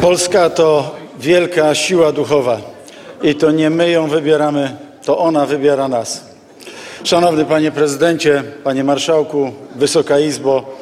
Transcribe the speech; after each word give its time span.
Polska 0.00 0.50
to 0.50 0.96
wielka 1.18 1.74
siła 1.74 2.12
duchowa 2.12 2.60
i 3.22 3.34
to 3.34 3.50
nie 3.50 3.70
my 3.70 3.90
ją 3.90 4.08
wybieramy, 4.08 4.76
to 5.04 5.18
ona 5.18 5.46
wybiera 5.46 5.88
nas. 5.88 6.24
Szanowny 7.04 7.44
Panie 7.44 7.72
Prezydencie, 7.72 8.42
Panie 8.64 8.84
Marszałku, 8.84 9.52
Wysoka 9.76 10.18
Izbo, 10.18 10.76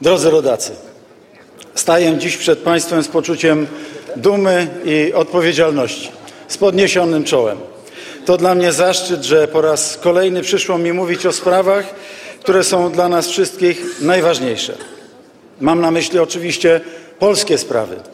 drodzy 0.00 0.30
rodacy. 0.30 0.72
Staję 1.74 2.18
dziś 2.18 2.36
przed 2.36 2.58
Państwem 2.58 3.02
z 3.02 3.08
poczuciem 3.08 3.66
dumy 4.16 4.68
i 4.84 5.12
odpowiedzialności, 5.12 6.10
z 6.48 6.56
podniesionym 6.56 7.24
czołem. 7.24 7.58
To 8.26 8.36
dla 8.36 8.54
mnie 8.54 8.72
zaszczyt, 8.72 9.22
że 9.22 9.48
po 9.48 9.60
raz 9.60 9.96
kolejny 9.96 10.42
przyszło 10.42 10.78
mi 10.78 10.92
mówić 10.92 11.26
o 11.26 11.32
sprawach, 11.32 11.84
które 12.40 12.64
są 12.64 12.92
dla 12.92 13.08
nas 13.08 13.28
wszystkich 13.28 14.00
najważniejsze. 14.00 14.74
Mam 15.60 15.80
na 15.80 15.90
myśli 15.90 16.18
oczywiście 16.18 16.80
polskie 17.18 17.58
sprawy. 17.58 18.13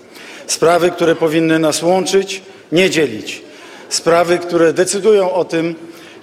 Sprawy, 0.51 0.91
które 0.91 1.14
powinny 1.14 1.59
nas 1.59 1.82
łączyć, 1.82 2.43
nie 2.72 2.91
dzielić. 2.91 3.43
Sprawy, 3.89 4.39
które 4.39 4.72
decydują 4.72 5.32
o 5.32 5.45
tym, 5.45 5.75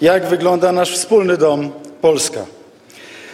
jak 0.01 0.27
wygląda 0.27 0.71
nasz 0.71 0.91
wspólny 0.91 1.37
dom 1.37 1.71
Polska. 2.01 2.45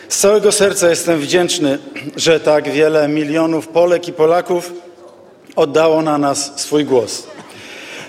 Z 0.10 0.18
całego 0.18 0.52
serca 0.52 0.90
jestem 0.90 1.20
wdzięczny, 1.20 1.80
że 2.16 2.40
tak 2.40 2.72
wiele 2.72 3.08
milionów 3.08 3.68
Polek 3.68 4.08
i 4.08 4.14
Polaków 4.14 4.74
oddało 5.56 6.02
na 6.02 6.18
nas 6.18 6.54
swój 6.56 6.86
głos. 6.86 7.24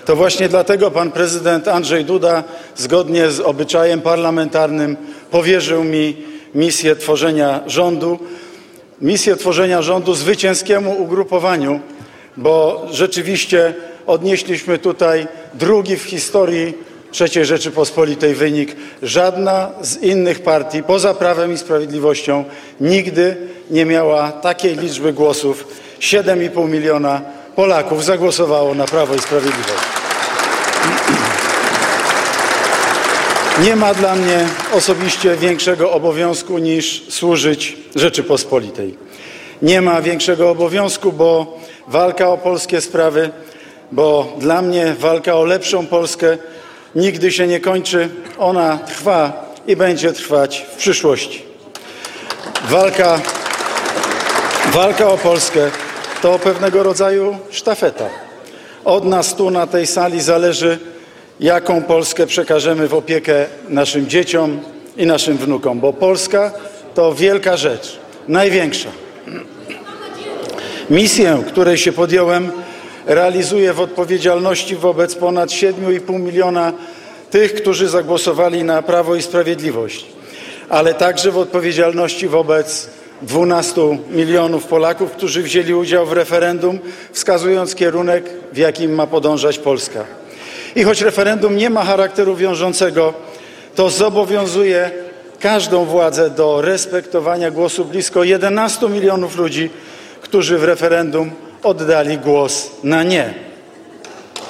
To 0.05 0.15
właśnie 0.15 0.49
dlatego 0.49 0.91
pan 0.91 1.11
prezydent 1.11 1.67
Andrzej 1.67 2.05
Duda, 2.05 2.43
zgodnie 2.75 3.31
z 3.31 3.39
obyczajem 3.39 4.01
parlamentarnym, 4.01 4.97
powierzył 5.31 5.83
mi 5.83 6.17
misję 6.55 6.95
tworzenia 6.95 7.61
rządu, 7.67 8.19
misję 9.01 9.35
tworzenia 9.35 9.81
rządu 9.81 10.13
zwycięskiemu 10.13 11.01
ugrupowaniu, 11.01 11.79
bo 12.37 12.87
rzeczywiście 12.91 13.73
odnieśliśmy 14.07 14.77
tutaj 14.77 15.27
drugi 15.53 15.95
w 15.97 16.03
historii 16.03 16.73
III 17.21 17.45
Rzeczypospolitej 17.45 18.35
wynik. 18.35 18.75
Żadna 19.03 19.71
z 19.81 19.97
innych 19.97 20.39
partii 20.39 20.83
poza 20.83 21.13
Prawem 21.13 21.53
i 21.53 21.57
Sprawiedliwością 21.57 22.43
nigdy 22.79 23.37
nie 23.71 23.85
miała 23.85 24.31
takiej 24.31 24.75
liczby 24.75 25.13
głosów. 25.13 25.67
7,5 25.99 26.69
miliona 26.69 27.21
Polaków 27.55 28.05
zagłosowało 28.05 28.75
na 28.75 28.85
Prawo 28.85 29.15
i 29.15 29.19
Sprawiedliwość. 29.19 29.83
Nie 33.63 33.75
ma 33.75 33.93
dla 33.93 34.15
mnie 34.15 34.47
osobiście 34.73 35.35
większego 35.35 35.91
obowiązku 35.91 36.57
niż 36.57 37.03
służyć 37.09 37.77
Rzeczypospolitej. 37.95 39.04
Nie 39.61 39.81
ma 39.81 40.01
większego 40.01 40.49
obowiązku, 40.49 41.11
bo 41.11 41.57
walka 41.87 42.29
o 42.29 42.37
polskie 42.37 42.81
sprawy, 42.81 43.29
bo 43.91 44.33
dla 44.37 44.61
mnie 44.61 44.95
walka 44.99 45.35
o 45.35 45.45
lepszą 45.45 45.87
Polskę 45.87 46.37
nigdy 46.95 47.31
się 47.31 47.47
nie 47.47 47.59
kończy. 47.59 48.09
Ona 48.37 48.77
trwa 48.77 49.45
i 49.67 49.75
będzie 49.75 50.13
trwać 50.13 50.65
w 50.73 50.75
przyszłości. 50.75 51.43
Walka, 52.69 53.21
walka 54.73 55.07
o 55.07 55.17
Polskę 55.17 55.71
to 56.21 56.39
pewnego 56.39 56.83
rodzaju 56.83 57.37
sztafeta. 57.51 58.09
Od 58.85 59.05
nas 59.05 59.35
tu 59.35 59.49
na 59.51 59.67
tej 59.67 59.87
sali 59.87 60.21
zależy, 60.21 60.79
jaką 61.39 61.83
Polskę 61.83 62.27
przekażemy 62.27 62.87
w 62.87 62.93
opiekę 62.93 63.45
naszym 63.69 64.07
dzieciom 64.07 64.59
i 64.97 65.05
naszym 65.05 65.37
wnukom, 65.37 65.79
bo 65.79 65.93
Polska 65.93 66.51
to 66.93 67.13
wielka 67.13 67.57
rzecz, 67.57 67.99
największa. 68.27 69.04
Misję, 70.89 71.43
której 71.47 71.77
się 71.77 71.91
podjąłem, 71.91 72.51
realizuję 73.05 73.73
w 73.73 73.79
odpowiedzialności 73.79 74.75
wobec 74.75 75.15
ponad 75.15 75.49
7,5 75.49 76.19
miliona 76.19 76.73
tych, 77.31 77.53
którzy 77.53 77.89
zagłosowali 77.89 78.63
na 78.63 78.81
Prawo 78.81 79.15
i 79.15 79.21
Sprawiedliwość, 79.21 80.05
ale 80.69 80.93
także 80.93 81.31
w 81.31 81.37
odpowiedzialności 81.37 82.27
wobec 82.27 82.89
12 83.21 83.97
milionów 84.11 84.65
Polaków, 84.65 85.11
którzy 85.11 85.43
wzięli 85.43 85.73
udział 85.73 86.05
w 86.05 86.11
referendum, 86.11 86.79
wskazując 87.11 87.75
kierunek, 87.75 88.29
w 88.53 88.57
jakim 88.57 88.95
ma 88.95 89.07
podążać 89.07 89.59
Polska. 89.59 90.05
I 90.75 90.83
choć 90.83 91.01
referendum 91.01 91.57
nie 91.57 91.69
ma 91.69 91.83
charakteru 91.83 92.35
wiążącego, 92.35 93.13
to 93.75 93.89
zobowiązuje 93.89 94.91
każdą 95.39 95.85
władzę 95.85 96.29
do 96.29 96.61
respektowania 96.61 97.51
głosu 97.51 97.85
blisko 97.85 98.23
11 98.23 98.89
milionów 98.89 99.37
ludzi, 99.37 99.69
którzy 100.35 100.57
w 100.57 100.63
referendum 100.63 101.31
oddali 101.63 102.17
głos 102.17 102.71
na 102.83 103.03
nie. 103.03 103.33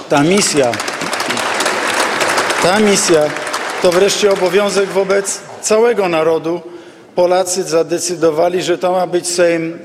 Ta 0.09 0.23
misja, 0.23 0.71
ta 2.63 2.79
misja 2.79 3.29
to 3.81 3.91
wreszcie 3.91 4.31
obowiązek 4.31 4.89
wobec 4.89 5.41
całego 5.61 6.09
narodu. 6.09 6.61
Polacy 7.15 7.63
zadecydowali, 7.63 8.63
że 8.63 8.77
to 8.77 8.91
ma 8.91 9.07
być 9.07 9.27
Sejm 9.27 9.79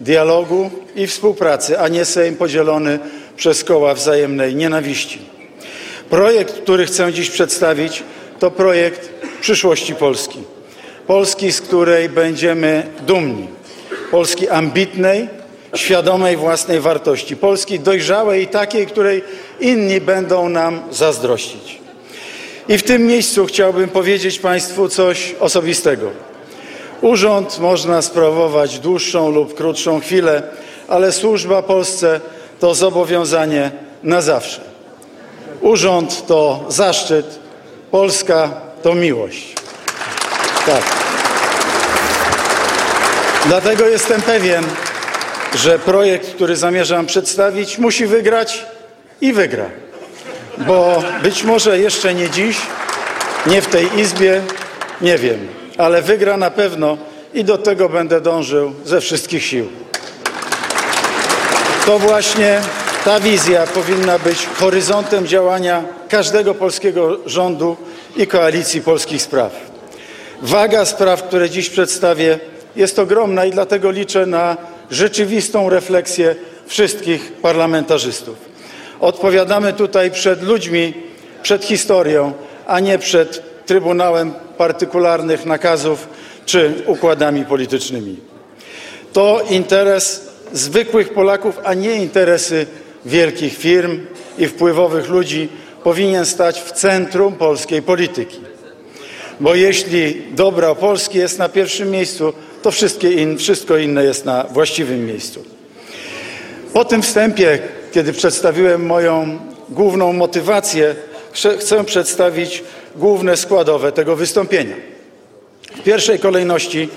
dialogu 0.00 0.70
i 0.94 1.06
współpracy, 1.06 1.78
a 1.78 1.88
nie 1.88 2.04
Sejm 2.04 2.36
podzielony 2.36 2.98
przez 3.36 3.64
koła 3.64 3.94
wzajemnej 3.94 4.54
nienawiści. 4.54 5.18
Projekt, 6.10 6.54
który 6.62 6.86
chcę 6.86 7.12
dziś 7.12 7.30
przedstawić, 7.30 8.02
to 8.38 8.50
projekt 8.50 9.10
przyszłości 9.40 9.94
Polski. 9.94 10.38
Polski, 11.06 11.52
z 11.52 11.60
której 11.60 12.08
będziemy 12.08 12.86
dumni. 13.06 13.48
Polski 14.10 14.48
ambitnej, 14.48 15.35
świadomej 15.76 16.36
własnej 16.36 16.80
wartości. 16.80 17.36
Polski 17.36 17.80
dojrzałej 17.80 18.42
i 18.42 18.46
takiej, 18.46 18.86
której 18.86 19.24
inni 19.60 20.00
będą 20.00 20.48
nam 20.48 20.82
zazdrościć. 20.90 21.78
I 22.68 22.78
w 22.78 22.82
tym 22.82 23.06
miejscu 23.06 23.46
chciałbym 23.46 23.88
powiedzieć 23.88 24.38
Państwu 24.38 24.88
coś 24.88 25.34
osobistego. 25.40 26.10
Urząd 27.00 27.58
można 27.58 28.02
sprawować 28.02 28.78
dłuższą 28.78 29.30
lub 29.30 29.54
krótszą 29.54 30.00
chwilę, 30.00 30.42
ale 30.88 31.12
służba 31.12 31.62
Polsce 31.62 32.20
to 32.60 32.74
zobowiązanie 32.74 33.70
na 34.02 34.20
zawsze. 34.20 34.60
Urząd 35.60 36.26
to 36.26 36.64
zaszczyt, 36.68 37.38
Polska 37.90 38.50
to 38.82 38.94
miłość. 38.94 39.54
Tak. 40.66 40.82
Dlatego 43.46 43.86
jestem 43.86 44.22
pewien, 44.22 44.64
że 45.56 45.78
projekt, 45.78 46.34
który 46.34 46.56
zamierzam 46.56 47.06
przedstawić, 47.06 47.78
musi 47.78 48.06
wygrać 48.06 48.66
i 49.20 49.32
wygra. 49.32 49.64
Bo 50.58 51.02
być 51.22 51.44
może 51.44 51.78
jeszcze 51.78 52.14
nie 52.14 52.30
dziś, 52.30 52.56
nie 53.46 53.62
w 53.62 53.66
tej 53.66 53.98
Izbie, 53.98 54.42
nie 55.00 55.18
wiem, 55.18 55.48
ale 55.78 56.02
wygra 56.02 56.36
na 56.36 56.50
pewno 56.50 56.98
i 57.34 57.44
do 57.44 57.58
tego 57.58 57.88
będę 57.88 58.20
dążył 58.20 58.72
ze 58.84 59.00
wszystkich 59.00 59.44
sił. 59.44 59.68
To 61.86 61.98
właśnie 61.98 62.60
ta 63.04 63.20
wizja 63.20 63.66
powinna 63.66 64.18
być 64.18 64.46
horyzontem 64.46 65.26
działania 65.26 65.84
każdego 66.08 66.54
polskiego 66.54 67.18
rządu 67.26 67.76
i 68.16 68.26
koalicji 68.26 68.80
polskich 68.80 69.22
spraw. 69.22 69.52
Waga 70.42 70.84
spraw, 70.84 71.22
które 71.22 71.50
dziś 71.50 71.70
przedstawię, 71.70 72.38
jest 72.76 72.98
ogromna 72.98 73.44
i 73.44 73.50
dlatego 73.50 73.90
liczę 73.90 74.26
na 74.26 74.56
rzeczywistą 74.90 75.70
refleksję 75.70 76.36
wszystkich 76.66 77.32
parlamentarzystów. 77.32 78.36
Odpowiadamy 79.00 79.72
tutaj 79.72 80.10
przed 80.10 80.42
ludźmi, 80.42 80.94
przed 81.42 81.64
historią, 81.64 82.32
a 82.66 82.80
nie 82.80 82.98
przed 82.98 83.56
Trybunałem 83.66 84.32
partykularnych 84.58 85.46
nakazów 85.46 86.08
czy 86.44 86.74
układami 86.86 87.44
politycznymi. 87.44 88.16
To 89.12 89.40
interes 89.50 90.28
zwykłych 90.52 91.14
Polaków, 91.14 91.58
a 91.64 91.74
nie 91.74 91.94
interesy 91.94 92.66
wielkich 93.06 93.58
firm 93.58 94.00
i 94.38 94.46
wpływowych 94.46 95.08
ludzi 95.08 95.48
powinien 95.84 96.26
stać 96.26 96.60
w 96.60 96.72
centrum 96.72 97.34
polskiej 97.34 97.82
polityki. 97.82 98.40
Bo 99.40 99.54
jeśli 99.54 100.22
dobro 100.30 100.74
Polski 100.74 101.18
jest 101.18 101.38
na 101.38 101.48
pierwszym 101.48 101.90
miejscu, 101.90 102.32
to 102.62 102.70
in, 103.10 103.38
wszystko 103.38 103.76
inne 103.76 104.04
jest 104.04 104.24
na 104.24 104.44
właściwym 104.44 105.06
miejscu. 105.06 105.44
Po 106.72 106.84
tym 106.84 107.02
wstępie, 107.02 107.58
kiedy 107.92 108.12
przedstawiłem 108.12 108.86
moją 108.86 109.38
główną 109.68 110.12
motywację, 110.12 110.94
chcę 111.60 111.84
przedstawić 111.84 112.62
główne 112.96 113.36
składowe 113.36 113.92
tego 113.92 114.16
wystąpienia. 114.16 114.76
W 115.76 115.82
pierwszej 115.82 116.18
kolejności 116.18 116.88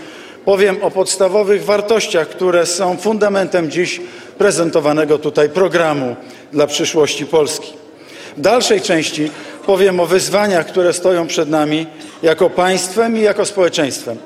powiem 0.46 0.84
o 0.84 0.92
podstawowych 0.92 1.66
wartościach, 1.66 2.28
które 2.28 2.66
są 2.66 2.98
fundamentem 2.98 3.72
dziś 3.72 4.02
prezentowanego 4.38 5.18
tutaj 5.18 5.50
programu 5.50 6.16
dla 6.52 6.68
przyszłości 6.68 7.26
Polski. 7.26 7.74
W 8.38 8.42
dalszej 8.42 8.82
części 8.82 9.32
powiem 9.66 10.00
o 10.00 10.06
wyzwaniach, 10.06 10.68
które 10.68 10.94
stoją 10.94 11.28
przed 11.28 11.50
nami 11.50 11.88
jako 12.24 12.50
państwem 12.50 13.18
i 13.18 13.22
jako 13.22 13.46
społeczeństwem. 13.46 14.18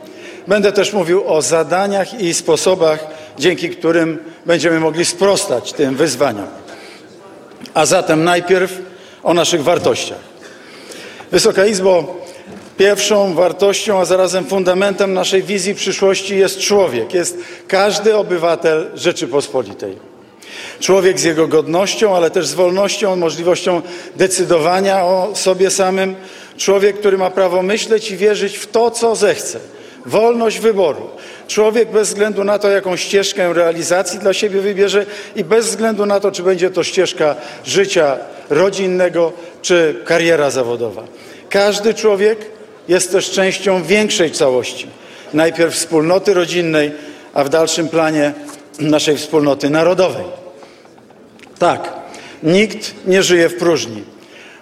Będę 0.48 0.72
też 0.72 0.94
mówił 0.94 1.28
o 1.28 1.42
zadaniach 1.42 2.22
i 2.22 2.34
sposobach, 2.34 3.08
dzięki 3.40 3.70
którym 3.70 4.20
będziemy 4.46 4.80
mogli 4.80 5.06
sprostać 5.06 5.74
tym 5.74 5.96
wyzwaniom. 5.96 6.48
A 7.74 7.86
zatem 7.86 8.24
najpierw 8.24 8.80
o 9.24 9.34
naszych 9.34 9.64
wartościach. 9.64 10.34
Wysoka 11.32 11.66
Izbo, 11.66 12.22
pierwszą 12.78 13.34
wartością, 13.34 14.00
a 14.00 14.06
zarazem 14.06 14.46
fundamentem 14.46 15.14
naszej 15.14 15.44
wizji 15.44 15.76
przyszłości 15.76 16.38
jest 16.38 16.60
człowiek, 16.60 17.14
jest 17.14 17.38
każdy 17.68 18.16
obywatel 18.16 18.92
Rzeczypospolitej. 18.96 20.14
Człowiek 20.80 21.20
z 21.20 21.24
jego 21.24 21.48
godnością, 21.48 22.16
ale 22.16 22.32
też 22.32 22.48
z 22.48 22.54
wolnością, 22.54 23.16
możliwością 23.16 23.82
decydowania 24.16 25.04
o 25.06 25.32
sobie 25.36 25.72
samym. 25.72 26.16
Człowiek, 26.58 27.00
który 27.00 27.18
ma 27.18 27.30
prawo 27.30 27.62
myśleć 27.62 28.12
i 28.12 28.18
wierzyć 28.18 28.58
w 28.58 28.68
to, 28.68 28.92
co 28.92 29.16
zechce. 29.16 29.60
Wolność 30.06 30.60
wyboru. 30.60 31.10
Człowiek 31.48 31.92
bez 31.92 32.08
względu 32.08 32.44
na 32.44 32.60
to, 32.60 32.70
jaką 32.70 32.96
ścieżkę 32.96 33.54
realizacji 33.54 34.20
dla 34.20 34.34
siebie 34.34 34.62
wybierze 34.62 35.06
i 35.36 35.44
bez 35.44 35.68
względu 35.68 36.06
na 36.06 36.20
to, 36.20 36.32
czy 36.32 36.44
będzie 36.44 36.70
to 36.70 36.84
ścieżka 36.84 37.36
życia 37.66 38.18
rodzinnego, 38.50 39.34
czy 39.62 40.02
kariera 40.06 40.50
zawodowa. 40.50 41.04
Każdy 41.50 41.94
człowiek 41.94 42.40
jest 42.88 43.12
też 43.12 43.32
częścią 43.32 43.84
większej 43.84 44.32
całości. 44.32 44.88
Najpierw 45.34 45.74
wspólnoty 45.74 46.34
rodzinnej, 46.34 46.92
a 47.34 47.44
w 47.44 47.50
dalszym 47.50 47.90
planie 47.90 48.34
naszej 48.80 49.18
wspólnoty 49.18 49.70
narodowej. 49.70 50.26
Tak, 51.60 51.94
nikt 52.44 52.94
nie 53.06 53.24
żyje 53.24 53.50
w 53.50 53.58
próżni. 53.58 54.04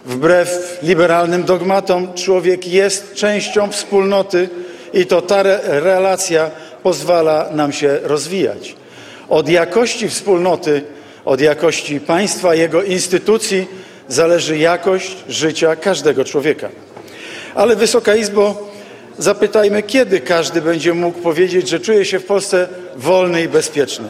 Wbrew 0.06 0.80
liberalnym 0.84 1.44
dogmatom, 1.44 2.14
człowiek 2.14 2.68
jest 2.68 3.14
częścią 3.14 3.72
wspólnoty 3.72 4.50
i 4.94 5.06
to 5.06 5.22
ta 5.22 5.40
re 5.40 5.60
relacja 5.64 6.52
pozwala 6.84 7.50
nam 7.52 7.74
się 7.74 8.00
rozwijać. 8.04 8.76
Od 9.30 9.50
jakości 9.50 10.10
wspólnoty, 10.10 10.84
od 11.26 11.42
jakości 11.42 12.00
państwa, 12.00 12.56
jego 12.56 12.84
instytucji 12.84 13.68
zależy 14.08 14.58
jakość 14.58 15.18
życia 15.30 15.76
każdego 15.76 16.26
człowieka. 16.26 16.70
Ale 17.56 17.76
Wysoka 17.76 18.16
Izbo, 18.16 18.72
zapytajmy, 19.18 19.84
kiedy 19.84 20.20
każdy 20.20 20.62
będzie 20.62 20.94
mógł 20.94 21.20
powiedzieć, 21.20 21.70
że 21.70 21.80
czuje 21.80 22.06
się 22.06 22.20
w 22.20 22.26
Polsce 22.26 22.68
wolny 22.96 23.44
i 23.44 23.48
bezpieczny. 23.48 24.08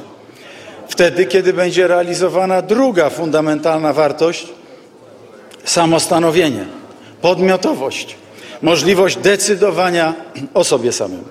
Wtedy, 0.88 1.26
kiedy 1.26 1.54
będzie 1.54 1.88
realizowana 1.88 2.62
druga 2.62 3.10
fundamentalna 3.10 3.94
wartość 3.94 4.48
samostanowienie, 5.64 6.66
podmiotowość, 7.22 8.16
możliwość 8.62 9.18
decydowania 9.18 10.14
o 10.54 10.64
sobie 10.64 10.92
samym. 10.92 11.24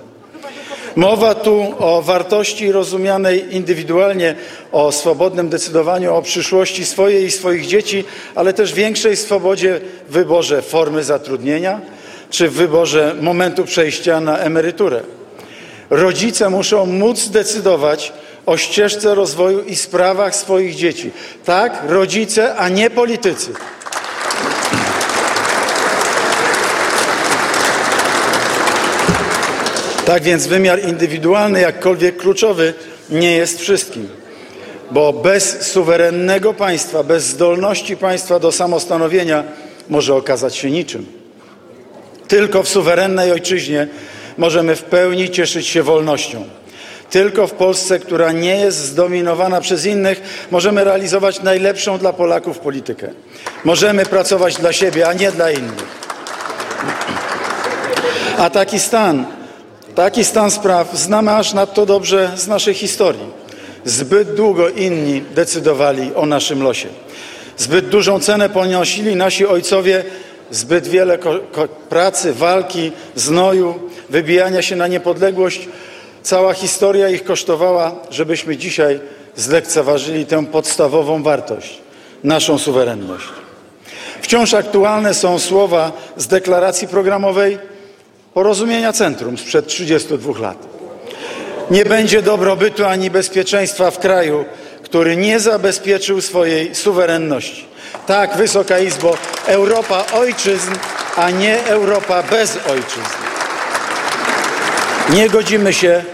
Mowa 0.96 1.34
tu 1.34 1.74
o 1.78 2.02
wartości 2.02 2.72
rozumianej 2.72 3.56
indywidualnie, 3.56 4.34
o 4.72 4.92
swobodnym 4.92 5.48
decydowaniu 5.48 6.14
o 6.14 6.22
przyszłości 6.22 6.84
swojej 6.84 7.24
i 7.24 7.30
swoich 7.30 7.66
dzieci, 7.66 8.04
ale 8.34 8.52
też 8.52 8.72
większej 8.72 9.16
swobodzie 9.16 9.80
w 10.08 10.12
wyborze 10.12 10.62
formy 10.62 11.04
zatrudnienia 11.04 11.80
czy 12.30 12.48
w 12.48 12.52
wyborze 12.52 13.14
momentu 13.20 13.64
przejścia 13.64 14.20
na 14.20 14.38
emeryturę. 14.38 15.00
Rodzice 15.90 16.50
muszą 16.50 16.86
móc 16.86 17.28
decydować 17.28 18.12
o 18.46 18.56
ścieżce 18.56 19.14
rozwoju 19.14 19.62
i 19.62 19.76
sprawach 19.76 20.36
swoich 20.36 20.74
dzieci. 20.74 21.10
Tak, 21.44 21.82
rodzice, 21.88 22.54
a 22.56 22.68
nie 22.68 22.90
politycy. 22.90 23.52
Tak 30.10 30.22
więc 30.22 30.46
wymiar 30.46 30.88
indywidualny, 30.88 31.60
jakkolwiek 31.60 32.16
kluczowy, 32.16 32.74
nie 33.10 33.36
jest 33.36 33.60
wszystkim. 33.60 34.08
Bo 34.90 35.12
bez 35.12 35.66
suwerennego 35.72 36.54
państwa, 36.54 37.02
bez 37.02 37.24
zdolności 37.24 37.96
państwa 37.96 38.38
do 38.38 38.52
samostanowienia 38.52 39.44
może 39.88 40.14
okazać 40.14 40.56
się 40.56 40.70
niczym. 40.70 41.06
Tylko 42.28 42.62
w 42.62 42.68
suwerennej 42.68 43.32
ojczyźnie 43.32 43.88
możemy 44.38 44.76
w 44.76 44.82
pełni 44.82 45.30
cieszyć 45.30 45.66
się 45.66 45.82
wolnością. 45.82 46.44
Tylko 47.10 47.46
w 47.46 47.52
Polsce, 47.52 47.98
która 47.98 48.32
nie 48.32 48.56
jest 48.56 48.78
zdominowana 48.78 49.60
przez 49.60 49.86
innych, 49.86 50.46
możemy 50.50 50.84
realizować 50.84 51.42
najlepszą 51.42 51.98
dla 51.98 52.12
Polaków 52.12 52.58
politykę. 52.58 53.08
Możemy 53.64 54.06
pracować 54.06 54.56
dla 54.56 54.72
siebie, 54.72 55.08
a 55.08 55.12
nie 55.12 55.32
dla 55.32 55.50
innych. 55.50 56.00
A 58.38 58.50
taki 58.50 58.80
stan 58.80 59.39
Taki 59.94 60.24
stan 60.24 60.50
spraw 60.50 60.96
znamy 60.96 61.30
aż 61.30 61.52
nadto 61.52 61.86
dobrze 61.86 62.30
z 62.36 62.46
naszej 62.46 62.74
historii. 62.74 63.40
Zbyt 63.84 64.34
długo 64.34 64.68
inni 64.68 65.22
decydowali 65.34 66.14
o 66.14 66.26
naszym 66.26 66.62
losie. 66.62 66.88
Zbyt 67.56 67.88
dużą 67.88 68.20
cenę 68.20 68.48
ponosili 68.48 69.16
nasi 69.16 69.46
ojcowie, 69.46 70.04
zbyt 70.50 70.88
wiele 70.88 71.18
pracy, 71.88 72.32
walki, 72.32 72.92
znoju, 73.14 73.78
wybijania 74.10 74.62
się 74.62 74.76
na 74.76 74.86
niepodległość. 74.86 75.68
Cała 76.22 76.54
historia 76.54 77.08
ich 77.08 77.24
kosztowała, 77.24 77.92
żebyśmy 78.10 78.56
dzisiaj 78.56 79.00
zlekceważyli 79.36 80.26
tę 80.26 80.46
podstawową 80.46 81.22
wartość 81.22 81.78
naszą 82.24 82.58
suwerenność. 82.58 83.24
Wciąż 84.22 84.54
aktualne 84.54 85.14
są 85.14 85.38
słowa 85.38 85.92
z 86.16 86.26
deklaracji 86.26 86.88
programowej 86.88 87.58
porozumienia 88.34 88.92
centrum 88.92 89.38
sprzed 89.38 89.66
32 89.66 90.40
lat. 90.40 90.68
Nie 91.70 91.84
będzie 91.84 92.22
dobrobytu 92.22 92.86
ani 92.86 93.10
bezpieczeństwa 93.10 93.90
w 93.90 93.98
kraju, 93.98 94.44
który 94.82 95.16
nie 95.16 95.40
zabezpieczył 95.40 96.20
swojej 96.20 96.74
suwerenności. 96.74 97.64
Tak, 98.06 98.36
Wysoka 98.36 98.78
Izbo, 98.78 99.16
Europa 99.46 100.04
ojczyzn, 100.12 100.72
a 101.16 101.30
nie 101.30 101.64
Europa 101.64 102.22
bez 102.22 102.58
ojczyzn. 102.66 103.20
Nie 105.12 105.28
godzimy 105.28 105.72
się 105.72 106.04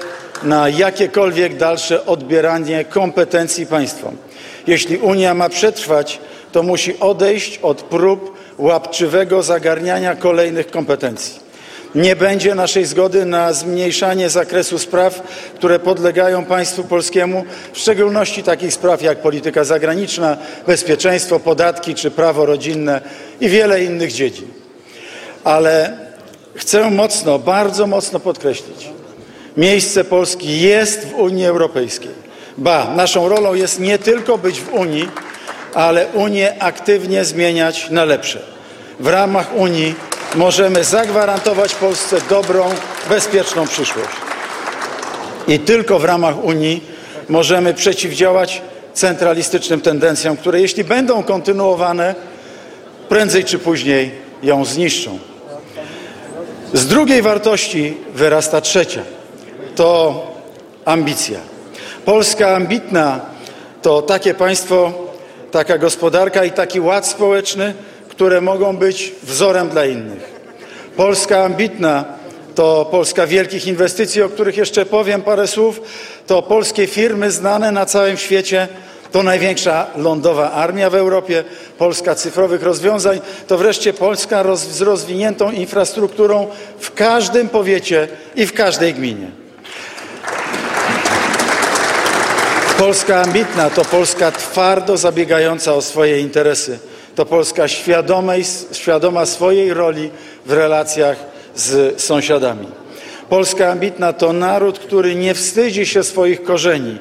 na 0.43 0.69
jakiekolwiek 0.69 1.57
dalsze 1.57 2.07
odbieranie 2.07 2.85
kompetencji 2.85 3.67
państwom. 3.67 4.17
Jeśli 4.67 4.99
Unia 4.99 5.35
ma 5.35 5.49
przetrwać, 5.49 6.19
to 6.53 6.63
musi 6.63 6.99
odejść 6.99 7.59
od 7.59 7.83
prób 7.83 8.37
łapczywego 8.59 9.43
zagarniania 9.43 10.17
kolejnych 10.17 10.71
kompetencji. 10.71 11.46
Nie 11.95 12.17
będzie 12.17 12.55
naszej 12.55 12.85
zgody 12.85 13.25
na 13.25 13.53
zmniejszanie 13.53 14.31
zakresu 14.31 14.79
spraw, 14.79 15.23
które 15.55 15.79
podlegają 15.79 16.45
państwu 16.45 16.85
polskiemu, 16.85 17.45
w 17.73 17.79
szczególności 17.79 18.43
takich 18.43 18.75
spraw 18.75 19.03
jak 19.03 19.19
polityka 19.19 19.65
zagraniczna, 19.65 20.37
bezpieczeństwo, 20.67 21.41
podatki 21.41 21.95
czy 21.95 22.11
prawo 22.11 22.47
rodzinne 22.47 23.01
i 23.41 23.49
wiele 23.49 23.85
innych 23.85 24.13
dziedzin. 24.13 24.49
Ale 25.45 25.99
chcę 26.55 26.91
mocno, 26.91 27.39
bardzo 27.39 27.87
mocno 27.87 28.21
podkreślić, 28.21 28.89
miejsce 29.57 30.05
Polski 30.05 30.61
jest 30.61 31.07
w 31.07 31.15
Unii 31.15 31.47
Europejskiej. 31.47 32.27
Ba, 32.59 32.91
naszą 32.97 33.29
rolą 33.29 33.55
jest 33.55 33.81
nie 33.81 33.99
tylko 33.99 34.39
być 34.39 34.61
w 34.61 34.75
Unii, 34.75 35.09
ale 35.75 36.07
Unię 36.07 36.63
aktywnie 36.63 37.25
zmieniać 37.25 37.91
na 37.91 38.05
lepsze. 38.05 38.39
W 39.01 39.07
ramach 39.07 39.57
Unii 39.57 39.95
możemy 40.37 40.85
zagwarantować 40.85 41.75
Polsce 41.75 42.17
dobrą, 42.31 42.71
bezpieczną 43.09 43.67
przyszłość. 43.67 44.09
I 45.49 45.59
tylko 45.59 45.99
w 45.99 46.05
ramach 46.05 46.45
Unii 46.45 46.85
możemy 47.29 47.75
przeciwdziałać 47.75 48.63
centralistycznym 48.93 49.81
tendencjom, 49.81 50.37
które 50.37 50.61
jeśli 50.61 50.85
będą 50.85 51.23
kontynuowane, 51.23 52.15
prędzej 53.09 53.45
czy 53.45 53.59
później 53.59 54.11
ją 54.43 54.65
zniszczą. 54.65 55.19
Z 56.73 56.87
drugiej 56.87 57.23
wartości 57.23 57.97
wyrasta 58.15 58.61
trzecia. 58.61 59.03
To 59.77 60.23
ambicja. 60.85 61.39
Polska 62.05 62.57
ambitna 62.57 63.21
to 63.83 64.03
takie 64.03 64.35
państwo, 64.35 64.93
taka 65.51 65.79
gospodarka 65.79 66.45
i 66.45 66.51
taki 66.51 66.81
ład 66.81 67.07
społeczny, 67.07 67.75
które 68.17 68.41
mogą 68.41 68.77
być 68.77 69.13
wzorem 69.23 69.69
dla 69.69 69.85
innych. 69.85 70.35
Polska 70.97 71.45
ambitna 71.45 72.05
to 72.55 72.89
Polska 72.91 73.27
wielkich 73.27 73.67
inwestycji, 73.67 74.23
o 74.23 74.29
których 74.29 74.57
jeszcze 74.57 74.87
powiem 74.87 75.23
parę 75.23 75.47
słów, 75.47 75.81
to 76.27 76.43
polskie 76.43 76.87
firmy 76.87 77.31
znane 77.31 77.73
na 77.73 77.87
całym 77.87 78.17
świecie, 78.17 78.69
to 79.13 79.23
największa 79.23 79.87
lądowa 79.97 80.53
armia 80.53 80.91
w 80.91 80.95
Europie, 80.95 81.45
Polska 81.79 82.15
cyfrowych 82.15 82.63
rozwiązań, 82.63 83.21
to 83.47 83.59
wreszcie 83.59 83.93
Polska 83.93 84.43
roz, 84.43 84.61
z 84.61 84.81
rozwiniętą 84.81 85.51
infrastrukturą 85.51 86.47
w 86.79 86.95
każdym 86.95 87.49
powiecie 87.49 88.09
i 88.35 88.47
w 88.47 88.53
każdej 88.53 88.95
gminie. 88.95 89.31
Polska 92.79 93.23
ambitna 93.23 93.71
to 93.71 93.85
Polska 93.85 94.33
twardo 94.33 94.97
zabiegająca 94.97 95.75
o 95.75 95.83
swoje 95.83 96.21
interesy 96.21 96.79
to 97.17 97.27
Polska 97.27 97.69
świadomej, 97.69 98.45
świadoma 98.73 99.27
swojej 99.27 99.75
roli 99.75 100.11
w 100.47 100.53
relacjach 100.53 101.17
z 101.55 102.03
sąsiadami. 102.03 102.67
Polska 103.29 103.71
ambitna 103.71 104.13
to 104.13 104.33
naród, 104.33 104.79
który 104.79 105.15
nie 105.15 105.35
wstydzi 105.35 105.87
się 105.87 106.03
swoich 106.03 106.43
korzeni, 106.43 106.99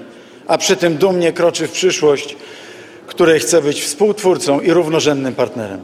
a 0.47 0.57
przy 0.57 0.75
tym 0.75 0.97
dumnie 0.97 1.33
kroczy 1.33 1.67
w 1.67 1.71
przyszłość, 1.71 2.35
której 3.07 3.39
chce 3.39 3.61
być 3.61 3.81
współtwórcą 3.81 4.59
i 4.59 4.71
równorzędnym 4.71 5.35
partnerem. 5.35 5.81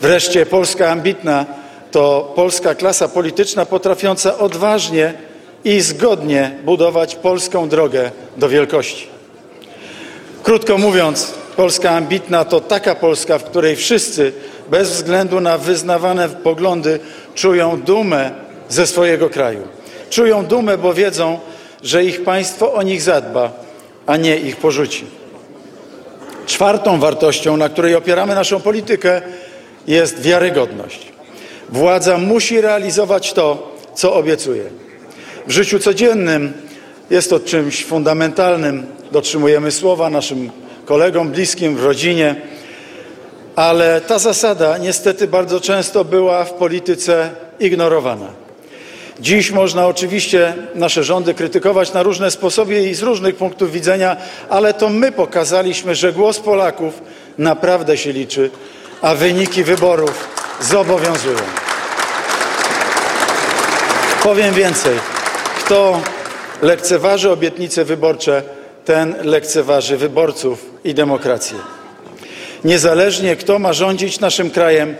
Wreszcie 0.00 0.46
Polska 0.46 0.90
ambitna 0.90 1.46
to 1.90 2.32
polska 2.36 2.74
klasa 2.74 3.08
polityczna 3.08 3.66
potrafiąca 3.66 4.38
odważnie 4.38 5.14
i 5.64 5.80
zgodnie 5.80 6.58
budować 6.64 7.16
polską 7.16 7.68
drogę 7.68 8.10
do 8.36 8.48
wielkości. 8.48 9.17
Krótko 10.42 10.78
mówiąc, 10.78 11.34
Polska 11.56 11.90
ambitna 11.90 12.44
to 12.44 12.60
taka 12.60 12.94
Polska, 12.94 13.38
w 13.38 13.44
której 13.44 13.76
wszyscy, 13.76 14.32
bez 14.70 14.90
względu 14.90 15.40
na 15.40 15.58
wyznawane 15.58 16.28
poglądy, 16.28 17.00
czują 17.34 17.80
dumę 17.80 18.30
ze 18.68 18.86
swojego 18.86 19.30
kraju. 19.30 19.60
Czują 20.10 20.46
dumę, 20.46 20.78
bo 20.78 20.94
wiedzą, 20.94 21.38
że 21.82 22.04
ich 22.04 22.24
państwo 22.24 22.72
o 22.72 22.82
nich 22.82 23.02
zadba, 23.02 23.52
a 24.06 24.16
nie 24.16 24.36
ich 24.36 24.56
porzuci. 24.56 25.06
Czwartą 26.46 27.00
wartością, 27.00 27.56
na 27.56 27.68
której 27.68 27.94
opieramy 27.94 28.34
naszą 28.34 28.60
politykę, 28.60 29.22
jest 29.86 30.22
wiarygodność. 30.22 31.06
Władza 31.68 32.18
musi 32.18 32.60
realizować 32.60 33.32
to, 33.32 33.76
co 33.94 34.14
obiecuje. 34.14 34.64
W 35.46 35.50
życiu 35.50 35.78
codziennym 35.78 36.52
jest 37.10 37.30
to 37.30 37.40
czymś 37.40 37.84
fundamentalnym. 37.84 38.86
Dotrzymujemy 39.12 39.70
słowa 39.70 40.10
naszym 40.10 40.50
kolegom, 40.84 41.28
bliskim, 41.30 41.76
w 41.76 41.84
rodzinie, 41.84 42.36
ale 43.56 44.00
ta 44.00 44.18
zasada 44.18 44.78
niestety 44.78 45.26
bardzo 45.26 45.60
często 45.60 46.04
była 46.04 46.44
w 46.44 46.52
polityce 46.52 47.30
ignorowana. 47.60 48.26
Dziś 49.20 49.50
można 49.50 49.86
oczywiście 49.86 50.54
nasze 50.74 51.04
rządy 51.04 51.34
krytykować 51.34 51.92
na 51.92 52.02
różne 52.02 52.30
sposoby 52.30 52.82
i 52.82 52.94
z 52.94 53.02
różnych 53.02 53.36
punktów 53.36 53.72
widzenia, 53.72 54.16
ale 54.48 54.74
to 54.74 54.88
my 54.88 55.12
pokazaliśmy, 55.12 55.94
że 55.94 56.12
głos 56.12 56.40
Polaków 56.40 57.02
naprawdę 57.38 57.96
się 57.96 58.12
liczy, 58.12 58.50
a 59.02 59.14
wyniki 59.14 59.64
wyborów 59.64 60.28
zobowiązują. 60.60 61.38
Powiem 64.22 64.54
więcej. 64.54 64.98
Kto 65.64 66.00
lekceważy 66.62 67.30
obietnice 67.30 67.84
wyborcze, 67.84 68.42
ten 68.88 69.14
lekceważy 69.22 69.96
wyborców 69.96 70.66
i 70.84 70.94
demokrację. 70.94 71.58
Niezależnie 72.64 73.36
kto 73.36 73.58
ma 73.58 73.72
rządzić 73.72 74.20
naszym 74.20 74.50
krajem, 74.50 74.96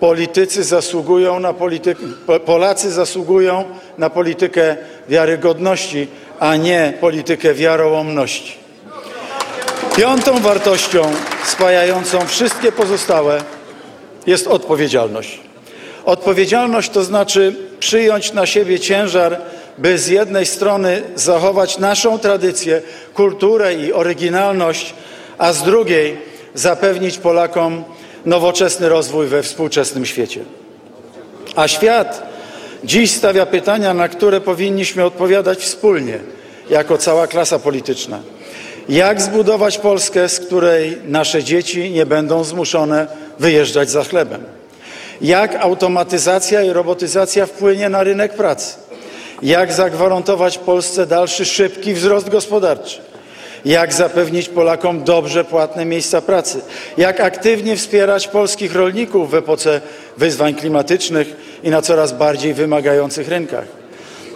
politycy 0.00 0.64
zasługują 0.64 1.40
na 1.40 1.52
polityk, 1.52 1.98
Polacy 2.44 2.90
zasługują 2.90 3.64
na 3.98 4.10
politykę 4.10 4.76
wiarygodności, 5.08 6.08
a 6.40 6.56
nie 6.56 6.92
politykę 7.00 7.54
wiarołomności. 7.54 8.54
Piątą 9.96 10.40
wartością 10.40 11.02
spajającą 11.44 12.26
wszystkie 12.26 12.72
pozostałe 12.72 13.42
jest 14.26 14.46
odpowiedzialność. 14.46 15.40
Odpowiedzialność 16.04 16.90
to 16.90 17.04
znaczy 17.04 17.56
przyjąć 17.78 18.32
na 18.32 18.46
siebie 18.46 18.80
ciężar, 18.80 19.40
by 19.80 19.98
z 19.98 20.08
jednej 20.08 20.46
strony 20.46 21.02
zachować 21.14 21.78
naszą 21.78 22.18
tradycję, 22.18 22.82
kulturę 23.14 23.74
i 23.74 23.92
oryginalność, 23.92 24.94
a 25.38 25.52
z 25.52 25.62
drugiej 25.62 26.16
zapewnić 26.54 27.18
Polakom 27.18 27.84
nowoczesny 28.26 28.88
rozwój 28.88 29.26
we 29.26 29.42
współczesnym 29.42 30.06
świecie. 30.06 30.40
A 31.56 31.68
świat 31.68 32.22
dziś 32.84 33.10
stawia 33.10 33.46
pytania, 33.46 33.94
na 33.94 34.08
które 34.08 34.40
powinniśmy 34.40 35.04
odpowiadać 35.04 35.58
wspólnie, 35.58 36.18
jako 36.70 36.98
cała 36.98 37.26
klasa 37.26 37.58
polityczna. 37.58 38.20
Jak 38.88 39.22
zbudować 39.22 39.78
Polskę, 39.78 40.28
z 40.28 40.40
której 40.40 40.98
nasze 41.04 41.44
dzieci 41.44 41.90
nie 41.90 42.06
będą 42.06 42.44
zmuszone 42.44 43.06
wyjeżdżać 43.38 43.90
za 43.90 44.04
chlebem? 44.04 44.44
Jak 45.20 45.54
automatyzacja 45.54 46.62
i 46.62 46.70
robotyzacja 46.70 47.46
wpłynie 47.46 47.88
na 47.88 48.02
rynek 48.02 48.34
pracy? 48.34 48.89
Jak 49.42 49.72
zagwarantować 49.72 50.58
Polsce 50.58 51.06
dalszy 51.06 51.44
szybki 51.44 51.94
wzrost 51.94 52.28
gospodarczy? 52.28 53.00
Jak 53.64 53.92
zapewnić 53.92 54.48
Polakom 54.48 55.04
dobrze 55.04 55.44
płatne 55.44 55.84
miejsca 55.84 56.20
pracy? 56.20 56.60
Jak 56.96 57.20
aktywnie 57.20 57.76
wspierać 57.76 58.28
polskich 58.28 58.74
rolników 58.74 59.30
w 59.30 59.34
epoce 59.34 59.80
wyzwań 60.16 60.54
klimatycznych 60.54 61.36
i 61.62 61.70
na 61.70 61.82
coraz 61.82 62.12
bardziej 62.12 62.54
wymagających 62.54 63.28
rynkach? 63.28 63.64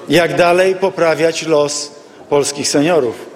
Jak 0.09 0.37
dalej 0.37 0.75
poprawiać 0.75 1.47
los 1.47 1.93
polskich 2.29 2.69
seniorów? 2.69 3.27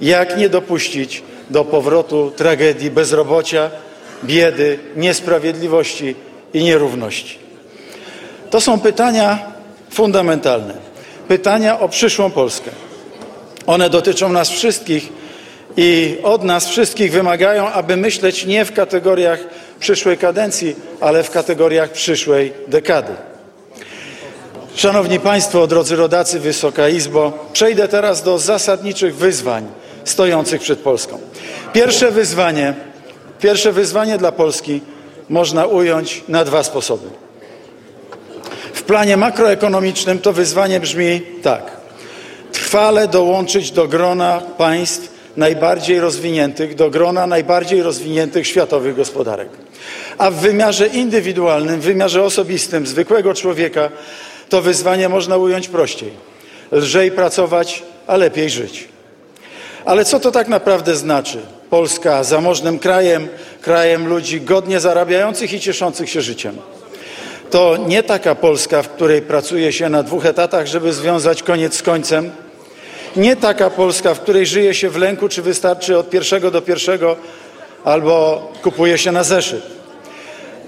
Jak 0.00 0.38
nie 0.38 0.48
dopuścić 0.48 1.22
do 1.50 1.64
powrotu 1.64 2.32
tragedii 2.36 2.90
bezrobocia, 2.90 3.70
biedy, 4.24 4.78
niesprawiedliwości 4.96 6.14
i 6.54 6.64
nierówności? 6.64 7.38
To 8.50 8.60
są 8.60 8.80
pytania 8.80 9.38
fundamentalne, 9.90 10.74
pytania 11.28 11.80
o 11.80 11.88
przyszłą 11.88 12.30
Polskę. 12.30 12.70
One 13.66 13.90
dotyczą 13.90 14.28
nas 14.28 14.50
wszystkich 14.50 15.08
i 15.76 16.18
od 16.22 16.44
nas 16.44 16.68
wszystkich 16.68 17.12
wymagają, 17.12 17.68
aby 17.68 17.96
myśleć 17.96 18.46
nie 18.46 18.64
w 18.64 18.72
kategoriach 18.72 19.38
przyszłej 19.80 20.18
kadencji, 20.18 20.76
ale 21.00 21.22
w 21.22 21.30
kategoriach 21.30 21.90
przyszłej 21.92 22.52
dekady. 22.68 23.12
Szanowni 24.76 25.20
Państwo, 25.20 25.66
drodzy 25.66 25.96
rodacy, 25.96 26.40
Wysoka 26.40 26.88
Izbo, 26.88 27.48
przejdę 27.52 27.88
teraz 27.88 28.22
do 28.22 28.38
zasadniczych 28.38 29.16
wyzwań 29.16 29.66
stojących 30.04 30.60
przed 30.60 30.78
Polską. 30.78 31.18
Pierwsze 31.72 32.10
wyzwanie, 32.10 32.74
pierwsze 33.40 33.72
wyzwanie 33.72 34.18
dla 34.18 34.32
Polski 34.32 34.80
można 35.28 35.66
ująć 35.66 36.24
na 36.28 36.44
dwa 36.44 36.62
sposoby. 36.62 37.23
W 38.74 38.82
planie 38.82 39.16
makroekonomicznym 39.16 40.18
to 40.18 40.32
wyzwanie 40.32 40.80
brzmi 40.80 41.22
tak. 41.42 41.76
Trwale 42.52 43.08
dołączyć 43.08 43.70
do 43.70 43.88
grona 43.88 44.42
państw 44.58 45.14
najbardziej 45.36 46.00
rozwiniętych, 46.00 46.74
do 46.74 46.90
grona 46.90 47.26
najbardziej 47.26 47.82
rozwiniętych 47.82 48.46
światowych 48.46 48.96
gospodarek. 48.96 49.48
A 50.18 50.30
w 50.30 50.34
wymiarze 50.34 50.86
indywidualnym, 50.86 51.80
w 51.80 51.84
wymiarze 51.84 52.22
osobistym, 52.22 52.86
zwykłego 52.86 53.34
człowieka, 53.34 53.90
to 54.48 54.62
wyzwanie 54.62 55.08
można 55.08 55.36
ująć 55.36 55.68
prościej. 55.68 56.10
Lżej 56.72 57.10
pracować, 57.10 57.82
a 58.06 58.16
lepiej 58.16 58.50
żyć. 58.50 58.88
Ale 59.84 60.04
co 60.04 60.20
to 60.20 60.30
tak 60.30 60.48
naprawdę 60.48 60.96
znaczy? 60.96 61.38
Polska 61.70 62.24
zamożnym 62.24 62.78
krajem, 62.78 63.28
krajem 63.60 64.08
ludzi 64.08 64.40
godnie 64.40 64.80
zarabiających 64.80 65.52
i 65.52 65.60
cieszących 65.60 66.10
się 66.10 66.22
życiem. 66.22 66.56
To 67.50 67.76
nie 67.76 68.02
taka 68.02 68.34
Polska, 68.34 68.82
w 68.82 68.88
której 68.88 69.22
pracuje 69.22 69.72
się 69.72 69.88
na 69.88 70.02
dwóch 70.02 70.26
etatach, 70.26 70.66
żeby 70.66 70.92
związać 70.92 71.42
koniec 71.42 71.76
z 71.76 71.82
końcem. 71.82 72.30
Nie 73.16 73.36
taka 73.36 73.70
Polska, 73.70 74.14
w 74.14 74.20
której 74.20 74.46
żyje 74.46 74.74
się 74.74 74.90
w 74.90 74.96
lęku, 74.96 75.28
czy 75.28 75.42
wystarczy 75.42 75.98
od 75.98 76.10
pierwszego 76.10 76.50
do 76.50 76.62
pierwszego, 76.62 77.16
albo 77.84 78.42
kupuje 78.62 78.98
się 78.98 79.12
na 79.12 79.24
zeszyt. 79.24 79.62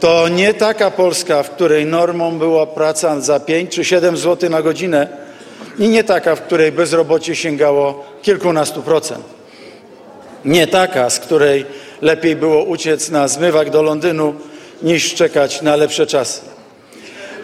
To 0.00 0.28
nie 0.28 0.54
taka 0.54 0.90
Polska, 0.90 1.42
w 1.42 1.50
której 1.50 1.86
normą 1.86 2.38
była 2.38 2.66
praca 2.66 3.20
za 3.20 3.40
5 3.40 3.70
czy 3.74 3.84
7 3.84 4.16
zł 4.16 4.50
na 4.50 4.62
godzinę 4.62 5.08
i 5.78 5.88
nie 5.88 6.04
taka, 6.04 6.36
w 6.36 6.42
której 6.42 6.72
bezrobocie 6.72 7.36
sięgało 7.36 8.04
kilkunastu 8.22 8.82
procent. 8.82 9.24
Nie 10.44 10.66
taka, 10.66 11.10
z 11.10 11.18
której 11.18 11.64
lepiej 12.02 12.36
było 12.36 12.64
uciec 12.64 13.10
na 13.10 13.28
zmywak 13.28 13.70
do 13.70 13.82
Londynu, 13.82 14.34
niż 14.82 15.14
czekać 15.14 15.62
na 15.62 15.76
lepsze 15.76 16.06
czasy. 16.06 16.55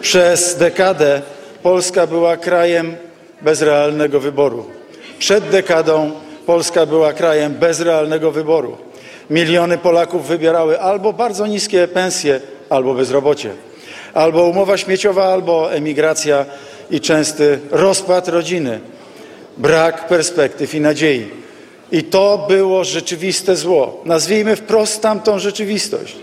Przez 0.03 0.55
dekadę 0.55 1.21
Polska 1.61 2.07
była 2.07 2.37
krajem 2.37 2.95
bez 3.41 3.61
realnego 3.61 4.19
wyboru. 4.19 4.65
Przed 5.19 5.49
dekadą 5.49 6.11
Polska 6.45 6.85
była 6.85 7.13
krajem 7.13 7.53
bez 7.53 7.79
realnego 7.79 8.31
wyboru. 8.31 8.77
Miliony 9.29 9.77
Polaków 9.77 10.27
wybierały 10.27 10.79
albo 10.79 11.13
bardzo 11.13 11.47
niskie 11.47 11.87
pensje, 11.87 12.41
albo 12.69 12.93
bezrobocie, 12.93 13.49
albo 14.13 14.43
umowa 14.43 14.77
śmieciowa, 14.77 15.25
albo 15.25 15.73
emigracja 15.73 16.45
i 16.91 17.01
częsty 17.01 17.59
rozpad 17.71 18.27
rodziny, 18.27 18.79
brak 19.57 20.07
perspektyw 20.07 20.75
i 20.75 20.81
nadziei. 20.81 21.27
I 21.91 22.03
to 22.03 22.45
było 22.49 22.83
rzeczywiste 22.83 23.55
zło. 23.55 24.01
Nazwijmy 24.05 24.55
wprost 24.55 25.01
tamtą 25.01 25.39
rzeczywistość. 25.39 26.15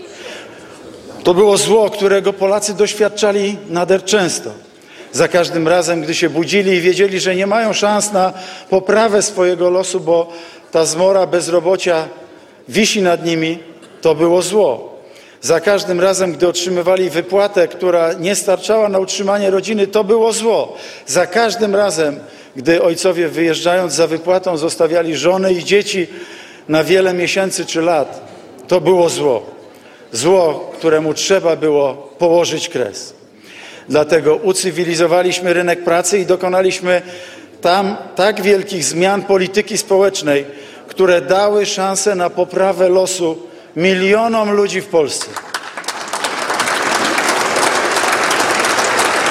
To 1.23 1.33
było 1.33 1.57
zło, 1.57 1.89
którego 1.89 2.33
Polacy 2.33 2.73
doświadczali 2.73 3.57
nader 3.69 4.03
często. 4.03 4.49
Za 5.11 5.27
każdym 5.27 5.67
razem, 5.67 6.01
gdy 6.01 6.15
się 6.15 6.29
budzili 6.29 6.71
i 6.71 6.81
wiedzieli, 6.81 7.19
że 7.19 7.35
nie 7.35 7.47
mają 7.47 7.73
szans 7.73 8.11
na 8.11 8.33
poprawę 8.69 9.21
swojego 9.21 9.69
losu, 9.69 9.99
bo 9.99 10.33
ta 10.71 10.85
zmora 10.85 11.27
bezrobocia 11.27 12.07
wisi 12.69 13.01
nad 13.01 13.25
nimi, 13.25 13.59
to 14.01 14.15
było 14.15 14.41
zło. 14.41 14.91
Za 15.41 15.59
każdym 15.59 16.01
razem, 16.01 16.33
gdy 16.33 16.47
otrzymywali 16.47 17.09
wypłatę, 17.09 17.67
która 17.67 18.13
nie 18.13 18.35
starczała 18.35 18.89
na 18.89 18.99
utrzymanie 18.99 19.49
rodziny, 19.49 19.87
to 19.87 20.03
było 20.03 20.33
zło. 20.33 20.77
Za 21.05 21.27
każdym 21.27 21.75
razem, 21.75 22.19
gdy 22.55 22.81
ojcowie 22.81 23.27
wyjeżdżając 23.27 23.93
za 23.93 24.07
wypłatą 24.07 24.57
zostawiali 24.57 25.15
żony 25.15 25.53
i 25.53 25.63
dzieci 25.63 26.07
na 26.69 26.83
wiele 26.83 27.13
miesięcy 27.13 27.65
czy 27.65 27.81
lat, 27.81 28.31
to 28.67 28.81
było 28.81 29.09
zło. 29.09 29.60
Zło, 30.11 30.71
któremu 30.73 31.13
trzeba 31.13 31.55
było 31.55 31.93
położyć 31.93 32.69
kres. 32.69 33.13
Dlatego 33.89 34.35
ucywilizowaliśmy 34.35 35.53
rynek 35.53 35.83
pracy 35.83 36.19
i 36.19 36.25
dokonaliśmy 36.25 37.01
tam 37.61 37.97
tak 38.15 38.41
wielkich 38.41 38.83
zmian 38.83 39.21
polityki 39.21 39.77
społecznej, 39.77 40.45
które 40.87 41.21
dały 41.21 41.65
szansę 41.65 42.15
na 42.15 42.29
poprawę 42.29 42.89
losu 42.89 43.37
milionom 43.75 44.51
ludzi 44.51 44.81
w 44.81 44.87
Polsce. 44.87 45.25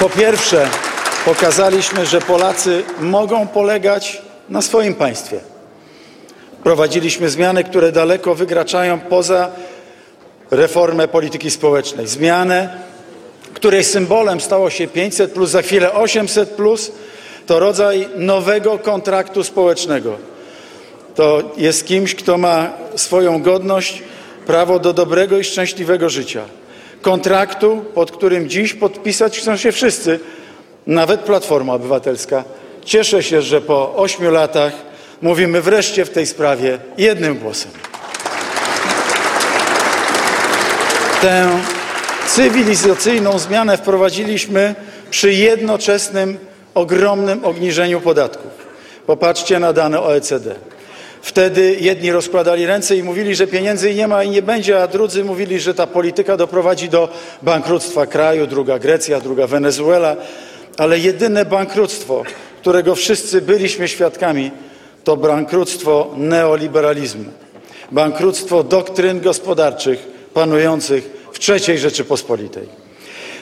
Po 0.01 0.09
pierwsze, 0.11 0.69
pokazaliśmy, 1.25 2.07
że 2.07 2.21
Polacy 2.21 2.83
mogą 3.01 3.47
polegać 3.47 4.23
na 4.49 4.63
swoim 4.63 4.95
państwie. 4.95 5.41
Prowadziliśmy 6.63 7.31
zmiany, 7.31 7.65
które 7.65 7.93
daleko 7.93 8.35
wykraczają 8.35 9.01
poza 9.01 9.51
reformę 10.51 11.09
polityki 11.09 11.51
społecznej. 11.51 12.07
Zmianę, 12.07 12.79
której 13.55 13.85
symbolem 13.85 14.41
stało 14.41 14.71
się 14.71 14.89
500, 14.89 15.33
plus, 15.33 15.51
za 15.51 15.63
chwilę 15.63 15.93
800, 15.93 16.51
plus, 16.51 16.93
to 17.47 17.59
rodzaj 17.59 18.09
nowego 18.17 18.79
kontraktu 18.79 19.45
społecznego. 19.45 20.17
To 21.15 21.43
jest 21.57 21.87
kimś, 21.87 22.15
kto 22.15 22.39
ma 22.39 22.73
swoją 22.97 23.43
godność, 23.43 24.03
prawo 24.47 24.79
do 24.79 24.93
dobrego 24.93 25.39
i 25.39 25.45
szczęśliwego 25.45 26.11
życia. 26.11 26.43
Kontraktu, 27.03 27.85
pod 27.95 28.11
którym 28.11 28.49
dziś 28.49 28.75
podpisać 28.75 29.39
chcą 29.39 29.57
się 29.57 29.73
wszyscy, 29.73 30.21
nawet 30.87 31.21
Platforma 31.21 31.75
Obywatelska. 31.75 32.45
Cieszę 32.85 33.23
się, 33.23 33.43
że 33.43 33.61
po 33.61 33.97
ośmiu 33.97 34.31
latach 34.31 34.73
mówimy 35.23 35.63
wreszcie 35.63 36.05
w 36.05 36.11
tej 36.11 36.27
sprawie 36.27 36.79
jednym 36.99 37.39
głosem. 37.39 37.71
Tę 41.21 41.49
cywilizacyjną 42.27 43.39
zmianę 43.39 43.77
wprowadziliśmy 43.77 44.75
przy 45.11 45.33
jednoczesnym 45.33 46.39
ogromnym 46.75 47.45
obniżeniu 47.45 48.01
podatków. 48.01 48.51
Popatrzcie 49.07 49.59
na 49.59 49.73
dane 49.73 50.01
OECD. 50.01 50.55
Wtedy 51.23 51.77
jedni 51.81 52.13
rozkładali 52.13 52.67
ręce 52.67 52.97
i 52.97 53.03
mówili, 53.03 53.35
że 53.35 53.47
pieniędzy 53.47 53.95
nie 53.95 54.09
ma 54.09 54.25
i 54.25 54.31
nie 54.31 54.43
będzie, 54.43 54.83
a 54.83 54.87
drudzy 54.87 55.25
mówili, 55.25 55.61
że 55.61 55.75
ta 55.75 55.87
polityka 55.87 56.37
doprowadzi 56.37 56.89
do 56.89 57.09
bankructwa 57.43 58.07
kraju, 58.07 58.47
druga 58.47 58.79
Grecja, 58.79 59.21
druga 59.21 59.47
Wenezuela. 59.47 60.17
Ale 60.79 60.99
jedyne 60.99 61.45
bankructwo, 61.45 62.23
którego 62.61 62.95
wszyscy 62.95 63.41
byliśmy 63.41 63.89
świadkami, 63.89 64.51
to 65.05 65.17
bankructwo 65.17 66.15
neoliberalizmu, 66.17 67.25
bankructwo 67.91 68.63
doktryn 68.63 69.21
gospodarczych 69.21 70.20
panujących 70.41 71.11
w 71.33 71.49
III 71.49 71.79
Rzeczypospolitej. 71.79 72.69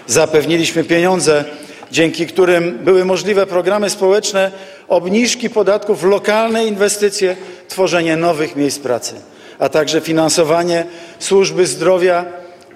Zapewniliśmy 0.07 0.85
pieniądze, 0.85 1.45
dzięki 1.91 2.27
którym 2.27 2.79
były 2.85 3.05
możliwe 3.05 3.47
programy 3.47 3.91
społeczne, 3.91 4.51
obniżki 4.89 5.51
podatków, 5.51 6.05
lokalne 6.05 6.67
inwestycje, 6.67 7.37
tworzenie 7.69 8.17
nowych 8.17 8.57
miejsc 8.57 8.79
pracy, 8.79 9.15
a 9.59 9.69
także 9.69 10.01
finansowanie 10.01 10.87
służby 11.19 11.67
zdrowia 11.67 12.25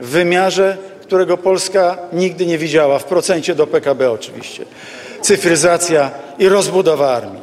w 0.01 0.09
wymiarze, 0.09 0.77
którego 1.01 1.37
Polska 1.37 1.99
nigdy 2.13 2.47
nie 2.47 2.59
widziała, 2.59 2.99
w 2.99 3.05
procencie 3.05 3.55
do 3.55 3.67
PKB 3.67 4.11
oczywiście. 4.11 4.65
Cyfryzacja 5.23 6.11
i 6.39 6.49
rozbudowa 6.49 7.17
armii. 7.17 7.43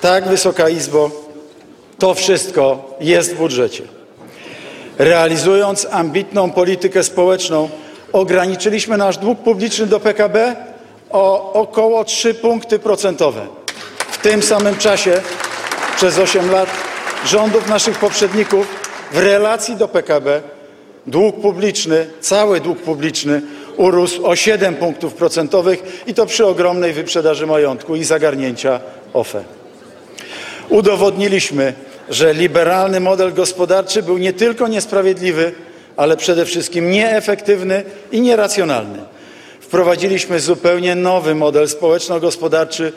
Tak, 0.00 0.28
Wysoka 0.28 0.68
Izbo, 0.68 1.10
to 1.98 2.14
wszystko 2.14 2.96
jest 3.00 3.34
w 3.34 3.36
budżecie. 3.38 3.99
Realizując 4.98 5.86
ambitną 5.90 6.50
politykę 6.50 7.02
społeczną, 7.02 7.68
ograniczyliśmy 8.12 8.96
nasz 8.96 9.18
dług 9.18 9.38
publiczny 9.38 9.86
do 9.86 10.00
PKB 10.00 10.56
o 11.10 11.52
około 11.52 12.04
3 12.04 12.34
punkty 12.34 12.78
procentowe. 12.78 13.46
W 14.10 14.18
tym 14.18 14.42
samym 14.42 14.76
czasie 14.76 15.20
przez 15.96 16.18
8 16.18 16.50
lat 16.50 16.68
rządów 17.26 17.68
naszych 17.68 17.98
poprzedników 17.98 18.66
w 19.12 19.18
relacji 19.18 19.76
do 19.76 19.88
PKB 19.88 20.42
dług 21.06 21.40
publiczny, 21.40 22.06
cały 22.20 22.60
dług 22.60 22.78
publiczny 22.78 23.42
urósł 23.76 24.26
o 24.26 24.36
7 24.36 24.74
punktów 24.74 25.14
procentowych 25.14 26.02
i 26.06 26.14
to 26.14 26.26
przy 26.26 26.46
ogromnej 26.46 26.92
wyprzedaży 26.92 27.46
majątku 27.46 27.96
i 27.96 28.04
zagarnięcia 28.04 28.80
OFE. 29.12 29.44
Udowodniliśmy, 30.68 31.72
że 32.10 32.34
liberalny 32.34 33.00
model 33.00 33.34
gospodarczy 33.34 34.02
był 34.02 34.18
nie 34.18 34.32
tylko 34.32 34.68
niesprawiedliwy, 34.68 35.52
ale 35.96 36.16
przede 36.16 36.44
wszystkim 36.44 36.90
nieefektywny 36.90 37.82
i 38.12 38.20
nieracjonalny. 38.20 38.98
Wprowadziliśmy 39.60 40.40
zupełnie 40.40 40.94
nowy 40.94 41.34
model 41.34 41.68
społeczno-gospodarczy, 41.68 42.92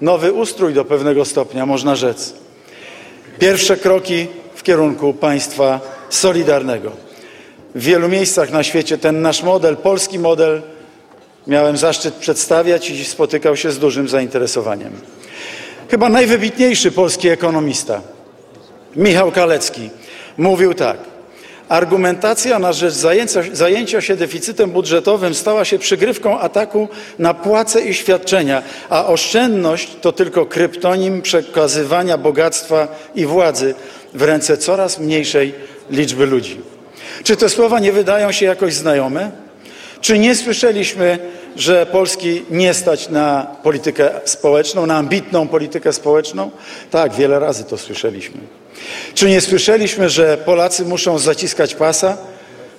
nowy 0.00 0.32
ustrój 0.32 0.74
do 0.74 0.84
pewnego 0.84 1.24
stopnia, 1.24 1.66
można 1.66 1.96
rzec. 1.96 2.32
Pierwsze 3.38 3.76
kroki 3.76 4.26
w 4.54 4.62
kierunku 4.62 5.14
państwa 5.14 5.80
solidarnego. 6.10 6.90
W 7.74 7.82
wielu 7.82 8.08
miejscach 8.08 8.50
na 8.50 8.62
świecie 8.62 8.98
ten 8.98 9.22
nasz 9.22 9.42
model, 9.42 9.76
polski 9.76 10.18
model, 10.18 10.62
miałem 11.46 11.76
zaszczyt 11.76 12.14
przedstawiać 12.14 12.90
i 12.90 13.04
spotykał 13.04 13.56
się 13.56 13.72
z 13.72 13.78
dużym 13.78 14.08
zainteresowaniem. 14.08 14.92
Chyba 15.90 16.08
najwybitniejszy 16.08 16.92
polski 16.92 17.28
ekonomista, 17.28 18.00
Michał 18.96 19.32
Kalecki, 19.32 19.90
mówił 20.38 20.74
tak. 20.74 20.96
Argumentacja 21.68 22.58
na 22.58 22.72
rzecz 22.72 22.94
zajęcia, 22.94 23.40
zajęcia, 23.52 24.00
się 24.00 24.16
deficytem 24.16 24.70
budżetowym 24.70 25.34
stała 25.34 25.64
się 25.64 25.78
przygrywką 25.78 26.40
ataku 26.40 26.88
na 27.18 27.34
płace 27.34 27.80
i 27.80 27.94
świadczenia, 27.94 28.62
a 28.90 29.06
oszczędność 29.06 29.96
to 30.00 30.12
tylko 30.12 30.46
kryptonim 30.46 31.22
przekazywania 31.22 32.18
bogactwa 32.18 32.88
i 33.14 33.26
władzy 33.26 33.74
w 34.14 34.22
ręce 34.22 34.56
coraz 34.56 34.98
mniejszej 34.98 35.54
liczby 35.90 36.26
ludzi. 36.26 36.60
Czy 37.22 37.36
te 37.36 37.48
słowa 37.48 37.80
nie 37.80 37.92
wydają 37.92 38.32
się 38.32 38.46
jakoś 38.46 38.74
znajome? 38.74 39.30
Czy 40.00 40.18
nie 40.18 40.34
słyszeliśmy, 40.34 41.18
że 41.56 41.86
Polski 41.86 42.42
nie 42.50 42.74
stać 42.74 43.08
na 43.08 43.46
politykę 43.62 44.10
społeczną, 44.24 44.86
na 44.86 44.96
ambitną 44.96 45.48
politykę 45.48 45.92
społeczną? 45.92 46.50
Tak, 46.90 47.12
wiele 47.12 47.38
razy 47.38 47.64
to 47.64 47.78
słyszeliśmy. 47.78 48.40
Czy 49.14 49.28
nie 49.28 49.40
słyszeliśmy, 49.40 50.08
że 50.08 50.36
Polacy 50.36 50.84
muszą 50.84 51.18
zaciskać 51.18 51.74
pasa? 51.74 52.16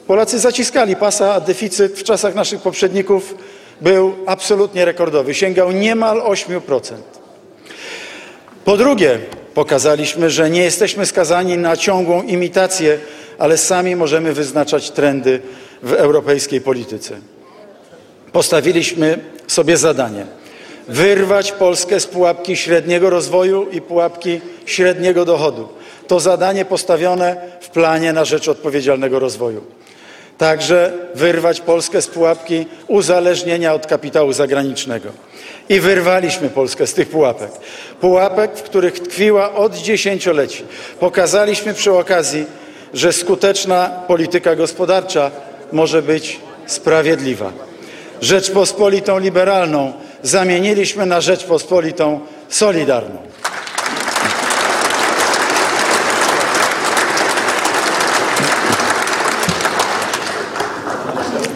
Polacy 0.07 0.39
zaciskali 0.39 0.95
pasa, 0.95 1.33
a 1.33 1.39
deficyt 1.39 1.99
w 1.99 2.03
czasach 2.03 2.35
naszych 2.35 2.61
poprzedników 2.61 3.35
był 3.81 4.15
absolutnie 4.25 4.85
rekordowy. 4.85 5.33
Sięgał 5.33 5.71
niemal 5.71 6.21
8%. 6.21 6.93
Po 8.65 8.77
drugie, 8.77 9.19
pokazaliśmy, 9.53 10.29
że 10.29 10.49
nie 10.49 10.63
jesteśmy 10.63 11.05
skazani 11.05 11.57
na 11.57 11.77
ciągłą 11.77 12.23
imitację, 12.23 12.99
ale 13.37 13.57
sami 13.57 13.95
możemy 13.95 14.33
wyznaczać 14.33 14.91
trendy 14.91 15.41
w 15.83 15.93
europejskiej 15.93 16.61
polityce. 16.61 17.15
Postawiliśmy 18.31 19.19
sobie 19.47 19.77
zadanie 19.77 20.25
wyrwać 20.87 21.51
Polskę 21.51 21.99
z 21.99 22.07
pułapki 22.07 22.55
średniego 22.55 23.09
rozwoju 23.09 23.69
i 23.71 23.81
pułapki 23.81 24.41
średniego 24.65 25.25
dochodu. 25.25 25.69
To 26.07 26.19
zadanie 26.19 26.65
postawione 26.65 27.35
w 27.61 27.69
planie 27.69 28.13
na 28.13 28.25
rzecz 28.25 28.47
odpowiedzialnego 28.47 29.19
rozwoju. 29.19 29.61
Także 30.37 30.93
wyrwać 31.15 31.61
Polskę 31.61 32.01
z 32.01 32.07
pułapki 32.07 32.65
uzależnienia 32.87 33.73
od 33.73 33.87
kapitału 33.87 34.33
zagranicznego. 34.33 35.09
I 35.69 35.79
wyrwaliśmy 35.79 36.49
Polskę 36.49 36.87
z 36.87 36.93
tych 36.93 37.09
pułapek. 37.09 37.51
Pułapek, 38.01 38.57
w 38.57 38.61
których 38.61 38.99
tkwiła 38.99 39.53
od 39.53 39.75
dziesięcioleci. 39.75 40.63
Pokazaliśmy 40.99 41.73
przy 41.73 41.93
okazji, 41.93 42.45
że 42.93 43.13
skuteczna 43.13 43.89
polityka 44.07 44.55
gospodarcza 44.55 45.31
może 45.71 46.01
być 46.01 46.39
sprawiedliwa. 46.65 47.51
Rzeczpospolitą 48.21 49.19
liberalną 49.19 49.93
zamieniliśmy 50.23 51.05
na 51.05 51.21
Rzeczpospolitą 51.21 52.19
solidarną. 52.49 53.17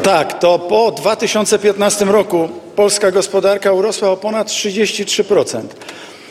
Tak, 0.03 0.39
to 0.39 0.59
po 0.59 0.91
2015 0.91 2.05
roku 2.05 2.49
polska 2.75 3.11
gospodarka 3.11 3.71
urosła 3.71 4.09
o 4.09 4.17
ponad 4.17 4.47
33%. 4.47 5.61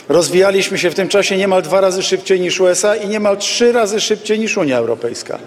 Rozwijaliśmy 0.09 0.77
się 0.77 0.89
w 0.89 0.95
tym 0.95 1.07
czasie 1.07 1.37
niemal 1.37 1.61
dwa 1.61 1.81
razy 1.81 2.03
szybciej 2.03 2.39
niż 2.39 2.59
USA 2.59 2.95
i 2.95 3.07
niemal 3.07 3.37
trzy 3.37 3.71
razy 3.71 4.01
szybciej 4.01 4.39
niż 4.39 4.57
Unia 4.57 4.77
Europejska. 4.77 5.39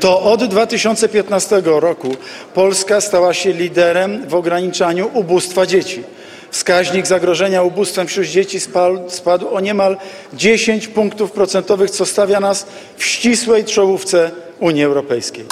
To 0.00 0.22
od 0.22 0.44
2015 0.44 1.62
roku 1.64 2.16
Polska 2.54 3.00
stała 3.00 3.34
się 3.34 3.52
liderem 3.52 4.28
w 4.28 4.34
ograniczaniu 4.34 5.10
ubóstwa 5.14 5.66
dzieci. 5.66 6.02
Wskaźnik 6.50 7.06
zagrożenia 7.06 7.62
ubóstwem 7.62 8.06
wśród 8.06 8.26
dzieci 8.26 8.60
spadł, 8.60 9.10
spadł 9.10 9.48
o 9.54 9.60
niemal 9.60 9.96
10 10.34 10.88
punktów 10.88 11.32
procentowych, 11.32 11.90
co 11.90 12.06
stawia 12.06 12.40
nas 12.40 12.66
w 12.96 13.04
ścisłej 13.04 13.64
czołówce 13.64 14.30
Unii 14.60 14.84
Europejskiej. 14.84 15.44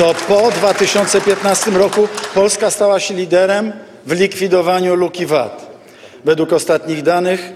To 0.00 0.14
po 0.28 0.50
2015 0.50 1.70
roku 1.70 2.08
Polska 2.34 2.70
stała 2.70 3.00
się 3.00 3.14
liderem 3.14 3.72
w 4.06 4.12
likwidowaniu 4.12 4.94
luki 4.94 5.26
VAT. 5.26 5.66
Według 6.24 6.52
ostatnich 6.52 7.02
danych, 7.02 7.52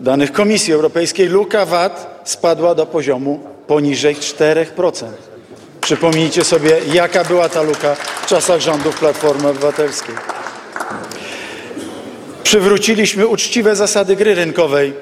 danych 0.00 0.32
Komisji 0.32 0.72
Europejskiej, 0.72 1.28
luka 1.28 1.66
VAT 1.66 2.20
spadła 2.24 2.74
do 2.74 2.86
poziomu 2.86 3.40
poniżej 3.66 4.16
4%. 4.16 5.06
Przypomnijcie 5.80 6.44
sobie, 6.44 6.80
jaka 6.92 7.24
była 7.24 7.48
ta 7.48 7.62
luka 7.62 7.96
w 8.22 8.26
czasach 8.26 8.60
rządów 8.60 8.98
Platformy 8.98 9.48
Obywatelskiej. 9.48 10.14
Przywróciliśmy 12.42 13.26
uczciwe 13.26 13.76
zasady 13.76 14.16
gry 14.16 14.34
rynkowej. 14.34 14.92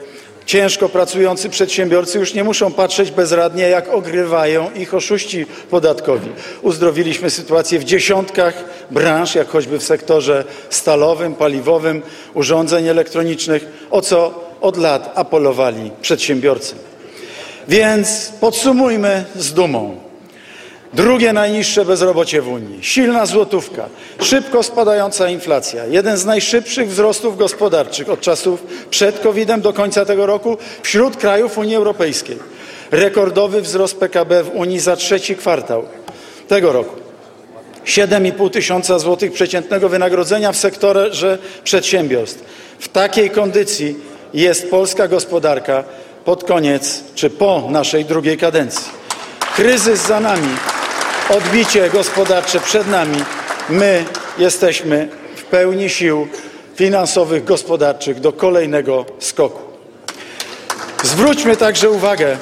Ciężko 0.46 0.88
pracujący 0.88 1.48
przedsiębiorcy 1.50 2.18
już 2.18 2.34
nie 2.34 2.44
muszą 2.44 2.72
patrzeć 2.72 3.10
bezradnie, 3.10 3.68
jak 3.68 3.88
ogrywają 3.88 4.70
ich 4.70 4.94
oszuści 4.94 5.46
podatkowi. 5.70 6.28
Uzdrowiliśmy 6.62 7.30
sytuację 7.30 7.78
w 7.78 7.84
dziesiątkach 7.84 8.64
branż, 8.90 9.34
jak 9.34 9.48
choćby 9.48 9.78
w 9.78 9.82
sektorze 9.82 10.44
stalowym, 10.70 11.34
paliwowym, 11.34 12.02
urządzeń 12.34 12.88
elektronicznych, 12.88 13.86
o 13.90 14.02
co 14.02 14.44
od 14.60 14.76
lat 14.76 15.12
apelowali 15.14 15.90
przedsiębiorcy. 16.02 16.74
Więc 17.68 18.32
podsumujmy 18.40 19.24
z 19.36 19.52
dumą. 19.52 20.11
Drugie 20.92 21.32
najniższe 21.32 21.84
bezrobocie 21.84 22.42
w 22.42 22.48
Unii, 22.48 22.78
silna 22.82 23.26
złotówka, 23.26 23.88
szybko 24.20 24.62
spadająca 24.62 25.28
inflacja, 25.28 25.86
jeden 25.86 26.16
z 26.16 26.24
najszybszych 26.24 26.88
wzrostów 26.88 27.38
gospodarczych 27.38 28.10
od 28.10 28.20
czasów 28.20 28.62
przed 28.90 29.20
COVID-em 29.20 29.60
do 29.60 29.72
końca 29.72 30.04
tego 30.04 30.26
roku 30.26 30.56
wśród 30.82 31.16
krajów 31.16 31.58
Unii 31.58 31.76
Europejskiej. 31.76 32.38
Rekordowy 32.90 33.62
wzrost 33.62 33.98
PKB 33.98 34.42
w 34.42 34.50
Unii 34.54 34.80
za 34.80 34.96
trzeci 34.96 35.36
kwartał 35.36 35.84
tego 36.48 36.72
roku. 36.72 36.96
7,5 37.84 38.50
tysiąca 38.50 38.98
złotych 38.98 39.32
przeciętnego 39.32 39.88
wynagrodzenia 39.88 40.52
w 40.52 40.56
sektorze 40.56 41.38
przedsiębiorstw. 41.64 42.44
W 42.78 42.88
takiej 42.88 43.30
kondycji 43.30 43.96
jest 44.34 44.70
polska 44.70 45.08
gospodarka 45.08 45.84
pod 46.24 46.44
koniec 46.44 47.04
czy 47.14 47.30
po 47.30 47.68
naszej 47.70 48.04
drugiej 48.04 48.38
kadencji. 48.38 49.02
Kryzys 49.56 50.06
za 50.06 50.20
nami, 50.20 50.48
odbicie 51.36 51.90
gospodarcze 51.90 52.60
przed 52.60 52.88
nami. 52.88 53.16
My 53.68 54.04
jesteśmy 54.38 55.08
w 55.36 55.44
pełni 55.44 55.90
sił 55.90 56.28
finansowych, 56.74 57.44
gospodarczych 57.44 58.20
do 58.20 58.32
kolejnego 58.32 59.06
skoku. 59.18 59.60
Zwróćmy 61.02 61.56
także 61.56 61.90
uwagę 61.90 62.36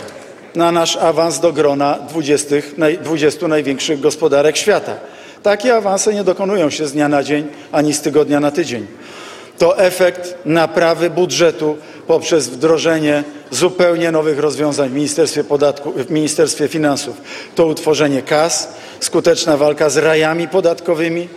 na 0.55 0.73
nasz 0.73 0.97
awans 0.97 1.41
do 1.41 1.53
grona 1.53 1.99
20, 2.09 2.57
20 3.03 3.49
największych 3.49 4.01
gospodarek 4.01 4.57
świata. 4.57 4.95
Takie 5.43 5.75
awanse 5.75 6.15
nie 6.15 6.25
dokonują 6.25 6.71
się 6.71 6.87
z 6.87 6.93
dnia 6.93 7.09
na 7.09 7.23
dzień 7.23 7.49
ani 7.73 7.95
z 7.95 8.01
tygodnia 8.01 8.41
na 8.41 8.51
tydzień. 8.51 8.87
To 9.61 9.79
efekt 9.79 10.35
naprawy 10.45 11.11
budżetu 11.11 11.77
poprzez 12.07 12.49
wdrożenie 12.49 13.25
zupełnie 13.51 14.13
nowych 14.13 14.39
rozwiązań 14.39 14.89
w 14.89 14.93
Ministerstwie, 14.93 15.45
Podatku, 15.45 15.93
w 15.93 16.11
Ministerstwie 16.11 16.69
Finansów. 16.69 17.17
To 17.55 17.67
utworzenie 17.67 18.23
kas, 18.23 18.73
skuteczna 19.01 19.57
walka 19.57 19.91
z 19.91 19.97
rajami 19.97 20.49
podatkowymi, 20.49 21.29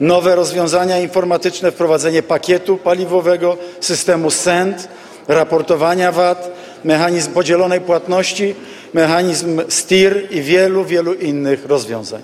nowe 0.00 0.34
rozwiązania 0.34 0.98
informatyczne, 0.98 1.72
wprowadzenie 1.72 2.22
pakietu 2.22 2.76
paliwowego, 2.76 3.56
systemu 3.80 4.30
SEND, 4.30 4.88
raportowania 5.28 6.12
VAT, 6.12 6.50
mechanizm 6.84 7.32
podzielonej 7.32 7.80
płatności, 7.80 8.54
mechanizm 8.94 9.62
STIR 9.68 10.26
i 10.30 10.42
wielu, 10.42 10.84
wielu 10.84 11.14
innych 11.14 11.66
rozwiązań. 11.66 12.22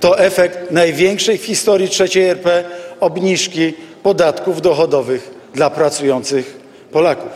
To 0.00 0.18
efekt 0.18 0.70
największej 0.70 1.38
w 1.38 1.44
historii 1.44 1.88
trzeciej 1.88 2.24
RP 2.24 2.64
obniżki 3.00 3.74
podatków 4.04 4.62
dochodowych 4.62 5.30
dla 5.54 5.70
pracujących 5.70 6.56
Polaków. 6.92 7.32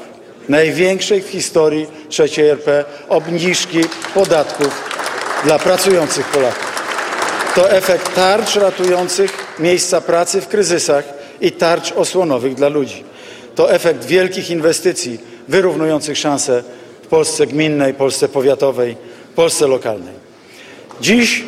Największej 0.48 1.22
w 1.22 1.28
historii 1.28 1.86
trzeciej 2.08 2.48
RP 2.48 2.84
obniżki 3.08 3.80
podatków 4.14 4.82
dla 5.44 5.58
pracujących 5.58 6.26
Polaków. 6.26 6.68
To 7.54 7.70
efekt 7.70 8.14
tarcz 8.14 8.56
ratujących 8.56 9.54
miejsca 9.58 10.00
pracy 10.00 10.40
w 10.40 10.48
kryzysach 10.48 11.04
i 11.40 11.52
tarcz 11.52 11.92
osłonowych 11.92 12.54
dla 12.54 12.68
ludzi. 12.68 13.04
To 13.54 13.72
efekt 13.72 14.04
wielkich 14.04 14.50
inwestycji 14.50 15.20
wyrównujących 15.48 16.18
szanse 16.18 16.62
w 17.02 17.06
Polsce 17.06 17.46
gminnej, 17.46 17.94
Polsce 17.94 18.28
powiatowej, 18.28 18.96
Polsce 19.34 19.66
lokalnej. 19.66 20.14
Dziś 21.00 21.44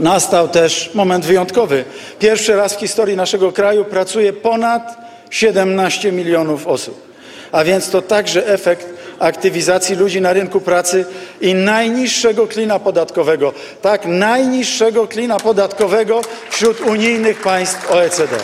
nastał 0.00 0.48
też 0.48 0.90
moment 0.94 1.24
wyjątkowy. 1.24 1.84
Pierwszy 2.18 2.56
raz 2.56 2.74
w 2.74 2.80
historii 2.80 3.16
naszego 3.16 3.52
kraju 3.52 3.84
pracuje 3.84 4.32
ponad 4.32 4.96
17 5.30 6.12
milionów 6.12 6.66
osób. 6.66 7.14
A 7.52 7.64
więc 7.64 7.90
to 7.90 8.02
także 8.02 8.46
efekt 8.46 8.86
aktywizacji 9.18 9.96
ludzi 9.96 10.20
na 10.20 10.32
rynku 10.32 10.60
pracy 10.60 11.04
i 11.40 11.54
najniższego 11.54 12.46
klina 12.46 12.78
podatkowego. 12.78 13.52
Tak, 13.82 14.06
najniższego 14.06 15.08
klina 15.08 15.36
podatkowego 15.36 16.20
wśród 16.50 16.80
unijnych 16.80 17.42
państw 17.42 17.90
OECD. 17.90 18.36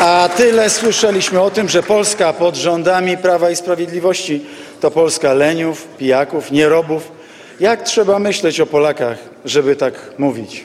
A 0.00 0.28
tyle 0.36 0.70
słyszeliśmy 0.70 1.40
o 1.40 1.50
tym, 1.50 1.68
że 1.68 1.82
Polska 1.82 2.32
pod 2.32 2.56
rządami 2.56 3.16
Prawa 3.16 3.50
i 3.50 3.56
Sprawiedliwości 3.56 4.44
to 4.80 4.90
Polska 4.90 5.32
leniów, 5.32 5.86
pijaków, 5.98 6.50
nierobów. 6.50 7.19
Jak 7.60 7.82
trzeba 7.82 8.18
myśleć 8.18 8.60
o 8.60 8.66
Polakach, 8.66 9.18
żeby 9.44 9.76
tak 9.76 9.94
mówić? 10.18 10.64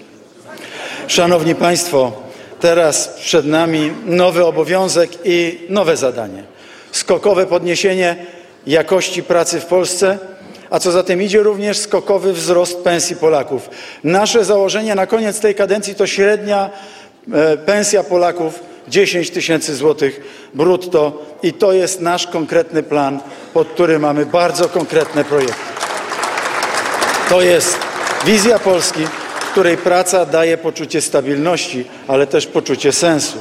Szanowni 1.07 1.55
Państwo, 1.55 2.11
teraz 2.59 3.07
przed 3.07 3.45
nami 3.45 3.91
nowy 4.05 4.45
obowiązek 4.45 5.09
i 5.23 5.59
nowe 5.69 5.97
zadanie. 5.97 6.43
Skokowe 6.91 7.45
podniesienie 7.45 8.15
jakości 8.67 9.23
pracy 9.23 9.59
w 9.59 9.65
Polsce, 9.65 10.17
a 10.69 10.79
co 10.79 10.91
za 10.91 11.03
tym 11.03 11.21
idzie 11.21 11.43
również 11.43 11.77
skokowy 11.77 12.33
wzrost 12.33 12.83
pensji 12.83 13.15
Polaków. 13.15 13.69
Nasze 14.03 14.45
założenie 14.45 14.95
na 14.95 15.07
koniec 15.07 15.39
tej 15.39 15.55
kadencji 15.55 15.95
to 15.95 16.07
średnia 16.07 16.69
e, 17.33 17.57
pensja 17.57 18.03
Polaków 18.03 18.59
10 18.87 19.31
tysięcy 19.31 19.75
złotych 19.75 20.21
brutto 20.53 21.25
i 21.43 21.53
to 21.53 21.73
jest 21.73 22.01
nasz 22.01 22.27
konkretny 22.27 22.83
plan, 22.83 23.19
pod 23.53 23.67
który 23.67 23.99
mamy 23.99 24.25
bardzo 24.25 24.69
konkretne 24.69 25.23
projekty. 25.23 25.84
To 27.29 27.41
jest 27.41 27.77
wizja 28.25 28.59
Polski, 28.59 29.05
w 29.39 29.51
której 29.51 29.77
praca 29.77 30.25
daje 30.25 30.57
poczucie 30.57 31.01
stabilności, 31.01 31.85
ale 32.07 32.27
też 32.27 32.47
poczucie 32.47 32.91
sensu. 32.91 33.37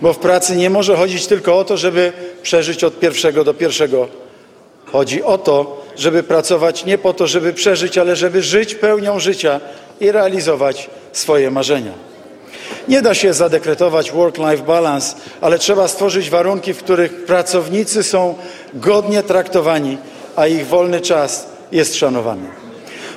Bo 0.00 0.12
w 0.12 0.18
pracy 0.18 0.56
nie 0.56 0.70
może 0.70 0.96
chodzić 0.96 1.26
tylko 1.26 1.58
o 1.58 1.64
to, 1.64 1.76
żeby 1.76 2.12
przeżyć 2.42 2.84
od 2.84 3.00
pierwszego 3.00 3.44
do 3.44 3.54
pierwszego. 3.54 4.08
Chodzi 4.92 5.22
o 5.22 5.38
to, 5.38 5.84
żeby 5.96 6.22
pracować 6.22 6.84
nie 6.84 6.98
po 6.98 7.12
to, 7.12 7.26
żeby 7.26 7.52
przeżyć, 7.52 7.98
ale 7.98 8.16
żeby 8.16 8.42
żyć 8.42 8.74
pełnią 8.74 9.20
życia 9.20 9.60
i 10.00 10.12
realizować 10.12 10.90
swoje 11.12 11.50
marzenia. 11.50 11.92
Nie 12.88 13.02
da 13.02 13.14
się 13.14 13.32
zadekretować 13.32 14.12
work-life 14.12 14.62
balance, 14.62 15.16
ale 15.40 15.58
trzeba 15.58 15.88
stworzyć 15.88 16.30
warunki, 16.30 16.74
w 16.74 16.78
których 16.78 17.24
pracownicy 17.24 18.02
są 18.02 18.34
godnie 18.74 19.22
traktowani, 19.22 19.98
a 20.36 20.46
ich 20.46 20.66
wolny 20.66 21.00
czas 21.00 21.46
jest 21.72 21.96
szanowany. 21.96 22.61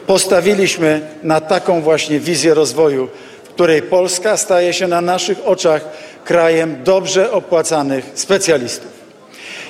Postawiliśmy 0.08 1.02
na 1.24 1.42
taką 1.42 1.82
właśnie 1.82 2.20
wizję 2.20 2.54
rozwoju, 2.54 3.08
w 3.44 3.50
której 3.50 3.82
Polska 3.82 4.38
staje 4.38 4.74
się 4.74 4.88
na 4.88 5.02
naszych 5.02 5.38
oczach 5.46 5.86
krajem 6.26 6.84
dobrze 6.84 7.32
opłacanych 7.32 8.12
specjalistów. 8.14 8.92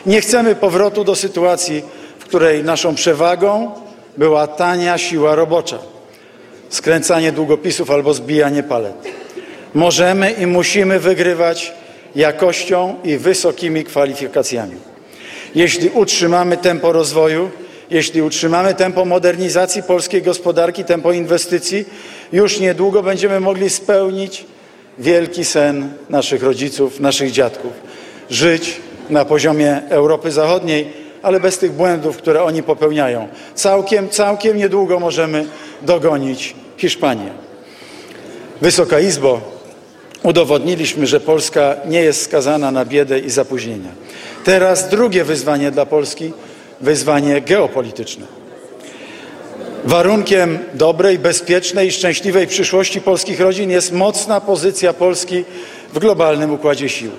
Nie 0.05 0.21
chcemy 0.21 0.55
powrotu 0.55 1.03
do 1.03 1.15
sytuacji, 1.15 1.83
w 2.19 2.23
której 2.23 2.63
naszą 2.63 2.95
przewagą 2.95 3.71
była 4.17 4.47
tania 4.47 4.97
siła 4.97 5.35
robocza, 5.35 5.79
skręcanie 6.69 7.31
długopisów 7.31 7.91
albo 7.91 8.13
zbijanie 8.13 8.63
palet. 8.63 8.95
Możemy 9.73 10.31
i 10.31 10.45
musimy 10.45 10.99
wygrywać 10.99 11.73
jakością 12.15 12.95
i 13.03 13.17
wysokimi 13.17 13.83
kwalifikacjami. 13.83 14.75
Jeśli 15.55 15.89
utrzymamy 15.89 16.57
tempo 16.57 16.91
rozwoju, 16.91 17.49
jeśli 17.89 18.21
utrzymamy 18.21 18.73
tempo 18.73 19.05
modernizacji 19.05 19.83
polskiej 19.83 20.21
gospodarki, 20.21 20.83
tempo 20.83 21.11
inwestycji, 21.11 21.85
już 22.33 22.59
niedługo 22.59 23.03
będziemy 23.03 23.39
mogli 23.39 23.69
spełnić 23.69 24.45
wielki 24.99 25.45
sen 25.45 25.93
naszych 26.09 26.43
rodziców, 26.43 26.99
naszych 26.99 27.31
dziadków. 27.31 27.71
Żyć 28.29 28.77
na 29.09 29.25
poziomie 29.25 29.81
Europy 29.89 30.31
Zachodniej, 30.31 30.93
ale 31.21 31.39
bez 31.39 31.57
tych 31.57 31.71
błędów, 31.71 32.17
które 32.17 32.43
oni 32.43 32.63
popełniają. 32.63 33.27
Całkiem, 33.55 34.09
całkiem 34.09 34.57
niedługo 34.57 34.99
możemy 34.99 35.45
dogonić 35.81 36.55
Hiszpanię. 36.77 37.29
Wysoka 38.61 38.99
Izbo, 38.99 39.41
udowodniliśmy, 40.23 41.07
że 41.07 41.19
Polska 41.19 41.75
nie 41.85 42.01
jest 42.01 42.21
skazana 42.21 42.71
na 42.71 42.85
biedę 42.85 43.19
i 43.19 43.29
zapóźnienia. 43.29 43.89
Teraz 44.43 44.89
drugie 44.89 45.23
wyzwanie 45.23 45.71
dla 45.71 45.85
Polski 45.85 46.33
wyzwanie 46.81 47.41
geopolityczne. 47.41 48.25
Warunkiem 49.85 50.59
dobrej, 50.73 51.19
bezpiecznej 51.19 51.87
i 51.87 51.91
szczęśliwej 51.91 52.47
przyszłości 52.47 53.01
polskich 53.01 53.39
rodzin 53.39 53.69
jest 53.69 53.91
mocna 53.91 54.41
pozycja 54.41 54.93
Polski 54.93 55.43
w 55.93 55.99
globalnym 55.99 56.53
układzie 56.53 56.89
sił. 56.89 57.11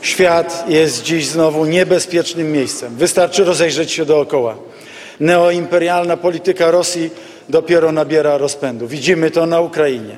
Świat 0.00 0.64
jest 0.68 1.02
dziś 1.02 1.26
znowu 1.26 1.64
niebezpiecznym 1.64 2.52
miejscem. 2.52 2.96
Wystarczy 2.96 3.44
rozejrzeć 3.44 3.92
się 3.92 4.04
dookoła. 4.04 4.56
Neoimperialna 5.20 6.16
polityka 6.16 6.70
Rosji 6.70 7.10
dopiero 7.48 7.92
nabiera 7.92 8.38
rozpędu. 8.38 8.86
Widzimy 8.86 9.30
to 9.30 9.46
na 9.46 9.60
Ukrainie. 9.60 10.16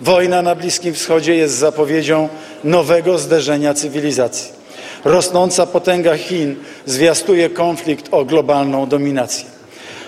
Wojna 0.00 0.42
na 0.42 0.54
Bliskim 0.54 0.94
Wschodzie 0.94 1.34
jest 1.34 1.54
zapowiedzią 1.54 2.28
nowego 2.64 3.18
zderzenia 3.18 3.74
cywilizacji. 3.74 4.61
Rosnąca 5.04 5.66
potęga 5.66 6.16
Chin 6.16 6.56
zwiastuje 6.86 7.50
konflikt 7.50 8.08
o 8.10 8.24
globalną 8.24 8.86
dominację. 8.86 9.44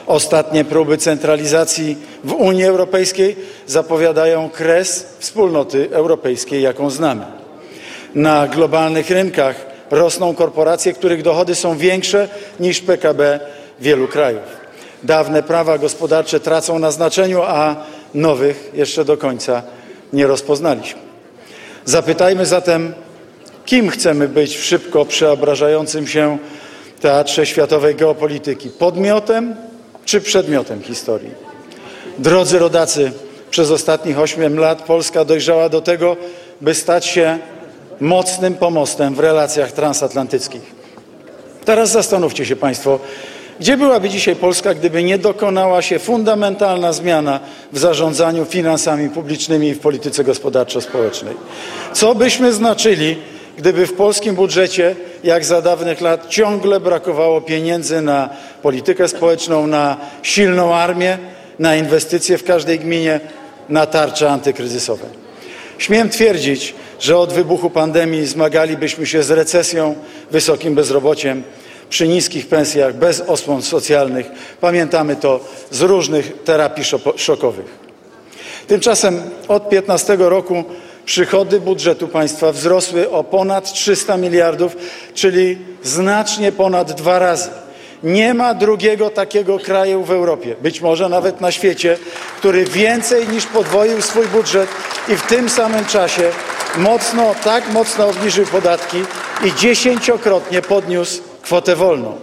Ostatnie 0.07 0.65
próby 0.65 0.99
centralizacji 0.99 1.97
w 2.25 2.33
Unii 2.33 2.65
Europejskiej 2.65 3.37
zapowiadają 3.67 4.51
kres 4.51 5.07
wspólnoty 5.19 5.89
europejskiej, 5.93 6.63
jaką 6.63 6.91
znamy. 6.91 7.25
Na 8.15 8.49
globalnych 8.49 9.11
rynkach 9.11 9.57
rosną 9.91 10.35
korporacje, 10.35 10.93
których 10.93 11.23
dochody 11.23 11.55
są 11.55 11.77
większe 11.77 12.29
niż 12.61 12.81
PKB 12.81 13.41
wielu 13.81 14.09
krajów. 14.09 14.43
Dawne 15.03 15.43
prawa 15.43 15.79
gospodarcze 15.79 16.41
tracą 16.41 16.79
na 16.79 16.91
znaczeniu, 16.91 17.43
a 17.43 17.77
nowych 18.15 18.71
jeszcze 18.75 19.05
do 19.05 19.17
końca 19.17 19.63
nie 20.13 20.27
rozpoznaliśmy. 20.27 21.01
Zapytajmy 21.85 22.47
zatem, 22.47 22.95
kim 23.67 23.91
chcemy 23.91 24.29
być 24.29 24.57
w 24.57 24.65
szybko 24.65 25.05
przeobrażającym 25.05 26.07
się 26.07 26.39
teatrze 27.01 27.47
światowej 27.47 27.95
geopolityki 27.95 28.71
podmiotem 28.71 29.57
czy 30.05 30.21
przedmiotem 30.21 30.83
historii. 30.83 31.31
Drodzy 32.19 32.59
rodacy, 32.59 33.13
przez 33.51 33.71
ostatnich 33.71 34.19
8 34.19 34.59
lat 34.59 34.83
Polska 34.83 35.25
dojrzała 35.25 35.69
do 35.69 35.81
tego, 35.81 36.17
by 36.61 36.75
stać 36.75 37.07
się 37.07 37.39
mocnym 38.01 38.55
pomostem 38.55 39.15
w 39.15 39.19
relacjach 39.19 39.73
transatlantyckich. 39.73 40.63
Teraz 41.65 41.91
zastanówcie 41.91 42.47
się 42.47 42.57
Państwo, 42.57 42.99
gdzie 43.61 43.77
byłaby 43.77 44.09
dzisiaj 44.09 44.37
Polska, 44.37 44.75
gdyby 44.75 45.03
nie 45.03 45.19
dokonała 45.19 45.83
się 45.83 45.99
fundamentalna 45.99 46.93
zmiana 46.93 47.41
w 47.73 47.79
zarządzaniu 47.79 48.45
finansami 48.45 49.09
publicznymi 49.11 49.69
i 49.69 49.75
w 49.75 49.81
polityce 49.81 50.25
gospodarczo-społecznej? 50.25 51.35
Co 51.93 52.15
byśmy 52.15 52.53
znaczyli, 52.53 53.17
gdyby 53.57 53.87
w 53.87 53.93
polskim 53.93 54.35
budżecie, 54.35 54.97
jak 55.25 55.45
za 55.45 55.63
dawnych 55.63 56.01
lat, 56.01 56.29
ciągle 56.29 56.81
brakowało 56.81 57.41
pieniędzy 57.41 58.01
na 58.01 58.29
politykę 58.63 59.09
społeczną, 59.09 59.67
na 59.67 59.97
silną 60.23 60.75
armię, 60.75 61.19
na 61.59 61.77
inwestycje 61.77 62.39
w 62.39 62.45
każdej 62.45 62.79
gminie, 62.79 63.21
na 63.69 63.87
tarcze 63.87 64.31
antykryzysowe? 64.31 65.07
Śmiem 65.79 66.09
twierdzić, 66.09 66.75
że 67.01 67.19
od 67.19 67.33
wybuchu 67.33 67.71
pandemii 67.71 68.27
zmagalibyśmy 68.27 69.07
się 69.07 69.23
z 69.23 69.31
recesją, 69.31 69.95
wysokim 70.31 70.75
bezrobociem, 70.75 71.43
przy 71.91 72.09
niskich 72.09 72.49
pensjach, 72.49 72.95
bez 72.97 73.21
osłon 73.21 73.63
socjalnych. 73.63 74.27
Pamiętamy 74.61 75.17
to 75.17 75.41
z 75.71 75.81
różnych 75.81 76.43
terapii 76.43 76.85
szokowych. 77.17 77.85
Tymczasem 78.67 79.23
od 79.49 79.69
15 79.69 80.17
roku 80.19 80.65
przychody 81.05 81.61
budżetu 81.61 82.09
państwa 82.09 82.53
wzrosły 82.53 83.11
o 83.11 83.25
ponad 83.25 83.73
300 83.73 84.17
miliardów, 84.17 84.77
czyli 85.15 85.59
znacznie 85.83 86.53
ponad 86.53 86.93
dwa 86.93 87.19
razy. 87.19 87.51
Nie 88.03 88.35
ma 88.35 88.55
drugiego 88.55 89.11
takiego 89.11 89.59
kraju 89.59 90.05
w 90.05 90.11
Europie, 90.11 90.57
być 90.63 90.81
może 90.81 91.09
nawet 91.09 91.41
na 91.41 91.53
świecie, 91.53 91.99
który 92.39 92.65
więcej 92.65 93.29
niż 93.29 93.47
podwoił 93.47 94.03
swój 94.03 94.27
budżet 94.27 94.69
i 95.09 95.17
w 95.17 95.23
tym 95.23 95.49
samym 95.49 95.85
czasie 95.85 96.31
mocno, 96.77 97.35
tak 97.45 97.73
mocno 97.73 98.09
obniżył 98.09 98.47
podatki 98.47 98.99
i 99.45 99.55
dziesięciokrotnie 99.55 100.63
podniósł 100.63 101.23
kwotę 101.43 101.77
wolną. 101.77 102.17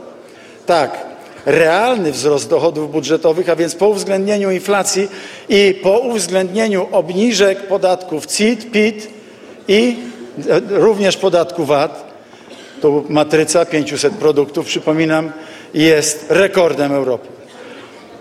Tak, 0.66 1.11
realny 1.46 2.12
wzrost 2.12 2.50
dochodów 2.50 2.92
budżetowych, 2.92 3.50
a 3.50 3.56
więc 3.56 3.76
po 3.76 3.88
uwzględnieniu 3.88 4.52
inflacji 4.52 5.08
i 5.50 5.80
po 5.84 6.00
uwzględnieniu 6.00 6.88
obniżek 6.92 7.68
podatków 7.68 8.26
CIT, 8.26 8.72
PIT 8.72 9.08
i 9.68 10.00
e, 10.50 10.62
również 10.70 11.18
podatku 11.18 11.66
VAT, 11.66 12.12
tu 12.82 13.06
matryca 13.10 13.66
500 13.66 14.14
produktów, 14.14 14.66
przypominam, 14.66 15.32
jest 15.74 16.26
rekordem 16.30 16.92
Europy. 16.92 17.28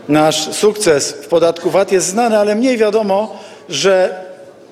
Nasz 0.09 0.53
sukces 0.53 1.13
w 1.13 1.29
podatku 1.29 1.71
VAT 1.71 1.93
jest 1.93 2.07
znany, 2.07 2.39
ale 2.39 2.55
mniej 2.55 2.77
wiadomo, 2.77 3.39
że 3.69 4.25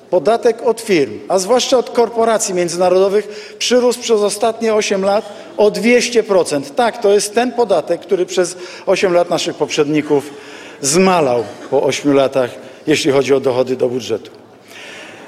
Podatek 0.09 0.61
od 0.61 0.81
firm, 0.81 1.19
a 1.27 1.39
zwłaszcza 1.39 1.77
od 1.77 1.89
korporacji 1.89 2.53
międzynarodowych, 2.53 3.55
przyrósł 3.59 3.99
przez 3.99 4.21
ostatnie 4.21 4.75
8 4.75 5.03
lat 5.03 5.33
o 5.57 5.71
200%. 5.71 6.61
Tak, 6.75 7.01
to 7.01 7.13
jest 7.13 7.35
ten 7.35 7.51
podatek, 7.51 8.01
który 8.01 8.25
przez 8.25 8.57
8 8.85 9.13
lat 9.13 9.29
naszych 9.29 9.55
poprzedników 9.55 10.33
zmalał 10.81 11.43
po 11.69 11.83
8 11.83 12.13
latach, 12.13 12.49
jeśli 12.87 13.11
chodzi 13.11 13.33
o 13.33 13.39
dochody 13.39 13.75
do 13.75 13.89
budżetu. 13.89 14.31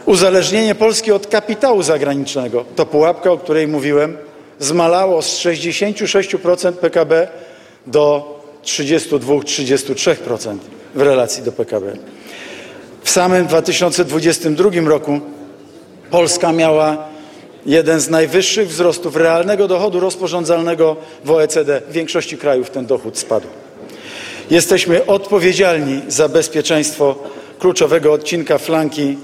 Uzależnienie 0.06 0.76
Polski 0.76 1.12
od 1.12 1.28
kapitału 1.28 1.84
zagranicznego 1.84 2.66
to 2.76 2.86
pułapka, 2.86 3.32
o 3.32 3.38
której 3.38 3.68
mówiłem, 3.68 4.18
zmalało 4.60 5.22
z 5.22 5.40
66% 5.40 6.74
PKB 6.74 7.28
do 7.88 8.40
32-33% 8.64 10.58
w 10.96 11.02
relacji 11.02 11.44
do 11.44 11.52
PKB. 11.52 11.94
W 13.04 13.10
samym 13.10 13.48
2022 13.48 14.70
roku 14.86 15.20
Polska 16.12 16.52
miała 16.52 16.98
jeden 17.66 18.00
z 18.00 18.10
najwyższych 18.10 18.68
wzrostów 18.68 19.16
realnego 19.16 19.68
dochodu 19.68 20.00
rozporządzalnego 20.00 20.96
w 21.26 21.32
OECD. 21.32 21.82
W 21.90 21.92
większości 21.92 22.38
krajów 22.38 22.70
ten 22.70 22.86
dochód 22.86 23.18
spadł. 23.18 23.48
Jesteśmy 24.50 25.06
odpowiedzialni 25.06 26.02
za 26.08 26.30
bezpieczeństwo 26.30 27.16
kluczowego 27.60 28.14
odcinka 28.14 28.58
flanki 28.58 29.18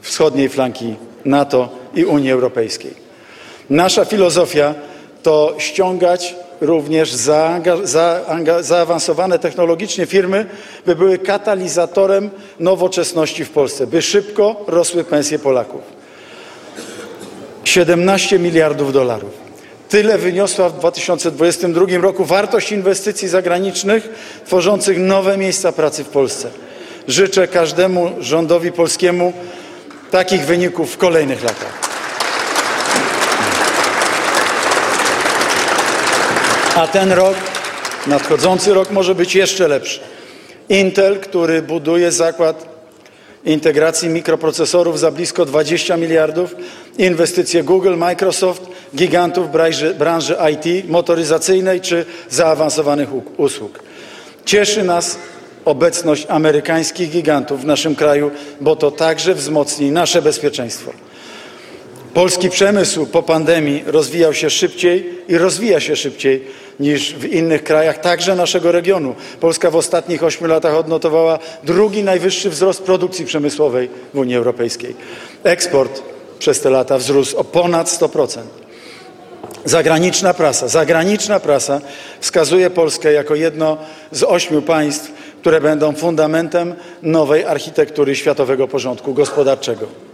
wschodniej 0.00 0.48
flanki 0.48 0.94
NATO 1.24 1.68
i 1.94 2.04
Unii 2.04 2.30
Europejskiej. 2.32 2.94
Nasza 3.70 4.04
filozofia 4.04 4.74
to 5.22 5.54
ściągać 5.58 6.34
również 6.60 7.12
zaawansowane 8.60 9.38
technologicznie 9.38 10.06
firmy, 10.06 10.46
by 10.86 10.96
były 10.96 11.18
katalizatorem 11.18 12.30
nowoczesności 12.60 13.44
w 13.44 13.50
Polsce, 13.50 13.86
by 13.86 14.02
szybko 14.02 14.64
rosły 14.66 15.04
pensje 15.04 15.38
Polaków. 15.38 15.80
17 17.64 18.38
miliardów 18.38 18.92
dolarów. 18.92 19.30
Tyle 19.88 20.18
wyniosła 20.18 20.68
w 20.68 20.78
2022 20.78 21.86
roku 22.00 22.24
wartość 22.24 22.72
inwestycji 22.72 23.28
zagranicznych 23.28 24.08
tworzących 24.46 24.98
nowe 24.98 25.36
miejsca 25.36 25.72
pracy 25.72 26.04
w 26.04 26.08
Polsce. 26.08 26.50
Życzę 27.08 27.48
każdemu 27.48 28.10
rządowi 28.20 28.72
polskiemu 28.72 29.32
takich 30.10 30.46
wyników 30.46 30.92
w 30.92 30.96
kolejnych 30.96 31.42
latach. 31.42 31.99
A 36.76 36.86
ten 36.86 37.12
rok, 37.12 37.34
nadchodzący 38.06 38.74
rok 38.74 38.90
może 38.90 39.14
być 39.14 39.34
jeszcze 39.34 39.68
lepszy. 39.68 40.00
Intel, 40.68 41.20
który 41.20 41.62
buduje 41.62 42.12
zakład 42.12 42.66
integracji 43.44 44.08
mikroprocesorów 44.08 44.98
za 44.98 45.10
blisko 45.10 45.44
20 45.44 45.96
miliardów, 45.96 46.54
inwestycje 46.98 47.62
Google, 47.62 47.96
Microsoft, 47.96 48.62
gigantów 48.96 49.52
branży, 49.52 49.94
branży 49.94 50.36
IT, 50.52 50.88
motoryzacyjnej 50.88 51.80
czy 51.80 52.06
zaawansowanych 52.30 53.08
usług. 53.38 53.82
Cieszy 54.44 54.82
nas 54.82 55.18
obecność 55.64 56.26
amerykańskich 56.28 57.10
gigantów 57.10 57.60
w 57.60 57.66
naszym 57.66 57.94
kraju, 57.94 58.30
bo 58.60 58.76
to 58.76 58.90
także 58.90 59.34
wzmocni 59.34 59.90
nasze 59.90 60.22
bezpieczeństwo. 60.22 60.92
Polski 62.20 62.50
przemysł 62.50 63.06
po 63.06 63.22
pandemii 63.22 63.84
rozwijał 63.86 64.34
się 64.34 64.50
szybciej 64.50 65.18
i 65.28 65.38
rozwija 65.38 65.80
się 65.80 65.96
szybciej 65.96 66.44
niż 66.80 67.14
w 67.14 67.24
innych 67.24 67.64
krajach, 67.64 67.98
także 67.98 68.34
naszego 68.34 68.72
regionu. 68.72 69.14
Polska 69.40 69.70
w 69.70 69.76
ostatnich 69.76 70.24
ośmiu 70.24 70.46
latach 70.46 70.74
odnotowała 70.74 71.38
drugi 71.64 72.02
najwyższy 72.02 72.50
wzrost 72.50 72.82
produkcji 72.82 73.24
przemysłowej 73.24 73.90
w 74.14 74.18
Unii 74.18 74.36
Europejskiej. 74.36 74.96
Eksport 75.44 76.02
przez 76.38 76.60
te 76.60 76.70
lata 76.70 76.98
wzrósł 76.98 77.38
o 77.38 77.44
ponad 77.44 77.88
100%. 77.88 78.40
Zagraniczna 79.64 80.34
prasa, 80.34 80.68
zagraniczna 80.68 81.40
prasa 81.40 81.80
wskazuje 82.20 82.70
Polskę 82.70 83.12
jako 83.12 83.34
jedno 83.34 83.76
z 84.12 84.22
ośmiu 84.22 84.62
państw, 84.62 85.12
które 85.40 85.60
będą 85.60 85.92
fundamentem 85.92 86.74
nowej 87.02 87.44
architektury 87.44 88.16
światowego 88.16 88.68
porządku 88.68 89.14
gospodarczego. 89.14 90.09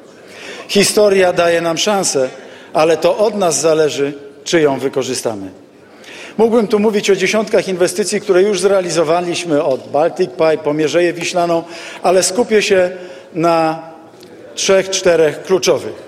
Historia 0.68 1.32
daje 1.32 1.60
nam 1.60 1.78
szansę, 1.78 2.28
ale 2.72 2.96
to 2.96 3.18
od 3.18 3.34
nas 3.34 3.60
zależy, 3.60 4.12
czy 4.44 4.60
ją 4.60 4.78
wykorzystamy. 4.78 5.50
Mógłbym 6.38 6.68
tu 6.68 6.78
mówić 6.78 7.10
o 7.10 7.16
dziesiątkach 7.16 7.68
inwestycji, 7.68 8.20
które 8.20 8.42
już 8.42 8.60
zrealizowaliśmy 8.60 9.64
od 9.64 9.88
Baltic 9.88 10.30
Pipe 10.30 10.58
po 10.58 10.74
Mierzeję 10.74 11.12
Wiślaną, 11.12 11.64
ale 12.02 12.22
skupię 12.22 12.62
się 12.62 12.90
na 13.34 13.82
trzech, 14.54 14.90
czterech 14.90 15.42
kluczowych. 15.42 16.06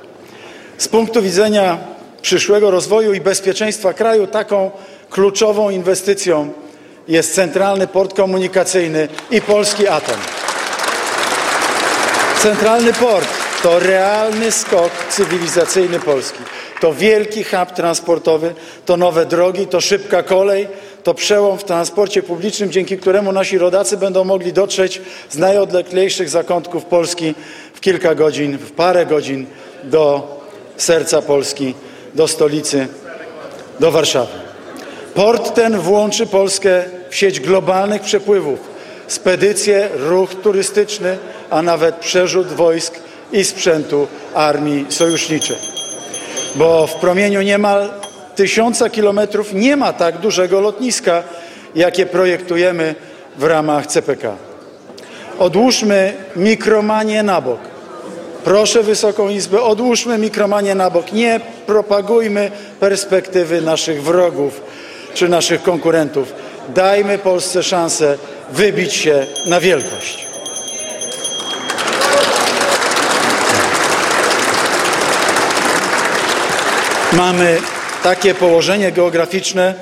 Z 0.79 0.88
punktu 0.88 1.23
widzenia 1.23 1.79
przyszłego 2.23 2.71
rozwoju 2.71 3.12
i 3.12 3.21
bezpieczeństwa 3.21 3.92
kraju 3.92 4.27
taką 4.27 4.71
kluczową 5.11 5.71
inwestycją 5.71 6.53
jest 7.09 7.35
Centralny 7.35 7.87
Port 7.87 8.14
Komunikacyjny 8.14 9.09
i 9.31 9.40
polski 9.40 9.88
atom. 9.88 10.16
Centralny 12.42 12.92
Port 12.92 13.29
to 13.62 13.79
realny 13.79 14.53
skok 14.53 14.92
cywilizacyjny 15.11 16.01
Polski. 16.01 16.38
To 16.81 16.94
wielki 16.94 17.44
hub 17.44 17.71
transportowy, 17.71 18.55
to 18.87 18.97
nowe 18.97 19.27
drogi, 19.27 19.66
to 19.66 19.81
szybka 19.81 20.23
kolej, 20.23 20.68
to 21.03 21.14
przełom 21.14 21.59
w 21.59 21.64
transporcie 21.64 22.23
publicznym, 22.23 22.71
dzięki 22.71 22.99
któremu 22.99 23.33
nasi 23.33 23.59
rodacy 23.59 23.97
będą 23.97 24.25
mogli 24.25 24.53
dotrzeć 24.53 25.01
z 25.31 25.38
najodleglejszych 25.38 26.29
zakątków 26.29 26.85
Polski 26.85 27.35
w 27.75 27.81
kilka 27.81 28.14
godzin, 28.14 28.59
w 28.59 28.73
parę 28.73 29.07
godzin 29.07 29.47
do 29.85 30.37
serca 30.77 31.23
Polski, 31.23 31.75
do 32.14 32.29
stolicy, 32.29 32.88
do 33.81 33.90
Warszawy. 33.90 34.33
Port 35.14 35.55
ten 35.55 35.79
włączy 35.79 36.27
Polskę 36.27 36.85
w 37.11 37.16
sieć 37.16 37.40
globalnych 37.40 38.03
przepływów, 38.03 38.59
spedycje, 39.07 39.88
ruch 39.94 40.35
turystyczny, 40.35 41.18
a 41.51 41.62
nawet 41.62 41.97
przerzut 41.97 42.47
wojsk 42.47 43.08
i 43.33 43.45
sprzętu 43.45 44.07
armii 44.35 44.87
sojuszniczej. 44.88 45.57
Bo 46.55 46.87
w 46.87 46.95
promieniu 46.95 47.43
niemal 47.43 47.91
tysiąca 48.37 48.91
kilometrów 48.91 49.53
nie 49.53 49.77
ma 49.77 49.93
tak 49.93 50.19
dużego 50.19 50.61
lotniska, 50.61 51.23
jakie 51.75 52.07
projektujemy 52.07 52.95
w 53.38 53.45
ramach 53.45 53.87
CPK. 53.87 54.37
Odłóżmy 55.38 56.12
mikromanię 56.37 57.23
na 57.23 57.41
bok. 57.41 57.61
Proszę 58.45 58.83
Wysoką 58.83 59.29
Izbę, 59.29 59.62
odłóżmy 59.62 60.19
mikromanię 60.19 60.75
na 60.75 60.91
bok. 60.91 61.12
Nie 61.12 61.41
propagujmy 61.67 62.51
perspektywy 62.81 63.61
naszych 63.61 64.03
wrogów 64.03 64.61
czy 65.14 65.29
naszych 65.29 65.62
konkurentów. 65.62 66.33
Dajmy 66.75 67.19
Polsce 67.19 67.62
szansę 67.62 68.19
wybić 68.53 68.93
się 68.93 69.27
na 69.47 69.61
wielkość. 69.61 70.28
Mamy 77.19 77.59
takie 78.03 78.35
położenie 78.35 78.93
geograficzne, 78.93 79.75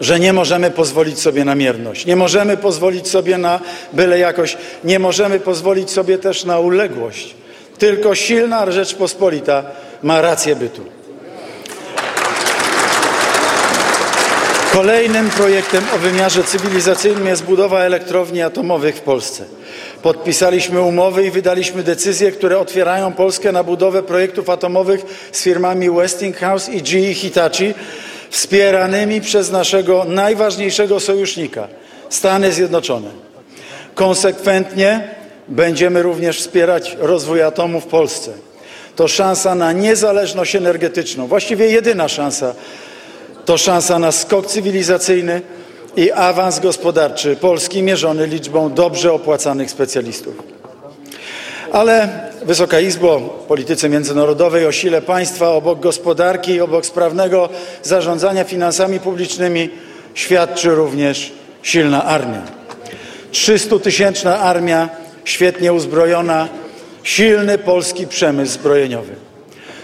że 0.00 0.20
nie 0.20 0.32
możemy 0.32 0.70
pozwolić 0.70 1.20
sobie 1.20 1.44
na 1.44 1.54
mierność, 1.54 2.06
nie 2.06 2.16
możemy 2.16 2.56
pozwolić 2.56 3.08
sobie 3.08 3.38
na 3.38 3.60
byle 3.92 4.18
jakość, 4.18 4.56
nie 4.84 4.98
możemy 4.98 5.40
pozwolić 5.40 5.90
sobie 5.90 6.18
też 6.18 6.44
na 6.44 6.58
uległość. 6.58 7.34
Tylko 7.78 8.14
silna 8.14 8.72
Rzeczpospolita 8.72 9.64
ma 10.02 10.20
rację 10.20 10.56
bytu. 10.56 10.82
Kolejnym 14.74 15.30
projektem 15.30 15.84
o 15.94 15.98
wymiarze 15.98 16.44
cywilizacyjnym 16.44 17.26
jest 17.26 17.44
budowa 17.44 17.80
elektrowni 17.80 18.42
atomowych 18.42 18.96
w 18.96 19.00
Polsce. 19.00 19.44
Podpisaliśmy 20.02 20.80
umowy 20.80 21.26
i 21.26 21.30
wydaliśmy 21.30 21.82
decyzje, 21.82 22.32
które 22.32 22.58
otwierają 22.58 23.12
Polskę 23.12 23.52
na 23.52 23.64
budowę 23.64 24.02
projektów 24.02 24.50
atomowych 24.50 25.00
z 25.32 25.42
firmami 25.42 25.90
Westinghouse 25.90 26.68
i 26.68 26.82
GE 26.82 27.14
Hitachi, 27.14 27.74
wspieranymi 28.30 29.20
przez 29.20 29.50
naszego 29.50 30.04
najważniejszego 30.04 31.00
sojusznika 31.00 31.68
Stany 32.10 32.52
Zjednoczone. 32.52 33.08
Konsekwentnie 33.94 35.08
będziemy 35.48 36.02
również 36.02 36.38
wspierać 36.38 36.96
rozwój 37.00 37.42
atomu 37.42 37.80
w 37.80 37.86
Polsce. 37.86 38.32
To 38.96 39.08
szansa 39.08 39.54
na 39.54 39.72
niezależność 39.72 40.56
energetyczną, 40.56 41.26
właściwie 41.26 41.66
jedyna 41.66 42.08
szansa. 42.08 42.54
To 43.44 43.58
szansa 43.58 43.98
na 43.98 44.12
skok 44.12 44.46
cywilizacyjny 44.46 45.42
i 45.96 46.10
awans 46.12 46.60
gospodarczy 46.60 47.36
Polski 47.36 47.82
mierzony 47.82 48.26
liczbą 48.26 48.72
dobrze 48.72 49.12
opłacanych 49.12 49.70
specjalistów. 49.70 50.34
Ale 51.72 52.08
Wysoka 52.42 52.80
Izbo, 52.80 53.20
polityce 53.48 53.88
międzynarodowej 53.88 54.66
o 54.66 54.72
sile 54.72 55.02
państwa 55.02 55.48
obok 55.48 55.80
gospodarki, 55.80 56.60
obok 56.60 56.86
sprawnego 56.86 57.48
zarządzania 57.82 58.44
finansami 58.44 59.00
publicznymi 59.00 59.70
świadczy 60.14 60.70
również 60.70 61.32
silna 61.62 62.04
armia. 62.04 62.42
300-tysięczna 63.32 64.38
armia, 64.38 64.88
świetnie 65.24 65.72
uzbrojona, 65.72 66.48
silny 67.02 67.58
polski 67.58 68.06
przemysł 68.06 68.52
zbrojeniowy. 68.52 69.14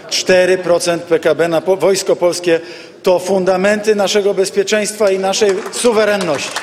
4% 0.09 0.99
PKB 0.99 1.47
na 1.47 1.61
wojsko 1.61 2.15
polskie 2.15 2.59
to 3.03 3.19
fundamenty 3.19 3.95
naszego 3.95 4.33
bezpieczeństwa 4.33 5.11
i 5.11 5.19
naszej 5.19 5.51
suwerenności. 5.71 6.57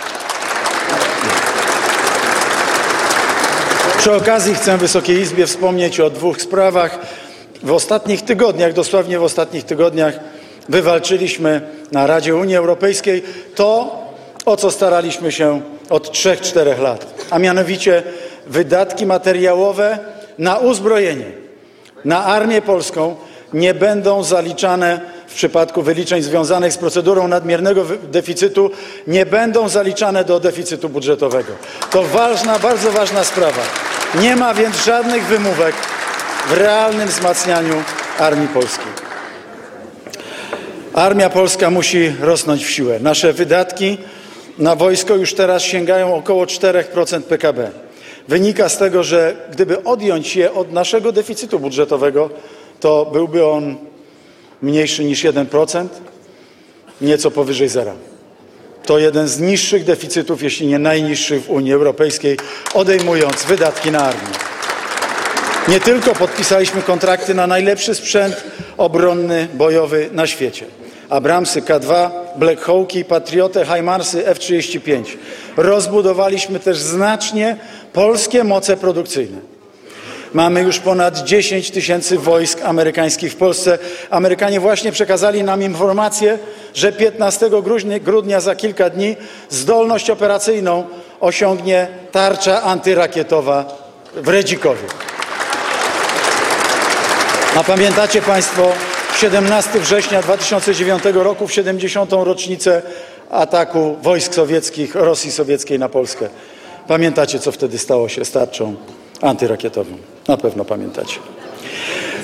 Przy 3.99 4.13
okazji 4.13 4.55
chcę 4.55 4.79
Wysokiej 4.79 5.21
Izbie 5.21 5.47
wspomnieć 5.47 6.01
o 6.01 6.11
dwóch 6.11 6.43
sprawach. 6.43 6.99
W 7.63 7.73
ostatnich 7.73 8.23
tygodniach, 8.23 8.73
dosłownie 8.73 9.19
w 9.19 9.23
ostatnich 9.23 9.65
tygodniach, 9.65 10.15
wywalczyliśmy 10.69 11.61
na 11.93 12.07
Radzie 12.07 12.37
Unii 12.37 12.57
Europejskiej 12.57 13.23
to, 13.55 13.99
o 14.47 14.57
co 14.57 14.71
staraliśmy 14.71 15.33
się 15.33 15.61
od 15.91 16.11
3-4 16.11 16.81
lat, 16.81 17.07
a 17.31 17.39
mianowicie 17.39 18.03
wydatki 18.47 19.07
materiałowe 19.07 19.99
na 20.39 20.59
uzbrojenie, 20.59 21.27
na 22.05 22.25
armię 22.25 22.63
polską 22.63 23.17
nie 23.53 23.75
będą 23.75 24.23
zaliczane 24.23 25.01
w 25.29 25.35
przypadku 25.35 25.83
wyliczeń 25.83 26.23
związanych 26.23 26.73
z 26.73 26.77
procedurą 26.77 27.29
nadmiernego 27.29 27.85
deficytu, 28.03 28.71
nie 29.07 29.27
będą 29.27 29.69
zaliczane 29.69 30.25
do 30.25 30.41
deficytu 30.41 30.89
budżetowego. 30.89 31.53
To 31.91 32.03
ważna, 32.03 32.59
bardzo 32.59 32.93
ważna 32.93 33.25
sprawa. 33.25 33.63
Nie 34.21 34.37
ma 34.37 34.55
więc 34.55 34.85
żadnych 34.85 35.25
wymówek 35.25 35.75
w 36.49 36.53
realnym 36.53 37.09
wzmacnianiu 37.09 37.75
armii 38.19 38.49
polskiej. 38.49 38.93
Armia 40.95 41.31
polska 41.31 41.71
musi 41.71 42.13
rosnąć 42.21 42.67
w 42.67 42.71
siłę. 42.71 42.99
Nasze 43.01 43.33
wydatki 43.33 43.99
na 44.59 44.77
wojsko 44.77 45.15
już 45.15 45.35
teraz 45.35 45.63
sięgają 45.63 46.15
około 46.15 46.45
4% 46.45 47.23
PKB. 47.23 47.71
Wynika 48.29 48.69
z 48.69 48.79
tego, 48.79 49.03
że 49.03 49.37
gdyby 49.53 49.85
odjąć 49.85 50.37
je 50.37 50.53
od 50.53 50.73
naszego 50.73 51.13
deficytu 51.13 51.59
budżetowego, 51.59 52.31
to 52.81 53.11
byłby 53.13 53.47
on 53.47 53.88
mniejszy 54.63 55.05
niż 55.05 55.25
1%, 55.25 55.87
nieco 57.01 57.31
powyżej 57.31 57.69
zera. 57.69 57.95
To 58.87 58.99
jeden 58.99 59.29
z 59.29 59.41
niższych 59.41 59.85
deficytów, 59.85 60.43
jeśli 60.43 60.67
nie 60.67 60.79
najniższych 60.79 61.43
w 61.43 61.51
Unii 61.51 61.73
Europejskiej, 61.73 62.37
odejmując 62.75 63.45
wydatki 63.45 63.91
na 63.91 64.05
armię. 64.05 64.33
Nie 65.69 65.81
tylko 65.81 66.15
podpisaliśmy 66.15 66.83
kontrakty 66.83 67.35
na 67.35 67.47
najlepszy 67.47 67.95
sprzęt 67.95 68.45
obronny, 68.77 69.49
bojowy 69.55 70.09
na 70.13 70.27
świecie. 70.27 70.67
Abramsy 71.09 71.63
K2, 71.63 72.11
Black 72.37 72.61
Hawki, 72.61 73.05
Patrioty, 73.05 73.65
HIMARSy, 73.65 74.27
F-35. 74.27 75.05
Rozbudowaliśmy 75.57 76.61
też 76.61 76.79
znacznie 76.79 77.57
polskie 77.93 78.45
moce 78.45 78.77
produkcyjne. 78.77 79.39
Mamy 80.35 80.61
już 80.63 80.79
ponad 80.79 81.19
10 81.19 81.71
tysięcy 81.71 82.19
wojsk 82.19 82.61
amerykańskich 82.65 83.33
w 83.33 83.37
Polsce. 83.37 83.79
Amerykanie 84.11 84.61
właśnie 84.61 84.93
przekazali 84.93 85.43
nam 85.43 85.63
informację, 85.63 86.39
że 86.75 86.93
15 86.93 87.51
grudnia 88.01 88.41
za 88.41 88.55
kilka 88.55 88.91
dni 88.91 89.17
zdolność 89.51 90.11
operacyjną 90.11 90.85
osiągnie 91.21 91.89
tarcza 92.13 92.63
antyrakietowa 92.63 93.65
w 94.15 94.29
Redzikowie. 94.29 94.83
A 97.57 97.65
pamiętacie 97.65 98.23
Państwo 98.23 98.73
17 99.17 99.81
września 99.81 100.23
2009 100.23 101.03
roku 101.15 101.47
w 101.47 101.53
70. 101.53 102.13
rocznicę 102.13 102.83
ataku 103.31 103.97
wojsk 104.03 104.35
sowieckich, 104.35 104.95
Rosji 104.95 105.33
sowieckiej 105.33 105.79
na 105.79 105.89
Polskę. 105.89 106.29
Pamiętacie, 106.89 107.39
co 107.39 107.53
wtedy 107.53 107.79
stało 107.79 108.09
się 108.09 108.25
z 108.25 108.31
tarczą 108.31 108.77
antyrakietową? 109.21 109.91
Na 110.29 110.37
pewno 110.37 110.65
pamiętacie. 110.65 111.19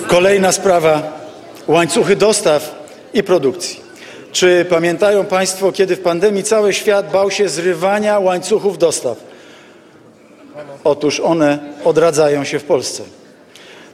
Kolejna 0.07 0.53
sprawa 0.53 1.03
łańcuchy 1.69 2.17
dostaw 2.17 2.75
i 3.15 3.23
produkcji. 3.23 3.81
Czy 4.33 4.67
pamiętają 4.71 5.25
Państwo, 5.25 5.73
kiedy 5.73 5.97
w 5.97 6.01
pandemii 6.01 6.43
cały 6.43 6.73
świat 6.73 7.13
bał 7.13 7.31
się 7.31 7.49
zrywania 7.49 8.19
łańcuchów 8.19 8.79
dostaw? 8.79 9.17
Otóż 10.85 11.21
one 11.21 11.59
odradzają 11.85 12.45
się 12.45 12.59
w 12.59 12.65
Polsce. 12.65 13.03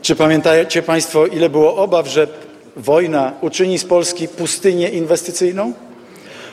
Czy 0.02 0.16
pamiętacie 0.16 0.82
Państwo, 0.82 1.26
ile 1.26 1.48
było 1.48 1.76
obaw, 1.76 2.06
że 2.08 2.26
wojna 2.76 3.32
uczyni 3.40 3.78
z 3.78 3.84
Polski 3.84 4.28
pustynię 4.28 4.88
inwestycyjną? 4.88 5.72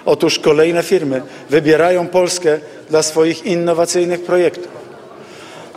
Otóż 0.05 0.39
kolejne 0.39 0.83
firmy 0.83 1.21
wybierają 1.49 2.07
Polskę 2.07 2.59
dla 2.89 3.03
swoich 3.03 3.45
innowacyjnych 3.45 4.23
projektów. 4.23 4.86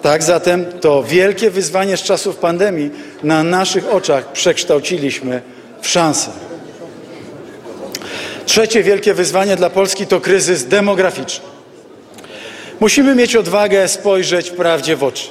Tak 0.03 0.23
zatem 0.23 0.67
to 0.81 1.03
wielkie 1.03 1.51
wyzwanie 1.51 1.97
z 1.97 2.03
czasów 2.03 2.37
pandemii 2.37 2.91
na 3.23 3.43
naszych 3.43 3.89
oczach 3.89 4.33
przekształciliśmy 4.33 5.43
w 5.81 5.89
szansę. 5.89 6.31
Trzecie 8.47 8.83
wielkie 8.83 9.15
wyzwanie 9.15 9.57
dla 9.57 9.71
Polski 9.71 10.07
to 10.07 10.21
kryzys 10.21 10.65
demograficzny. 10.65 11.45
Musimy 12.81 13.15
mieć 13.15 13.37
odwagę 13.37 13.89
spojrzeć 13.89 14.51
prawdzie 14.51 14.97
w 14.97 15.05
oczy. 15.05 15.29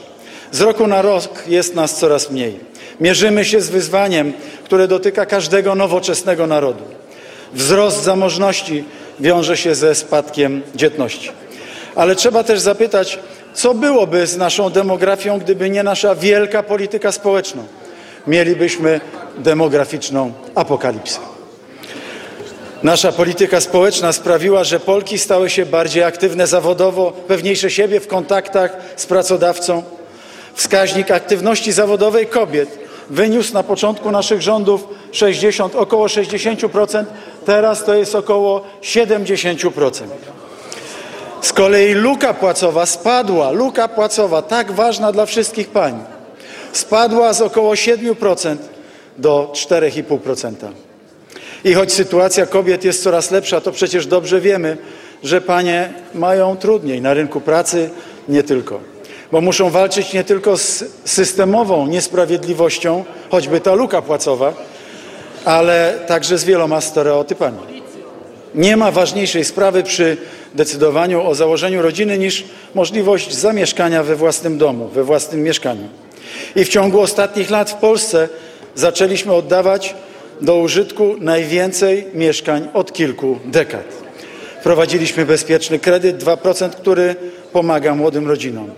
Z 0.52 0.62
roku 0.62 0.88
na 0.88 1.02
rok 1.02 1.44
jest 1.48 1.76
nas 1.76 1.96
coraz 1.96 2.32
mniej. 2.32 2.60
Mierzymy 3.00 3.46
się 3.46 3.62
z 3.62 3.70
wyzwaniem, 3.70 4.34
które 4.64 4.88
dotyka 4.88 5.26
każdego 5.26 5.76
nowoczesnego 5.76 6.48
narodu. 6.48 6.84
Wzrost 7.54 8.04
zamożności 8.04 8.84
wiąże 9.20 9.58
się 9.58 9.76
ze 9.76 9.96
spadkiem 9.96 10.62
dzietności. 10.76 11.32
Ale 12.00 12.16
trzeba 12.16 12.44
też 12.44 12.60
zapytać, 12.60 13.20
co 13.54 13.74
byłoby 13.74 14.28
z 14.28 14.38
naszą 14.38 14.70
demografią, 14.70 15.40
gdyby 15.40 15.70
nie 15.70 15.84
nasza 15.84 16.16
wielka 16.16 16.64
polityka 16.64 17.12
społeczna? 17.12 17.64
Mielibyśmy 18.28 19.02
demograficzną 19.38 20.34
apokalipsę. 20.56 21.20
Nasza 22.84 23.12
polityka 23.12 23.62
społeczna 23.62 24.14
sprawiła, 24.14 24.64
że 24.64 24.80
Polki 24.80 25.20
stały 25.20 25.50
się 25.50 25.66
bardziej 25.66 26.04
aktywne 26.04 26.48
zawodowo, 26.48 27.12
pewniejsze 27.12 27.72
siebie 27.72 28.00
w 28.00 28.08
kontaktach 28.08 28.78
z 28.96 29.06
pracodawcą. 29.06 29.84
Wskaźnik 30.54 31.12
aktywności 31.12 31.72
zawodowej 31.72 32.28
kobiet 32.28 32.80
wyniósł 33.10 33.54
na 33.54 33.64
początku 33.64 34.12
naszych 34.12 34.42
rządów 34.42 34.88
60, 35.12 35.76
około 35.76 36.08
60%, 36.08 37.06
teraz 37.46 37.84
to 37.84 37.96
jest 37.96 38.16
około 38.16 38.62
70%. 38.82 40.04
Z 41.42 41.54
kolei 41.54 41.94
luka 41.94 42.34
płacowa 42.34 42.86
spadła, 42.86 43.52
luka 43.52 43.88
płacowa, 43.88 44.42
tak 44.42 44.72
ważna 44.72 45.12
dla 45.12 45.26
wszystkich 45.26 45.70
pań, 45.70 46.00
spadła 46.72 47.34
z 47.34 47.42
około 47.42 47.74
7% 47.74 48.58
do 49.18 49.52
4,5%. 49.54 50.54
I 51.64 51.74
choć 51.74 51.94
sytuacja 51.94 52.46
kobiet 52.46 52.84
jest 52.84 53.04
coraz 53.04 53.32
lepsza, 53.32 53.62
to 53.62 53.72
przecież 53.72 54.08
dobrze 54.08 54.42
wiemy, 54.42 54.78
że 55.24 55.42
panie 55.42 55.94
mają 56.14 56.58
trudniej 56.58 57.02
na 57.02 57.14
rynku 57.14 57.42
pracy, 57.42 57.90
nie 58.30 58.44
tylko. 58.44 58.80
Bo 59.32 59.42
muszą 59.42 59.70
walczyć 59.70 60.14
nie 60.14 60.24
tylko 60.24 60.58
z 60.58 60.84
systemową 61.06 61.88
niesprawiedliwością, 61.88 63.06
choćby 63.30 63.62
ta 63.62 63.74
luka 63.74 64.02
płacowa, 64.02 64.54
ale 65.46 66.00
także 66.08 66.38
z 66.38 66.44
wieloma 66.44 66.82
stereotypami. 66.82 67.79
Nie 68.56 68.78
ma 68.78 68.92
ważniejszej 68.92 69.46
sprawy 69.46 69.84
przy 69.84 70.18
decydowaniu 70.56 71.28
o 71.28 71.36
założeniu 71.36 71.82
rodziny 71.82 72.18
niż 72.18 72.44
możliwość 72.76 73.34
zamieszkania 73.34 74.04
we 74.04 74.16
własnym 74.16 74.58
domu, 74.58 74.88
we 74.88 75.04
własnym 75.04 75.44
mieszkaniu. 75.44 75.88
I 76.56 76.66
w 76.66 76.70
ciągu 76.70 77.02
ostatnich 77.02 77.50
lat 77.50 77.72
w 77.72 77.76
Polsce 77.76 78.30
zaczęliśmy 78.76 79.34
oddawać 79.34 79.96
do 80.42 80.58
użytku 80.58 81.16
najwięcej 81.20 82.06
mieszkań 82.14 82.68
od 82.74 82.94
kilku 82.94 83.40
dekad. 83.46 83.84
Wprowadziliśmy 84.60 85.26
bezpieczny 85.26 85.80
kredyt 85.80 86.24
2%, 86.24 86.70
który 86.70 87.16
pomaga 87.52 87.96
młodym 87.96 88.28
rodzinom. 88.28 88.70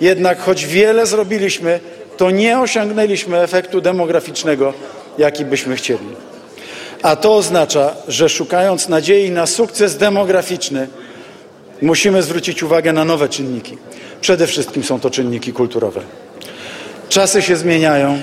Jednak 0.00 0.40
choć 0.40 0.66
wiele 0.66 1.06
zrobiliśmy, 1.06 1.80
to 2.16 2.30
nie 2.30 2.60
osiągnęliśmy 2.60 3.40
efektu 3.40 3.80
demograficznego, 3.80 4.72
jaki 5.18 5.44
byśmy 5.44 5.76
chcieli. 5.76 6.33
A 7.04 7.16
to 7.16 7.36
oznacza, 7.36 7.94
że 8.08 8.28
szukając 8.28 8.88
nadziei 8.88 9.30
na 9.30 9.46
sukces 9.46 9.96
demograficzny, 9.96 10.88
musimy 11.82 12.22
zwrócić 12.22 12.62
uwagę 12.62 12.92
na 12.92 13.04
nowe 13.04 13.28
czynniki. 13.28 13.78
Przede 14.20 14.46
wszystkim 14.46 14.84
są 14.84 15.00
to 15.00 15.10
czynniki 15.10 15.52
kulturowe. 15.52 16.00
Czasy 17.08 17.42
się 17.42 17.56
zmieniają. 17.56 18.22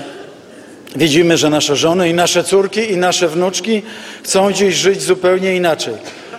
Widzimy, 0.96 1.36
że 1.36 1.50
nasze 1.50 1.76
żony 1.76 2.08
i 2.08 2.14
nasze 2.14 2.44
córki 2.44 2.92
i 2.92 2.96
nasze 2.96 3.28
wnuczki 3.28 3.82
chcą 4.22 4.52
dziś 4.52 4.74
żyć 4.74 5.02
zupełnie 5.02 5.56
inaczej. 5.56 5.94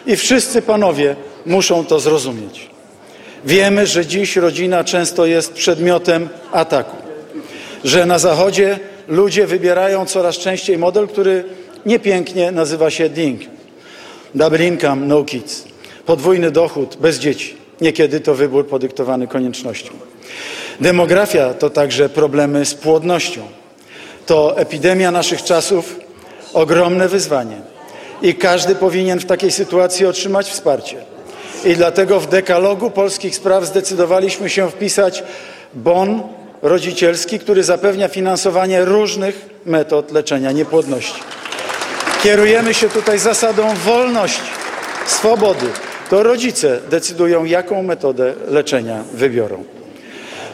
I 0.05 0.15
wszyscy 0.15 0.61
panowie 0.61 1.15
muszą 1.45 1.85
to 1.85 1.99
zrozumieć. 1.99 2.69
Wiemy, 3.45 3.87
że 3.87 4.05
dziś 4.05 4.35
rodzina 4.35 4.83
często 4.83 5.25
jest 5.25 5.53
przedmiotem 5.53 6.29
ataku. 6.51 6.97
Że 7.83 8.05
na 8.05 8.19
Zachodzie 8.19 8.79
ludzie 9.07 9.47
wybierają 9.47 10.05
coraz 10.05 10.37
częściej 10.37 10.77
model, 10.77 11.07
który 11.07 11.62
niepięknie 11.85 12.51
nazywa 12.51 12.89
się 12.89 13.09
DING. 13.09 13.41
Double 14.35 14.67
income, 14.67 15.05
no 15.05 15.23
kids. 15.23 15.63
Podwójny 16.05 16.51
dochód, 16.51 16.97
bez 17.01 17.19
dzieci. 17.19 17.57
Niekiedy 17.81 18.19
to 18.19 18.35
wybór 18.35 18.67
podyktowany 18.67 19.27
koniecznością. 19.27 19.93
Demografia 20.81 21.53
to 21.53 21.69
także 21.69 22.09
problemy 22.09 22.65
z 22.65 22.73
płodnością. 22.73 23.41
To 24.25 24.57
epidemia 24.57 25.11
naszych 25.11 25.43
czasów, 25.43 25.99
ogromne 26.53 27.07
wyzwanie. 27.07 27.57
I 28.21 28.35
każdy 28.35 28.75
powinien 28.75 29.19
w 29.19 29.25
takiej 29.25 29.51
sytuacji 29.51 30.05
otrzymać 30.05 30.49
wsparcie. 30.49 30.97
I 31.65 31.75
dlatego 31.75 32.19
w 32.19 32.29
dekalogu 32.29 32.91
polskich 32.91 33.35
spraw 33.35 33.65
zdecydowaliśmy 33.65 34.49
się 34.49 34.71
wpisać 34.71 35.23
bon 35.73 36.23
rodzicielski, 36.61 37.39
który 37.39 37.63
zapewnia 37.63 38.07
finansowanie 38.07 38.85
różnych 38.85 39.49
metod 39.65 40.11
leczenia 40.11 40.51
niepłodności. 40.51 41.21
Kierujemy 42.23 42.73
się 42.73 42.89
tutaj 42.89 43.19
zasadą 43.19 43.75
wolności, 43.75 44.41
swobody. 45.07 45.65
To 46.09 46.23
rodzice 46.23 46.79
decydują, 46.89 47.45
jaką 47.45 47.83
metodę 47.83 48.33
leczenia 48.47 49.03
wybiorą. 49.13 49.63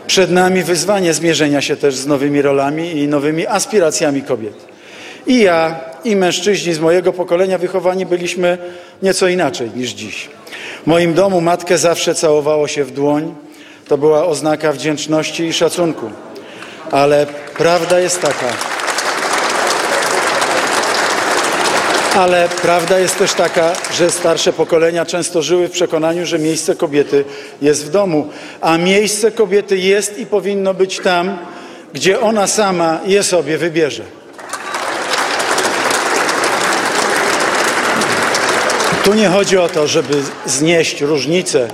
Przed 0.07 0.31
nami 0.31 0.63
wyzwanie 0.63 1.13
zmierzenia 1.13 1.61
się 1.61 1.75
też 1.75 1.95
z 1.95 2.07
nowymi 2.07 2.41
rolami 2.41 2.97
i 2.97 3.07
nowymi 3.07 3.47
aspiracjami 3.47 4.21
kobiet. 4.21 4.53
I 5.27 5.39
ja, 5.39 5.79
i 6.03 6.15
mężczyźni 6.15 6.73
z 6.73 6.79
mojego 6.79 7.13
pokolenia 7.13 7.57
wychowani 7.57 8.05
byliśmy 8.05 8.57
nieco 9.01 9.27
inaczej 9.27 9.71
niż 9.75 9.89
dziś. 9.89 10.29
W 10.83 10.87
moim 10.87 11.13
domu 11.13 11.41
matkę 11.41 11.77
zawsze 11.77 12.15
całowało 12.15 12.67
się 12.67 12.83
w 12.83 12.91
dłoń. 12.91 13.35
To 13.87 13.97
była 13.97 14.25
oznaka 14.25 14.71
wdzięczności 14.71 15.43
i 15.43 15.53
szacunku. 15.53 16.11
Ale 16.91 17.27
prawda 17.57 17.99
jest 17.99 18.21
taka. 18.21 18.78
Ale 22.15 22.49
prawda 22.61 22.99
jest 22.99 23.17
też 23.17 23.33
taka, 23.33 23.73
że 23.93 24.11
starsze 24.11 24.53
pokolenia 24.53 25.05
często 25.05 25.41
żyły 25.41 25.67
w 25.67 25.71
przekonaniu, 25.71 26.25
że 26.25 26.39
miejsce 26.39 26.75
kobiety 26.75 27.25
jest 27.61 27.85
w 27.85 27.89
domu, 27.89 28.29
a 28.61 28.77
miejsce 28.77 29.31
kobiety 29.31 29.77
jest 29.77 30.19
i 30.19 30.25
powinno 30.25 30.73
być 30.73 30.99
tam, 30.99 31.37
gdzie 31.93 32.19
ona 32.19 32.47
sama 32.47 32.99
je 33.05 33.23
sobie 33.23 33.57
wybierze. 33.57 34.03
Tu 39.03 39.13
nie 39.13 39.27
chodzi 39.29 39.57
o 39.57 39.69
to, 39.69 39.87
żeby 39.87 40.21
znieść 40.45 41.01
różnice, 41.01 41.67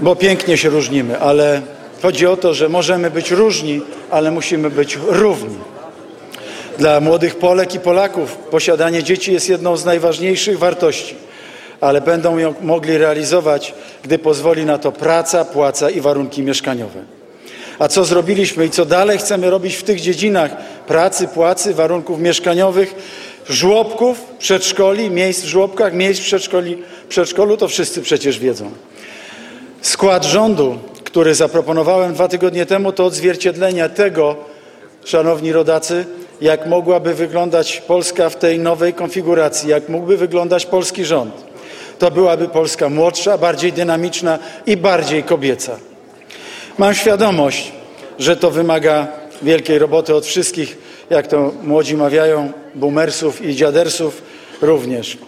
bo 0.00 0.16
pięknie 0.16 0.56
się 0.56 0.68
różnimy, 0.70 1.20
ale 1.20 1.62
chodzi 2.02 2.26
o 2.26 2.36
to, 2.36 2.54
że 2.54 2.68
możemy 2.68 3.10
być 3.10 3.30
różni, 3.30 3.80
ale 4.10 4.30
musimy 4.30 4.70
być 4.70 4.98
równi. 5.06 5.69
Dla 6.80 7.00
młodych 7.00 7.36
Polek 7.36 7.74
i 7.74 7.80
Polaków 7.80 8.36
posiadanie 8.36 9.02
dzieci 9.02 9.32
jest 9.32 9.48
jedną 9.48 9.76
z 9.76 9.84
najważniejszych 9.84 10.58
wartości, 10.58 11.14
ale 11.80 12.00
będą 12.00 12.38
ją 12.38 12.54
mogli 12.62 12.98
realizować, 12.98 13.74
gdy 14.02 14.18
pozwoli 14.18 14.64
na 14.64 14.78
to 14.78 14.92
praca, 14.92 15.44
płaca 15.44 15.90
i 15.90 16.00
warunki 16.00 16.42
mieszkaniowe. 16.42 17.02
A 17.78 17.88
co 17.88 18.04
zrobiliśmy 18.04 18.66
i 18.66 18.70
co 18.70 18.84
dalej 18.84 19.18
chcemy 19.18 19.50
robić 19.50 19.74
w 19.74 19.82
tych 19.82 20.00
dziedzinach 20.00 20.56
pracy, 20.86 21.28
płacy, 21.28 21.74
warunków 21.74 22.20
mieszkaniowych, 22.20 22.94
żłobków, 23.48 24.20
przedszkoli, 24.38 25.10
miejsc 25.10 25.42
w 25.42 25.46
żłobkach, 25.46 25.94
miejsc 25.94 26.20
w 26.20 26.24
przedszkoli, 26.24 26.82
przedszkolu, 27.08 27.56
to 27.56 27.68
wszyscy 27.68 28.02
przecież 28.02 28.38
wiedzą. 28.38 28.70
Skład 29.82 30.24
rządu, 30.24 30.78
który 31.04 31.34
zaproponowałem 31.34 32.14
dwa 32.14 32.28
tygodnie 32.28 32.66
temu, 32.66 32.92
to 32.92 33.06
odzwierciedlenie 33.06 33.88
tego, 33.88 34.36
szanowni 35.04 35.52
rodacy, 35.52 36.04
jak 36.40 36.66
mogłaby 36.66 37.14
wyglądać 37.14 37.82
Polska 37.86 38.30
w 38.30 38.36
tej 38.36 38.58
nowej 38.58 38.94
konfiguracji, 38.94 39.70
jak 39.70 39.88
mógłby 39.88 40.16
wyglądać 40.16 40.66
polski 40.66 41.04
rząd. 41.04 41.34
To 41.98 42.10
byłaby 42.10 42.48
Polska 42.48 42.88
młodsza, 42.88 43.38
bardziej 43.38 43.72
dynamiczna 43.72 44.38
i 44.66 44.76
bardziej 44.76 45.22
kobieca. 45.22 45.76
Mam 46.78 46.94
świadomość, 46.94 47.72
że 48.18 48.36
to 48.36 48.50
wymaga 48.50 49.08
wielkiej 49.42 49.78
roboty 49.78 50.14
od 50.14 50.26
wszystkich, 50.26 50.78
jak 51.10 51.26
to 51.26 51.52
młodzi 51.62 51.96
mawiają, 51.96 52.52
boomersów 52.74 53.42
i 53.42 53.54
dziadersów 53.54 54.22
również. 54.62 55.18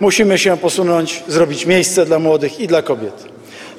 Musimy 0.00 0.38
się 0.38 0.56
posunąć, 0.56 1.22
zrobić 1.28 1.66
miejsce 1.66 2.06
dla 2.06 2.18
młodych 2.18 2.60
i 2.60 2.66
dla 2.66 2.82
kobiet. 2.82 3.24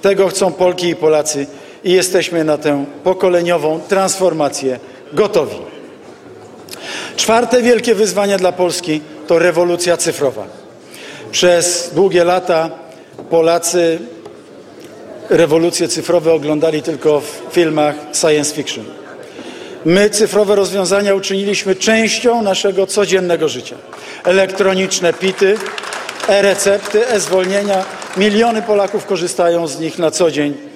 Tego 0.01 0.27
chcą 0.27 0.53
Polki 0.53 0.87
i 0.87 0.95
Polacy 0.95 1.47
i 1.83 1.91
jesteśmy 1.91 2.43
na 2.43 2.57
tę 2.57 2.85
pokoleniową 3.03 3.79
transformację 3.87 4.79
gotowi. 5.13 5.76
Czwarte 7.15 7.61
wielkie 7.61 7.95
wyzwanie 7.95 8.37
dla 8.37 8.51
Polski 8.51 9.01
to 9.27 9.39
rewolucja 9.39 9.97
cyfrowa. 9.97 10.47
Przez 11.31 11.91
długie 11.95 12.23
lata 12.23 12.69
Polacy 13.29 13.99
rewolucje 15.29 15.87
cyfrowe 15.87 16.33
oglądali 16.33 16.81
tylko 16.81 17.21
w 17.21 17.41
filmach 17.51 17.95
science 18.13 18.55
fiction. 18.55 18.85
My 19.85 20.09
cyfrowe 20.09 20.55
rozwiązania 20.55 21.15
uczyniliśmy 21.15 21.75
częścią 21.75 22.41
naszego 22.41 22.87
codziennego 22.87 23.49
życia. 23.49 23.75
Elektroniczne 24.23 25.13
PIT-y, 25.13 25.57
e-recepty, 26.27 27.07
e-zwolnienia. 27.07 27.85
Miliony 28.17 28.61
Polaków 28.61 29.05
korzystają 29.05 29.67
z 29.67 29.79
nich 29.79 29.99
na 29.99 30.11
co 30.11 30.31
dzień. 30.31 30.66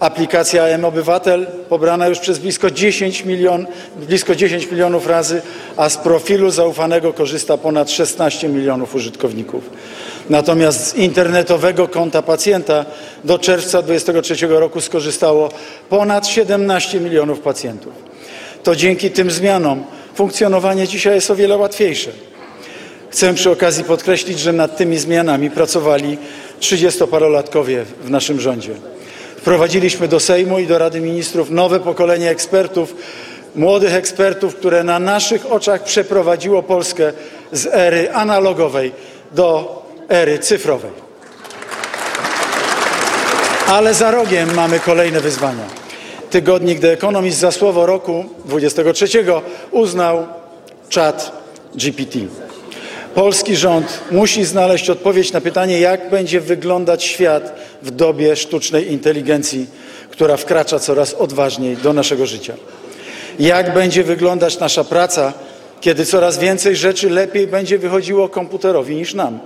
Aplikacja 0.00 0.66
M-Obywatel 0.66 1.46
pobrana 1.68 2.08
już 2.08 2.18
przez 2.18 2.38
blisko 2.38 2.70
10, 2.70 3.24
milion, 3.24 3.66
blisko 3.96 4.34
10 4.34 4.70
milionów 4.70 5.06
razy, 5.06 5.42
a 5.76 5.88
z 5.88 5.96
profilu 5.96 6.50
zaufanego 6.50 7.12
korzysta 7.12 7.58
ponad 7.58 7.90
16 7.90 8.48
milionów 8.48 8.94
użytkowników. 8.94 9.70
Natomiast 10.30 10.86
z 10.86 10.94
internetowego 10.94 11.88
konta 11.88 12.22
pacjenta 12.22 12.84
do 13.24 13.38
czerwca 13.38 13.82
2023 13.82 14.46
roku 14.46 14.80
skorzystało 14.80 15.50
ponad 15.88 16.26
17 16.26 17.00
milionów 17.00 17.40
pacjentów. 17.40 17.92
To 18.62 18.76
dzięki 18.76 19.10
tym 19.10 19.30
zmianom 19.30 19.84
funkcjonowanie 20.14 20.88
dzisiaj 20.88 21.14
jest 21.14 21.30
o 21.30 21.36
wiele 21.36 21.56
łatwiejsze. 21.56 22.10
Chcę 23.10 23.34
przy 23.34 23.50
okazji 23.50 23.84
podkreślić, 23.84 24.38
że 24.38 24.52
nad 24.52 24.76
tymi 24.76 24.98
zmianami 24.98 25.50
pracowali 25.50 26.18
30-parolatkowie 26.60 27.84
w 28.04 28.10
naszym 28.10 28.40
rządzie. 28.40 28.74
Wprowadziliśmy 29.40 30.08
do 30.08 30.20
Sejmu 30.20 30.58
i 30.58 30.66
do 30.66 30.78
Rady 30.78 31.00
Ministrów 31.00 31.50
nowe 31.50 31.80
pokolenie 31.80 32.30
ekspertów, 32.30 32.94
młodych 33.56 33.94
ekspertów, 33.94 34.56
które 34.56 34.84
na 34.84 34.98
naszych 34.98 35.52
oczach 35.52 35.84
przeprowadziło 35.84 36.62
Polskę 36.62 37.12
z 37.52 37.66
ery 37.66 38.12
analogowej 38.12 38.92
do 39.32 39.82
ery 40.08 40.38
cyfrowej. 40.38 40.90
Ale 43.68 43.94
za 43.94 44.10
rogiem 44.10 44.54
mamy 44.54 44.80
kolejne 44.80 45.20
wyzwania. 45.20 45.64
Tygodnik 46.30 46.80
The 46.80 46.92
Economist 46.92 47.38
za 47.38 47.50
słowo 47.52 47.86
roku 47.86 48.24
23 48.44 49.06
uznał 49.70 50.26
czat 50.88 51.32
GPT. 51.74 52.18
Polski 53.14 53.56
rząd 53.56 54.00
musi 54.10 54.44
znaleźć 54.44 54.90
odpowiedź 54.90 55.32
na 55.32 55.40
pytanie, 55.40 55.80
jak 55.80 56.10
będzie 56.10 56.40
wyglądać 56.40 57.04
świat 57.04 57.54
w 57.82 57.90
dobie 57.90 58.36
sztucznej 58.36 58.92
inteligencji, 58.92 59.66
która 60.10 60.36
wkracza 60.36 60.78
coraz 60.78 61.14
odważniej 61.14 61.76
do 61.76 61.92
naszego 61.92 62.26
życia. 62.26 62.54
Jak 63.38 63.74
będzie 63.74 64.04
wyglądać 64.04 64.58
nasza 64.58 64.84
praca, 64.84 65.32
kiedy 65.80 66.06
coraz 66.06 66.38
więcej 66.38 66.76
rzeczy 66.76 67.10
lepiej 67.10 67.46
będzie 67.46 67.78
wychodziło 67.78 68.28
komputerowi 68.28 68.96
niż 68.96 69.14
nam. 69.14 69.38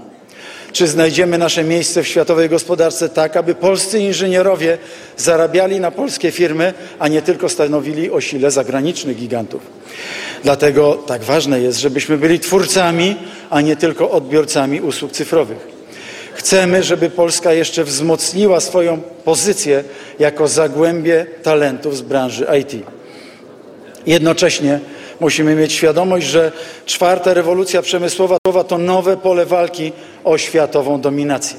Czy 0.72 0.87
znajdziemy 0.87 1.39
nasze 1.39 1.64
miejsce 1.64 2.03
w 2.03 2.09
światowej 2.09 2.49
gospodarce 2.49 3.09
tak, 3.09 3.37
aby 3.37 3.55
polscy 3.55 3.99
inżynierowie 3.99 4.78
zarabiali 5.16 5.80
na 5.80 5.91
polskie 5.91 6.30
firmy, 6.30 6.74
a 6.99 7.09
nie 7.09 7.22
tylko 7.22 7.49
stanowili 7.49 8.11
o 8.11 8.20
sile 8.20 8.51
zagranicznych 8.51 9.16
gigantów? 9.16 9.62
Dlatego 10.45 10.95
tak 11.07 11.22
ważne 11.22 11.61
jest, 11.61 11.78
żebyśmy 11.78 12.18
byli 12.18 12.41
twórcami, 12.41 13.16
a 13.51 13.61
nie 13.61 13.76
tylko 13.76 14.11
odbiorcami 14.11 14.80
usług 14.80 15.12
cyfrowych. 15.12 15.73
Chcemy, 16.35 16.82
żeby 16.82 17.11
Polska 17.11 17.53
jeszcze 17.53 17.85
wzmocniła 17.85 18.61
swoją 18.61 19.01
pozycję 19.24 19.85
jako 20.18 20.49
zagłębie 20.49 21.26
talentów 21.43 21.97
z 21.97 22.03
branży 22.03 22.47
IT. 22.61 22.87
Jednocześnie 24.07 24.80
musimy 25.20 25.55
mieć 25.55 25.72
świadomość, 25.72 26.26
że 26.26 26.53
czwarta 26.87 27.35
rewolucja 27.35 27.82
przemysłowa 27.82 28.37
to 28.68 28.78
nowe 28.78 29.16
pole 29.16 29.47
walki 29.47 29.93
o 30.24 30.39
światową 30.39 31.01
dominację. 31.01 31.57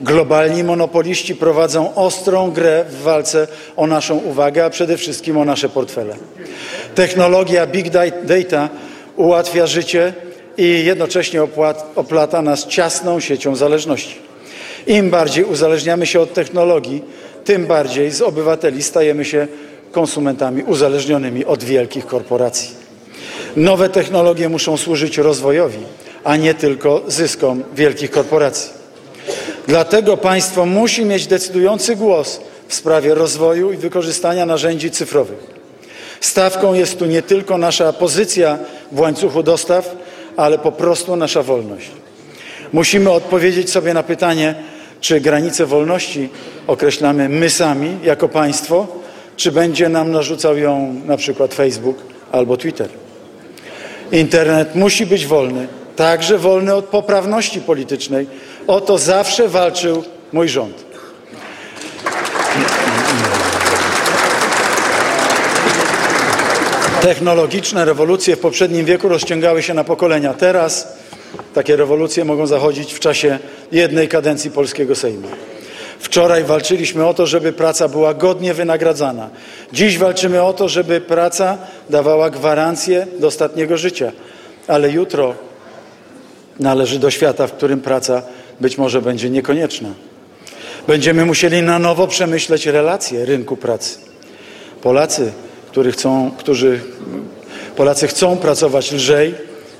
Globalni 0.00 0.64
monopoliści 0.64 1.34
prowadzą 1.34 1.94
ostrą 1.94 2.50
grę 2.50 2.84
w 2.88 3.02
walce 3.02 3.48
o 3.76 3.86
naszą 3.86 4.16
uwagę, 4.16 4.64
a 4.64 4.70
przede 4.70 4.96
wszystkim 4.96 5.38
o 5.38 5.44
nasze 5.44 5.68
portfele. 5.68 6.16
Technologia 6.94 7.66
big 7.66 7.88
data 8.24 8.68
ułatwia 9.16 9.66
życie 9.66 10.12
i 10.58 10.84
jednocześnie 10.84 11.42
oplata 11.96 12.42
nas 12.42 12.66
ciasną 12.66 13.20
siecią 13.20 13.56
zależności. 13.56 14.14
Im 14.86 15.10
bardziej 15.10 15.44
uzależniamy 15.44 16.06
się 16.06 16.20
od 16.20 16.34
technologii, 16.34 17.02
tym 17.44 17.66
bardziej 17.66 18.10
z 18.10 18.22
obywateli 18.22 18.82
stajemy 18.82 19.24
się 19.24 19.48
konsumentami 19.92 20.62
uzależnionymi 20.62 21.44
od 21.44 21.64
wielkich 21.64 22.06
korporacji. 22.06 22.70
Nowe 23.56 23.88
technologie 23.88 24.48
muszą 24.48 24.76
służyć 24.76 25.18
rozwojowi, 25.18 25.78
a 26.24 26.36
nie 26.36 26.54
tylko 26.54 27.02
zyskom 27.06 27.62
wielkich 27.74 28.10
korporacji. 28.10 28.70
Dlatego 29.68 30.16
państwo 30.16 30.66
musi 30.66 31.04
mieć 31.04 31.26
decydujący 31.26 31.96
głos 31.96 32.40
w 32.68 32.74
sprawie 32.74 33.14
rozwoju 33.14 33.72
i 33.72 33.76
wykorzystania 33.76 34.46
narzędzi 34.46 34.90
cyfrowych. 34.90 35.38
Stawką 36.20 36.74
jest 36.74 36.98
tu 36.98 37.06
nie 37.06 37.22
tylko 37.22 37.58
nasza 37.58 37.92
pozycja 37.92 38.58
w 38.92 39.00
łańcuchu 39.00 39.42
dostaw, 39.42 39.96
ale 40.36 40.58
po 40.58 40.72
prostu 40.72 41.16
nasza 41.16 41.42
wolność. 41.42 41.90
Musimy 42.72 43.10
odpowiedzieć 43.10 43.70
sobie 43.70 43.94
na 43.94 44.02
pytanie, 44.02 44.54
czy 45.00 45.20
granicę 45.20 45.66
wolności 45.66 46.28
określamy 46.66 47.28
my 47.28 47.50
sami 47.50 47.98
jako 48.04 48.28
państwo, 48.28 48.86
czy 49.36 49.52
będzie 49.52 49.88
nam 49.88 50.12
narzucał 50.12 50.56
ją 50.56 50.94
na 51.06 51.16
przykład 51.16 51.54
Facebook 51.54 51.96
albo 52.32 52.56
Twitter. 52.56 52.88
Internet 54.12 54.74
musi 54.74 55.06
być 55.06 55.26
wolny, 55.26 55.68
także 55.96 56.38
wolny 56.38 56.74
od 56.74 56.84
poprawności 56.84 57.60
politycznej. 57.60 58.26
O 58.66 58.80
to 58.80 58.98
zawsze 58.98 59.48
walczył 59.48 60.04
mój 60.32 60.48
rząd. 60.48 60.91
Technologiczne 67.02 67.84
rewolucje 67.84 68.36
w 68.36 68.40
poprzednim 68.40 68.86
wieku 68.86 69.08
rozciągały 69.08 69.62
się 69.62 69.74
na 69.74 69.84
pokolenia. 69.84 70.34
Teraz 70.34 70.88
takie 71.54 71.76
rewolucje 71.76 72.24
mogą 72.24 72.46
zachodzić 72.46 72.94
w 72.94 73.00
czasie 73.00 73.38
jednej 73.72 74.08
kadencji 74.08 74.50
polskiego 74.50 74.94
Sejmu. 74.94 75.28
Wczoraj 75.98 76.44
walczyliśmy 76.44 77.06
o 77.06 77.14
to, 77.14 77.26
żeby 77.26 77.52
praca 77.52 77.88
była 77.88 78.14
godnie 78.14 78.54
wynagradzana. 78.54 79.30
Dziś 79.72 79.98
walczymy 79.98 80.42
o 80.42 80.52
to, 80.52 80.68
żeby 80.68 81.00
praca 81.00 81.58
dawała 81.90 82.30
gwarancję 82.30 83.06
do 83.18 83.26
ostatniego 83.26 83.76
życia. 83.76 84.12
Ale 84.68 84.90
jutro 84.90 85.34
należy 86.60 86.98
do 86.98 87.10
świata, 87.10 87.46
w 87.46 87.52
którym 87.52 87.80
praca 87.80 88.22
być 88.60 88.78
może 88.78 89.02
będzie 89.02 89.30
niekonieczna. 89.30 89.88
Będziemy 90.86 91.24
musieli 91.24 91.62
na 91.62 91.78
nowo 91.78 92.06
przemyśleć 92.06 92.66
relacje 92.66 93.24
rynku 93.24 93.56
pracy. 93.56 93.98
Polacy, 94.82 95.32
którzy 95.72 95.92
chcą, 95.92 96.30
którzy, 96.38 96.80
Polacy 97.76 98.06
chcą 98.06 98.36
pracować 98.36 98.92
lżej, 98.92 99.34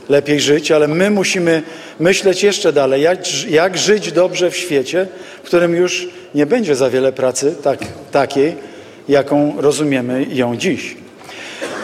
lepiej 0.09 0.41
żyć, 0.41 0.71
ale 0.71 0.89
my 0.89 1.11
musimy 1.11 1.63
myśleć 2.01 2.43
jeszcze 2.43 2.73
dalej, 2.73 3.03
jak, 3.03 3.45
jak 3.51 3.79
żyć 3.79 4.13
dobrze 4.13 4.51
w 4.51 4.57
świecie, 4.57 5.07
w 5.43 5.47
którym 5.47 5.75
już 5.75 6.09
nie 6.35 6.47
będzie 6.47 6.77
za 6.77 6.91
wiele 6.91 7.13
pracy 7.13 7.55
tak, 7.63 7.79
takiej, 8.13 8.55
jaką 9.09 9.55
rozumiemy 9.59 10.27
ją 10.31 10.57
dziś. 10.57 10.97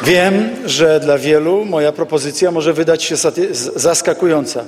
Wiem, 0.03 0.51
że 0.66 1.01
dla 1.01 1.18
wielu 1.18 1.64
moja 1.64 1.92
propozycja 1.92 2.51
może 2.51 2.72
wydać 2.72 3.03
się 3.03 3.16
zaskakująca, 3.76 4.64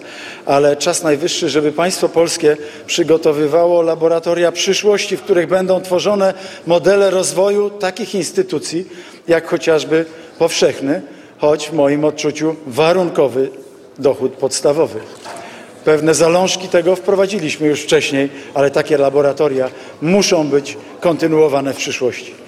ale 0.47 0.77
czas 0.77 1.03
najwyższy, 1.03 1.49
żeby 1.49 1.73
państwo 1.73 2.09
polskie 2.09 2.57
przygotowywało 2.87 3.83
laboratoria 3.83 4.53
przyszłości, 4.53 5.17
w 5.17 5.23
których 5.23 5.49
będą 5.49 5.81
tworzone 5.81 6.35
modele 6.67 7.11
rozwoju 7.11 7.71
takich 7.71 8.15
instytucji, 8.15 8.89
jak 9.29 9.47
chociażby 9.47 10.05
powszechny, 10.39 11.03
choć 11.39 11.69
w 11.69 11.73
moim 11.73 12.05
odczuciu 12.05 12.57
warunkowy 12.67 13.49
dochód 13.99 14.33
podstawowy. 14.33 15.01
Pewne 15.85 16.15
zalążki 16.15 16.69
tego 16.69 16.97
wprowadziliśmy 16.97 17.67
już 17.67 17.81
wcześniej, 17.81 18.29
ale 18.55 18.71
takie 18.71 18.99
laboratoria 18.99 19.71
muszą 20.03 20.49
być 20.49 20.77
kontynuowane 21.01 21.75
w 21.75 21.77
przyszłości. 21.77 22.40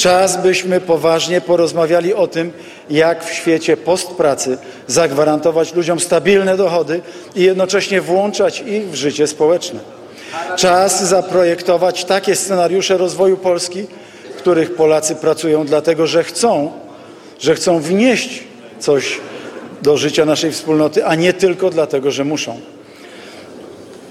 Czas, 0.00 0.42
byśmy 0.42 0.80
poważnie 0.80 1.40
porozmawiali 1.40 2.14
o 2.14 2.26
tym, 2.26 2.52
jak 2.90 3.24
w 3.24 3.32
świecie 3.32 3.76
postpracy 3.76 4.58
zagwarantować 4.86 5.74
ludziom 5.74 6.00
stabilne 6.00 6.56
dochody 6.56 7.00
i 7.36 7.42
jednocześnie 7.42 8.00
włączać 8.00 8.60
ich 8.60 8.90
w 8.90 8.94
życie 8.94 9.26
społeczne. 9.26 9.80
Czas 10.56 11.04
zaprojektować 11.04 12.04
takie 12.04 12.36
scenariusze 12.36 12.96
rozwoju 12.96 13.36
Polski, 13.36 13.86
w 14.34 14.38
których 14.38 14.74
Polacy 14.74 15.14
pracują 15.14 15.66
dlatego, 15.66 16.06
że 16.06 16.24
chcą, 16.24 16.72
że 17.40 17.54
chcą 17.54 17.80
wnieść 17.80 18.42
coś 18.78 19.20
do 19.82 19.96
życia 19.96 20.24
naszej 20.24 20.52
wspólnoty, 20.52 21.06
a 21.06 21.14
nie 21.14 21.32
tylko 21.32 21.70
dlatego, 21.70 22.10
że 22.10 22.24
muszą. 22.24 22.60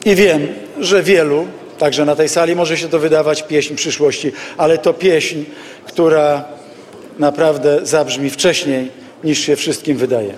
I 0.05 0.15
wiem, 0.15 0.47
że 0.79 1.03
wielu, 1.03 1.47
także 1.79 2.05
na 2.05 2.15
tej 2.15 2.29
sali, 2.29 2.55
może 2.55 2.77
się 2.77 2.87
to 2.87 2.99
wydawać 2.99 3.43
pieśń 3.43 3.75
przyszłości, 3.75 4.31
ale 4.57 4.77
to 4.77 4.93
pieśń, 4.93 5.37
która 5.87 6.45
naprawdę 7.19 7.79
zabrzmi 7.83 8.29
wcześniej 8.29 8.91
niż 9.23 9.39
się 9.39 9.55
wszystkim 9.55 9.97
wydaje. 9.97 10.33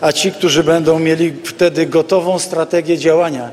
a 0.00 0.12
ci, 0.12 0.32
którzy 0.32 0.64
będą 0.64 0.98
mieli 0.98 1.32
wtedy 1.44 1.86
gotową 1.86 2.38
strategię 2.38 2.98
działania, 2.98 3.50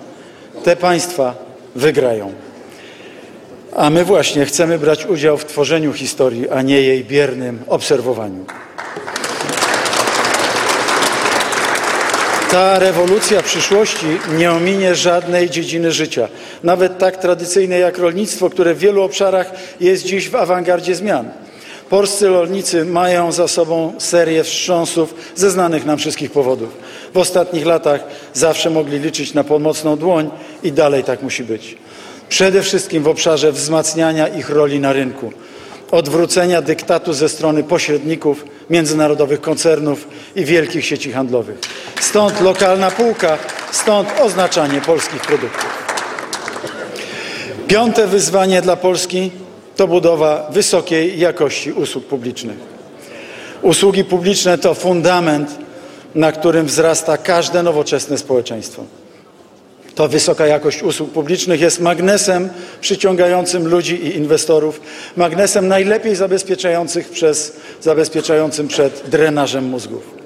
te 0.63 0.75
państwa 0.75 1.35
wygrają. 1.75 2.33
A 3.75 3.89
my 3.89 4.05
właśnie 4.05 4.45
chcemy 4.45 4.79
brać 4.79 5.05
udział 5.05 5.37
w 5.37 5.45
tworzeniu 5.45 5.93
historii, 5.93 6.49
a 6.49 6.61
nie 6.61 6.81
jej 6.81 7.05
biernym 7.05 7.59
obserwowaniu. 7.67 8.45
Ta 12.51 12.79
rewolucja 12.79 13.43
przyszłości 13.43 14.05
nie 14.37 14.51
ominie 14.51 14.95
żadnej 14.95 15.49
dziedziny 15.49 15.91
życia, 15.91 16.27
nawet 16.63 16.97
tak 16.97 17.17
tradycyjnej 17.17 17.81
jak 17.81 17.97
rolnictwo, 17.97 18.49
które 18.49 18.73
w 18.73 18.79
wielu 18.79 19.01
obszarach 19.03 19.51
jest 19.79 20.05
dziś 20.05 20.29
w 20.29 20.35
awangardzie 20.35 20.95
zmian. 20.95 21.29
Polscy 21.89 22.27
rolnicy 22.27 22.85
mają 22.85 23.31
za 23.31 23.47
sobą 23.47 23.93
serię 23.97 24.43
wstrząsów 24.43 25.15
ze 25.35 25.51
znanych 25.51 25.85
nam 25.85 25.97
wszystkich 25.97 26.31
powodów. 26.31 26.77
W 27.13 27.17
ostatnich 27.17 27.65
latach 27.65 28.03
zawsze 28.33 28.69
mogli 28.69 28.99
liczyć 28.99 29.33
na 29.33 29.43
pomocną 29.43 29.97
dłoń 29.97 30.29
i 30.63 30.71
dalej 30.71 31.03
tak 31.03 31.21
musi 31.21 31.43
być. 31.43 31.77
Przede 32.29 32.61
wszystkim 32.61 33.03
w 33.03 33.07
obszarze 33.07 33.51
wzmacniania 33.51 34.27
ich 34.27 34.49
roli 34.49 34.79
na 34.79 34.93
rynku, 34.93 35.33
odwrócenia 35.91 36.61
dyktatu 36.61 37.13
ze 37.13 37.29
strony 37.29 37.63
pośredników, 37.63 38.45
międzynarodowych 38.69 39.41
koncernów 39.41 40.07
i 40.35 40.45
wielkich 40.45 40.85
sieci 40.85 41.11
handlowych. 41.11 41.59
Stąd 41.99 42.41
lokalna 42.41 42.91
półka, 42.91 43.37
stąd 43.71 44.09
oznaczanie 44.21 44.81
polskich 44.81 45.21
produktów. 45.21 45.65
Piąte 47.67 48.07
wyzwanie 48.07 48.61
dla 48.61 48.75
Polski 48.75 49.31
to 49.75 49.87
budowa 49.87 50.49
wysokiej 50.51 51.19
jakości 51.19 51.71
usług 51.71 52.05
publicznych. 52.05 52.57
Usługi 53.61 54.03
publiczne 54.03 54.57
to 54.57 54.73
fundament, 54.73 55.57
na 56.15 56.31
którym 56.31 56.65
wzrasta 56.65 57.17
każde 57.17 57.63
nowoczesne 57.63 58.17
społeczeństwo. 58.17 58.83
To 59.95 60.07
wysoka 60.07 60.47
jakość 60.47 60.83
usług 60.83 61.11
publicznych 61.11 61.61
jest 61.61 61.79
magnesem 61.79 62.49
przyciągającym 62.81 63.67
ludzi 63.67 63.95
i 63.95 64.15
inwestorów, 64.15 64.81
magnesem 65.17 65.67
najlepiej 65.67 66.15
zabezpieczających 66.15 67.09
przez, 67.09 67.53
zabezpieczającym 67.81 68.67
przed 68.67 69.03
drenażem 69.09 69.65
mózgów. 69.65 70.21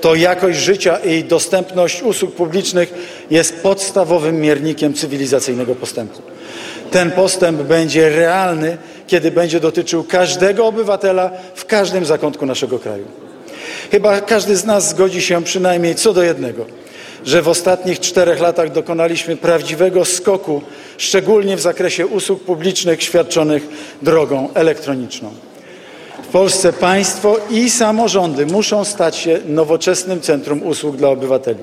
To 0.00 0.14
jakość 0.14 0.58
życia 0.58 0.98
i 0.98 1.24
dostępność 1.24 2.02
usług 2.02 2.34
publicznych 2.34 2.94
jest 3.30 3.62
podstawowym 3.62 4.40
miernikiem 4.40 4.94
cywilizacyjnego 4.94 5.74
postępu. 5.74 6.22
Ten 6.90 7.10
postęp 7.10 7.62
będzie 7.62 8.08
realny, 8.08 8.78
kiedy 9.06 9.30
będzie 9.30 9.60
dotyczył 9.60 10.04
każdego 10.04 10.66
obywatela 10.66 11.30
w 11.54 11.64
każdym 11.64 12.04
zakątku 12.04 12.46
naszego 12.46 12.78
kraju. 12.78 13.04
Chyba 13.90 14.20
każdy 14.20 14.56
z 14.56 14.64
nas 14.64 14.88
zgodzi 14.88 15.22
się 15.22 15.44
przynajmniej 15.44 15.94
co 15.94 16.12
do 16.12 16.22
jednego, 16.22 16.66
że 17.24 17.42
w 17.42 17.48
ostatnich 17.48 18.00
czterech 18.00 18.40
latach 18.40 18.72
dokonaliśmy 18.72 19.36
prawdziwego 19.36 20.04
skoku, 20.04 20.62
szczególnie 20.98 21.56
w 21.56 21.60
zakresie 21.60 22.06
usług 22.06 22.44
publicznych 22.44 23.02
świadczonych 23.02 23.68
drogą 24.02 24.48
elektroniczną. 24.54 25.30
W 26.22 26.26
Polsce 26.26 26.72
państwo 26.72 27.36
i 27.50 27.70
samorządy 27.70 28.46
muszą 28.46 28.84
stać 28.84 29.16
się 29.16 29.38
nowoczesnym 29.46 30.20
centrum 30.20 30.62
usług 30.62 30.96
dla 30.96 31.08
obywateli. 31.08 31.60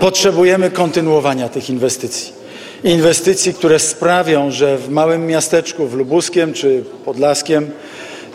Potrzebujemy 0.00 0.70
kontynuowania 0.70 1.48
tych 1.48 1.70
inwestycji 1.70 2.42
inwestycji, 2.84 3.54
które 3.54 3.78
sprawią, 3.78 4.50
że 4.50 4.78
w 4.78 4.88
małym 4.88 5.26
miasteczku, 5.26 5.86
w 5.86 5.94
Lubuskiem 5.94 6.52
czy 6.52 6.84
Podlaskiem, 7.04 7.70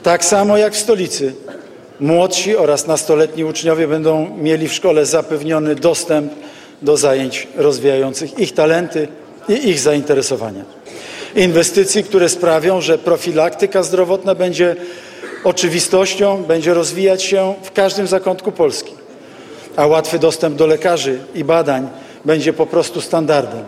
tak 0.03 0.25
samo 0.25 0.57
jak 0.57 0.73
w 0.73 0.77
stolicy, 0.77 1.33
młodsi 1.99 2.55
oraz 2.55 2.87
nastoletni 2.87 3.43
uczniowie 3.43 3.87
będą 3.87 4.37
mieli 4.37 4.67
w 4.67 4.73
szkole 4.73 5.05
zapewniony 5.05 5.75
dostęp 5.75 6.33
do 6.81 6.97
zajęć 6.97 7.47
rozwijających 7.55 8.39
ich 8.39 8.53
talenty 8.53 9.07
i 9.49 9.69
ich 9.69 9.79
zainteresowania. 9.79 10.63
Inwestycji, 11.35 12.03
które 12.03 12.29
sprawią, 12.29 12.81
że 12.81 12.97
profilaktyka 12.97 13.83
zdrowotna 13.83 14.35
będzie 14.35 14.75
oczywistością, 15.43 16.43
będzie 16.43 16.73
rozwijać 16.73 17.23
się 17.23 17.53
w 17.63 17.71
każdym 17.71 18.07
zakątku 18.07 18.51
Polski, 18.51 18.93
a 19.75 19.87
łatwy 19.87 20.19
dostęp 20.19 20.55
do 20.55 20.67
lekarzy 20.67 21.19
i 21.35 21.43
badań 21.43 21.87
będzie 22.25 22.53
po 22.53 22.65
prostu 22.65 23.01
standardem 23.01 23.63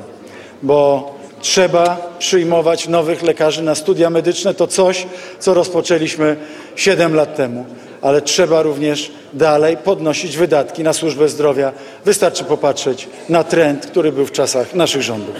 bo 0.64 1.12
trzeba 1.42 2.16
przyjmować 2.20 2.88
nowych 2.88 3.24
lekarzy 3.24 3.64
na 3.64 3.76
studia 3.76 4.10
medyczne. 4.10 4.54
To 4.54 4.68
coś, 4.68 5.08
co 5.40 5.54
rozpoczęliśmy 5.54 6.38
7 6.76 7.16
lat 7.16 7.36
temu, 7.36 7.66
ale 8.02 8.22
trzeba 8.22 8.62
również 8.62 9.12
dalej 9.34 9.78
podnosić 9.78 10.38
wydatki 10.38 10.84
na 10.84 10.94
służbę 10.94 11.30
zdrowia. 11.30 11.72
Wystarczy 12.06 12.44
popatrzeć 12.44 13.08
na 13.30 13.44
trend, 13.44 13.86
który 13.86 14.12
był 14.12 14.26
w 14.26 14.32
czasach 14.32 14.74
naszych 14.74 15.02
rządów. 15.02 15.36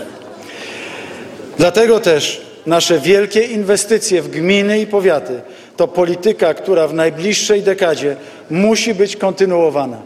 Dlatego 1.58 2.00
też 2.00 2.42
nasze 2.66 3.00
wielkie 3.00 3.42
inwestycje 3.42 4.22
w 4.22 4.30
gminy 4.30 4.80
i 4.80 4.88
powiaty 4.88 5.42
to 5.78 5.88
polityka, 5.88 6.54
która 6.54 6.88
w 6.88 6.94
najbliższej 6.94 7.62
dekadzie 7.62 8.16
musi 8.50 8.94
być 8.94 9.16
kontynuowana. 9.16 9.98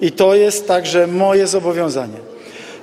I 0.00 0.12
to 0.12 0.34
jest 0.34 0.68
także 0.68 1.06
moje 1.06 1.46
zobowiązanie 1.46 2.30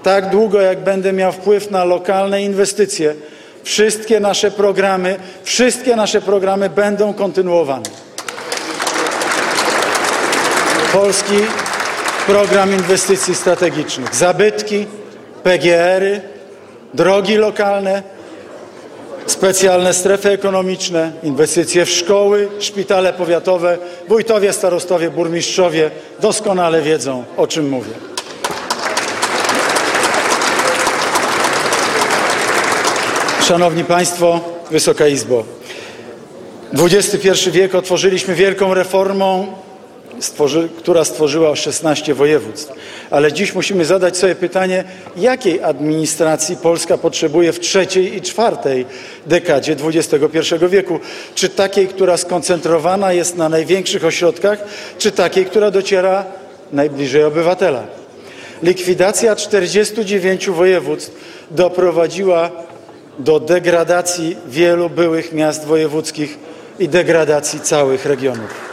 tak 0.03 0.29
długo 0.29 0.61
jak 0.61 0.79
będę 0.79 1.13
miał 1.13 1.31
wpływ 1.31 1.71
na 1.71 1.83
lokalne 1.83 2.41
inwestycje, 2.41 3.15
wszystkie 3.63 4.19
nasze 4.19 4.51
programy, 4.51 5.19
wszystkie 5.43 5.95
nasze 5.95 6.21
programy 6.21 6.69
będą 6.69 7.13
kontynuowane. 7.13 7.85
Polski 10.93 11.37
Program 12.27 12.71
Inwestycji 12.71 13.35
Strategicznych, 13.35 14.15
zabytki, 14.15 14.85
PGR-y, 15.43 16.21
drogi 16.93 17.35
lokalne, 17.35 18.03
specjalne 19.25 19.93
strefy 19.93 20.29
ekonomiczne, 20.29 21.11
inwestycje 21.23 21.85
w 21.85 21.89
szkoły, 21.89 22.49
szpitale 22.59 23.13
powiatowe, 23.13 23.77
wójtowie, 24.07 24.53
starostowie, 24.53 25.09
burmistrzowie 25.09 25.91
doskonale 26.19 26.81
wiedzą, 26.81 27.23
o 27.37 27.47
czym 27.47 27.69
mówię. 27.69 28.16
Szanowni 33.47 33.83
Państwo, 33.83 34.39
Wysoka 34.71 35.07
Izbo. 35.07 35.43
XXI 36.73 37.51
wiek 37.51 37.75
otworzyliśmy 37.75 38.35
wielką 38.35 38.73
reformą, 38.73 39.47
stworzy, 40.19 40.69
która 40.77 41.05
stworzyła 41.05 41.55
16 41.55 42.13
województw. 42.13 42.73
Ale 43.09 43.33
dziś 43.33 43.53
musimy 43.53 43.85
zadać 43.85 44.17
sobie 44.17 44.35
pytanie, 44.35 44.83
jakiej 45.17 45.63
administracji 45.63 46.55
Polska 46.55 46.97
potrzebuje 46.97 47.53
w 47.53 47.59
trzeciej 47.59 48.15
i 48.17 48.21
czwartej 48.21 48.85
dekadzie 49.25 49.75
XXI 49.83 50.55
wieku. 50.69 50.99
Czy 51.35 51.49
takiej, 51.49 51.87
która 51.87 52.17
skoncentrowana 52.17 53.13
jest 53.13 53.37
na 53.37 53.49
największych 53.49 54.05
ośrodkach, 54.05 54.59
czy 54.97 55.11
takiej, 55.11 55.45
która 55.45 55.71
dociera 55.71 56.25
najbliżej 56.71 57.23
obywatela. 57.23 57.83
Likwidacja 58.63 59.35
49 59.35 60.49
województw 60.49 61.11
doprowadziła 61.51 62.66
do 63.19 63.39
degradacji 63.39 64.37
wielu 64.47 64.89
byłych 64.89 65.33
miast 65.33 65.65
wojewódzkich 65.65 66.37
i 66.79 66.89
degradacji 66.89 67.59
całych 67.59 68.05
regionów. 68.05 68.67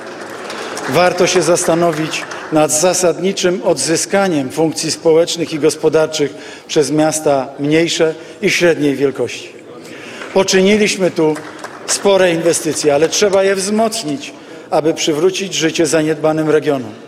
Warto 0.88 1.26
się 1.26 1.42
zastanowić 1.42 2.22
nad 2.52 2.72
zasadniczym 2.72 3.60
odzyskaniem 3.64 4.50
funkcji 4.50 4.90
społecznych 4.90 5.52
i 5.52 5.58
gospodarczych 5.58 6.34
przez 6.68 6.90
miasta 6.90 7.48
mniejsze 7.58 8.14
i 8.42 8.50
średniej 8.50 8.96
wielkości. 8.96 9.48
Poczyniliśmy 10.34 11.10
tu 11.10 11.34
spore 11.86 12.32
inwestycje, 12.32 12.94
ale 12.94 13.08
trzeba 13.08 13.44
je 13.44 13.54
wzmocnić, 13.54 14.32
aby 14.70 14.94
przywrócić 14.94 15.54
życie 15.54 15.86
zaniedbanym 15.86 16.50
regionom. 16.50 17.03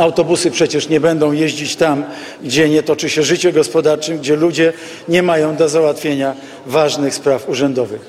Autobusy 0.00 0.50
przecież 0.50 0.88
nie 0.88 1.00
będą 1.00 1.32
jeździć 1.32 1.76
tam, 1.76 2.04
gdzie 2.44 2.68
nie 2.68 2.82
toczy 2.82 3.10
się 3.10 3.22
życie 3.22 3.52
gospodarcze, 3.52 4.14
gdzie 4.14 4.36
ludzie 4.36 4.72
nie 5.08 5.22
mają 5.22 5.56
do 5.56 5.68
załatwienia 5.68 6.34
ważnych 6.66 7.14
spraw 7.14 7.48
urzędowych. 7.48 8.00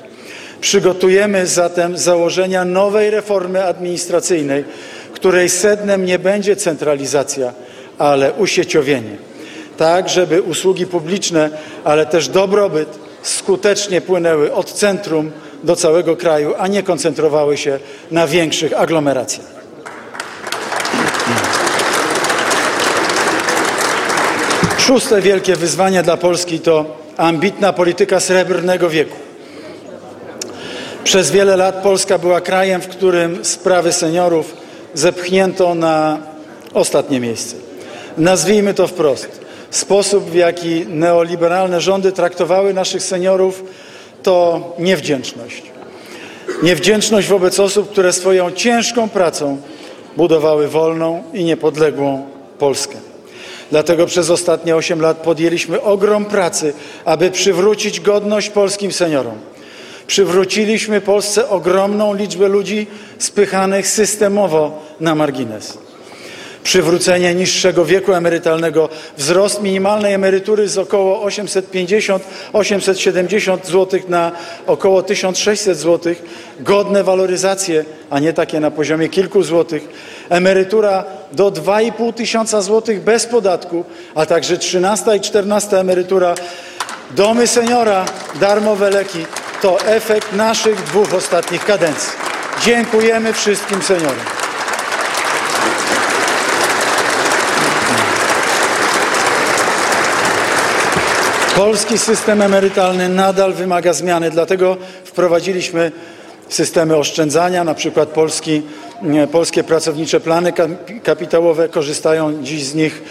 Przygotujemy 0.62 1.48
zatem 1.48 1.98
założenia 1.98 2.66
nowej 2.66 3.10
reformy 3.10 3.66
administracyjnej, 3.66 4.64
której 5.14 5.50
sednem 5.50 6.06
nie 6.06 6.20
będzie 6.20 6.56
centralizacja, 6.56 7.54
ale 7.98 8.34
usieciowienie. 8.34 9.18
Tak, 9.78 10.10
żeby 10.10 10.42
usługi 10.42 10.86
publiczne, 10.86 11.50
ale 11.84 12.06
też 12.06 12.28
dobrobyt 12.28 12.90
skutecznie 13.24 14.02
płynęły 14.02 14.54
od 14.54 14.72
centrum 14.72 15.32
do 15.64 15.76
całego 15.76 16.16
kraju, 16.16 16.54
a 16.58 16.68
nie 16.68 16.84
koncentrowały 16.84 17.58
się 17.58 17.80
na 18.12 18.28
większych 18.28 18.80
aglomeracjach. 18.80 19.61
Szóste 24.82 25.22
wielkie 25.22 25.56
wyzwanie 25.56 26.04
dla 26.04 26.18
Polski 26.18 26.60
to 26.60 26.86
ambitna 27.18 27.74
polityka 27.74 28.20
srebrnego 28.20 28.90
wieku. 28.90 29.16
Przez 31.04 31.32
wiele 31.32 31.58
lat 31.58 31.76
Polska 31.76 32.18
była 32.18 32.42
krajem, 32.42 32.82
w 32.82 32.88
którym 32.88 33.46
sprawy 33.46 33.94
seniorów 33.94 34.56
zepchnięto 34.94 35.76
na 35.76 36.18
ostatnie 36.74 37.20
miejsce. 37.20 37.56
Nazwijmy 38.18 38.74
to 38.74 38.88
wprost. 38.88 39.42
Sposób, 39.70 40.30
w 40.30 40.36
jaki 40.36 40.86
neoliberalne 40.88 41.82
rządy 41.82 42.12
traktowały 42.12 42.74
naszych 42.74 43.04
seniorów, 43.04 43.64
to 44.24 44.62
niewdzięczność. 44.80 45.64
Niewdzięczność 46.64 47.28
wobec 47.28 47.60
osób, 47.60 47.92
które 47.92 48.14
swoją 48.14 48.52
ciężką 48.52 49.10
pracą 49.10 49.58
budowały 50.18 50.68
wolną 50.68 51.24
i 51.34 51.44
niepodległą 51.44 52.26
Polskę. 52.60 53.11
Dlatego 53.72 54.06
przez 54.06 54.30
ostatnie 54.30 54.76
8 54.76 55.02
lat 55.02 55.18
podjęliśmy 55.18 55.82
ogrom 55.82 56.26
pracy, 56.26 56.74
aby 57.06 57.32
przywrócić 57.32 58.00
godność 58.00 58.50
polskim 58.50 58.92
seniorom. 58.92 59.36
Przywróciliśmy 60.08 61.02
Polsce 61.02 61.50
ogromną 61.50 62.14
liczbę 62.14 62.48
ludzi 62.48 62.88
spychanych 63.18 63.88
systemowo 63.88 64.84
na 65.00 65.16
margines 65.16 65.78
przywrócenie 66.64 67.36
niższego 67.36 67.86
wieku 67.86 68.14
emerytalnego, 68.14 68.90
wzrost 69.18 69.62
minimalnej 69.62 70.14
emerytury 70.14 70.68
z 70.68 70.78
około 70.78 71.28
850-870 71.28 73.66
zł 73.66 74.00
na 74.08 74.32
około 74.68 75.04
1600 75.04 75.78
zł, 75.78 76.16
godne 76.60 77.04
waloryzacje, 77.04 77.86
a 78.10 78.20
nie 78.20 78.34
takie 78.34 78.60
na 78.60 78.72
poziomie 78.72 79.10
kilku 79.10 79.44
złotych, 79.44 79.88
emerytura 80.30 81.04
do 81.32 81.52
2,5 81.52 82.14
tysiąca 82.14 82.62
złotych 82.62 83.02
bez 83.02 83.26
podatku, 83.26 83.86
a 84.16 84.26
także 84.26 84.58
13 84.58 85.16
i 85.16 85.22
14 85.22 85.80
emerytura, 85.80 86.36
domy 87.16 87.48
seniora, 87.48 88.06
darmowe 88.40 88.90
leki. 88.90 89.26
To 89.62 89.82
efekt 89.82 90.34
naszych 90.34 90.84
dwóch 90.84 91.14
ostatnich 91.14 91.66
kadencji. 91.66 92.12
Dziękujemy 92.66 93.34
wszystkim 93.34 93.82
seniorom. 93.82 94.26
Polski 101.56 101.98
system 101.98 102.42
emerytalny 102.42 103.10
nadal 103.10 103.54
wymaga 103.54 103.94
zmiany, 103.94 104.32
dlatego 104.32 104.78
wprowadziliśmy 105.04 105.92
systemy 106.50 106.98
oszczędzania, 106.98 107.64
na 107.64 107.74
przykład 107.74 108.10
Polski, 108.10 108.62
polskie 109.32 109.64
pracownicze 109.64 110.20
plany 110.20 110.54
kapitałowe, 111.04 111.70
korzystają 111.70 112.44
dziś 112.44 112.64
z 112.64 112.76
nich 112.76 113.04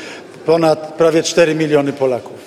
ponad 0.47 0.95
prawie 0.95 1.23
4 1.23 1.55
miliony 1.55 1.93
Polaków. 1.93 2.39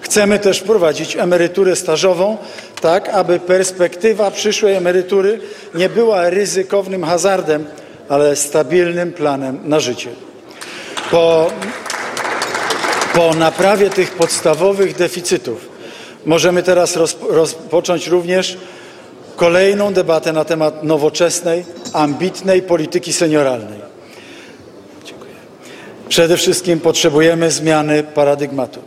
Chcemy 0.00 0.38
też 0.38 0.58
wprowadzić 0.58 1.16
emeryturę 1.16 1.76
stażową, 1.76 2.36
tak 2.80 3.08
aby 3.08 3.40
perspektywa 3.40 4.30
przyszłej 4.30 4.74
emerytury 4.74 5.40
nie 5.74 5.88
była 5.88 6.30
ryzykownym 6.30 7.04
hazardem, 7.04 7.66
ale 8.08 8.36
stabilnym 8.36 9.12
planem 9.12 9.60
na 9.64 9.80
życie. 9.80 10.10
Po 11.10 11.50
po 13.16 13.34
naprawie 13.34 13.90
tych 13.90 14.10
podstawowych 14.10 14.96
deficytów 14.96 15.68
możemy 16.26 16.62
teraz 16.62 16.98
rozpocząć 17.30 18.06
również 18.06 18.58
kolejną 19.36 19.92
debatę 19.92 20.32
na 20.32 20.44
temat 20.44 20.84
nowoczesnej, 20.84 21.64
ambitnej 21.92 22.62
polityki 22.62 23.12
senioralnej. 23.12 23.80
Przede 26.08 26.36
wszystkim 26.36 26.80
potrzebujemy 26.80 27.50
zmiany 27.50 28.02
paradygmatu. 28.02 28.80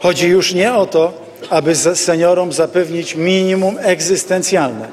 Chodzi 0.00 0.28
już 0.28 0.54
nie 0.54 0.74
o 0.74 0.86
to, 0.86 1.12
aby 1.50 1.76
seniorom 1.76 2.52
zapewnić 2.52 3.14
minimum 3.14 3.78
egzystencjalne 3.80 4.88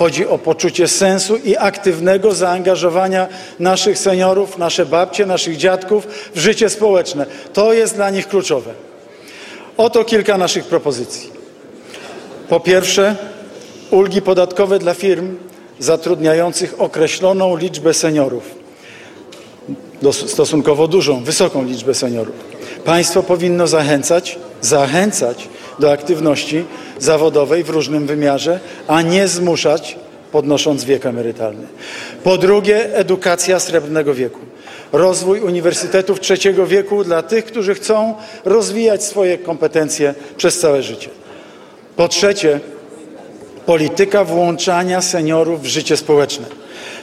Chodzi 0.00 0.26
o 0.26 0.38
poczucie 0.38 0.88
sensu 0.88 1.36
i 1.36 1.56
aktywnego 1.56 2.34
zaangażowania 2.34 3.28
naszych 3.58 3.98
seniorów, 3.98 4.58
nasze 4.58 4.86
babcie, 4.86 5.26
naszych 5.26 5.56
dziadków 5.56 6.06
w 6.34 6.38
życie 6.38 6.70
społeczne. 6.70 7.26
To 7.52 7.72
jest 7.72 7.94
dla 7.94 8.10
nich 8.10 8.28
kluczowe. 8.28 8.72
Oto 9.76 10.04
kilka 10.04 10.38
naszych 10.38 10.64
propozycji. 10.64 11.30
Po 12.48 12.60
pierwsze, 12.60 13.16
ulgi 13.90 14.22
podatkowe 14.22 14.78
dla 14.78 14.94
firm 14.94 15.36
zatrudniających 15.78 16.74
określoną 16.78 17.56
liczbę 17.56 17.94
seniorów. 17.94 18.54
Stosunkowo 20.12 20.88
dużą, 20.88 21.24
wysoką 21.24 21.64
liczbę 21.64 21.94
seniorów. 21.94 22.34
Państwo 22.84 23.22
powinno 23.22 23.66
zachęcać, 23.66 24.38
zachęcać 24.60 25.48
do 25.80 25.92
aktywności 25.92 26.64
zawodowej 26.98 27.64
w 27.64 27.70
różnym 27.70 28.06
wymiarze, 28.06 28.60
a 28.88 29.02
nie 29.02 29.28
zmuszać, 29.28 29.96
podnosząc 30.32 30.84
wiek 30.84 31.06
emerytalny. 31.06 31.66
Po 32.24 32.38
drugie, 32.38 32.96
edukacja 32.96 33.60
srebrnego 33.60 34.14
wieku. 34.14 34.40
Rozwój 34.92 35.40
uniwersytetów 35.40 36.20
trzeciego 36.20 36.66
wieku 36.66 37.04
dla 37.04 37.22
tych, 37.22 37.44
którzy 37.44 37.74
chcą 37.74 38.14
rozwijać 38.44 39.04
swoje 39.04 39.38
kompetencje 39.38 40.14
przez 40.36 40.58
całe 40.58 40.82
życie. 40.82 41.10
Po 41.96 42.08
trzecie, 42.08 42.60
polityka 43.66 44.24
włączania 44.24 45.00
seniorów 45.00 45.62
w 45.62 45.66
życie 45.66 45.96
społeczne. 45.96 46.46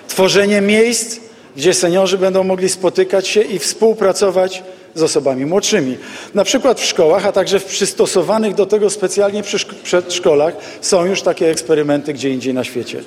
Tworzenie 0.08 0.62
miejsc, 0.62 1.20
gdzie 1.56 1.74
seniorzy 1.74 2.18
będą 2.18 2.44
mogli 2.44 2.70
spotykać 2.70 3.28
się 3.28 3.42
i 3.42 3.60
współpracować 3.60 4.64
z 4.98 5.04
osobami 5.04 5.46
młodszymi. 5.46 5.98
Na 6.34 6.44
przykład 6.44 6.80
w 6.80 6.86
szkołach, 6.86 7.26
a 7.26 7.32
także 7.32 7.60
w 7.60 7.66
przystosowanych 7.66 8.56
do 8.56 8.66
tego 8.66 8.90
specjalnie 8.90 9.44
przedszkolach 9.84 10.54
są 10.82 11.06
już 11.06 11.22
takie 11.22 11.50
eksperymenty 11.50 12.14
gdzie 12.14 12.30
indziej 12.30 12.54
na 12.54 12.64
świecie. 12.64 13.04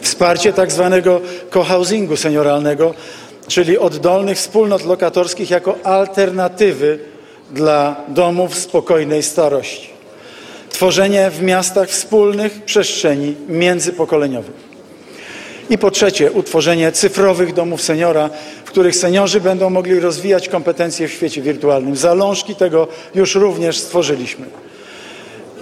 Wsparcie 0.00 0.52
tak 0.52 0.72
zwanego 0.72 1.20
cohousingu 1.50 2.16
senioralnego, 2.16 2.94
czyli 3.48 3.78
oddolnych 3.78 4.38
wspólnot 4.38 4.84
lokatorskich 4.84 5.50
jako 5.50 5.78
alternatywy 5.82 6.98
dla 7.50 7.96
domów 8.08 8.58
spokojnej 8.58 9.22
starości. 9.22 9.90
Tworzenie 10.70 11.30
w 11.30 11.42
miastach 11.42 11.88
wspólnych 11.88 12.64
przestrzeni 12.64 13.34
międzypokoleniowych. 13.48 14.65
I 15.70 15.78
po 15.78 15.90
trzecie, 15.90 16.32
utworzenie 16.32 16.92
cyfrowych 16.92 17.54
domów 17.54 17.82
seniora, 17.82 18.30
w 18.64 18.70
których 18.70 18.96
seniorzy 18.96 19.40
będą 19.40 19.70
mogli 19.70 20.00
rozwijać 20.00 20.48
kompetencje 20.48 21.08
w 21.08 21.12
świecie 21.12 21.42
wirtualnym. 21.42 21.96
Zalążki 21.96 22.54
tego 22.54 22.88
już 23.14 23.34
również 23.34 23.78
stworzyliśmy. 23.78 24.46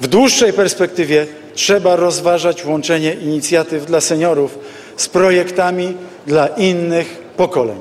W 0.00 0.06
dłuższej 0.06 0.52
perspektywie 0.52 1.26
trzeba 1.54 1.96
rozważać 1.96 2.64
łączenie 2.64 3.14
inicjatyw 3.14 3.86
dla 3.86 4.00
seniorów 4.00 4.58
z 4.96 5.08
projektami 5.08 5.94
dla 6.26 6.46
innych 6.46 7.22
pokoleń. 7.36 7.78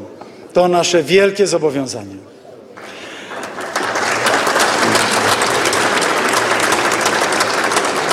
To 0.54 0.68
nasze 0.68 1.04
wielkie 1.04 1.48
zobowiązanie. 1.48 2.16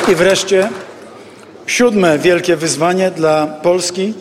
I 0.09 0.15
wreszcie 0.15 0.69
Siódme 1.71 2.19
wielkie 2.19 2.57
wyzwanie 2.57 3.11
dla 3.11 3.47
Polski 3.47 4.15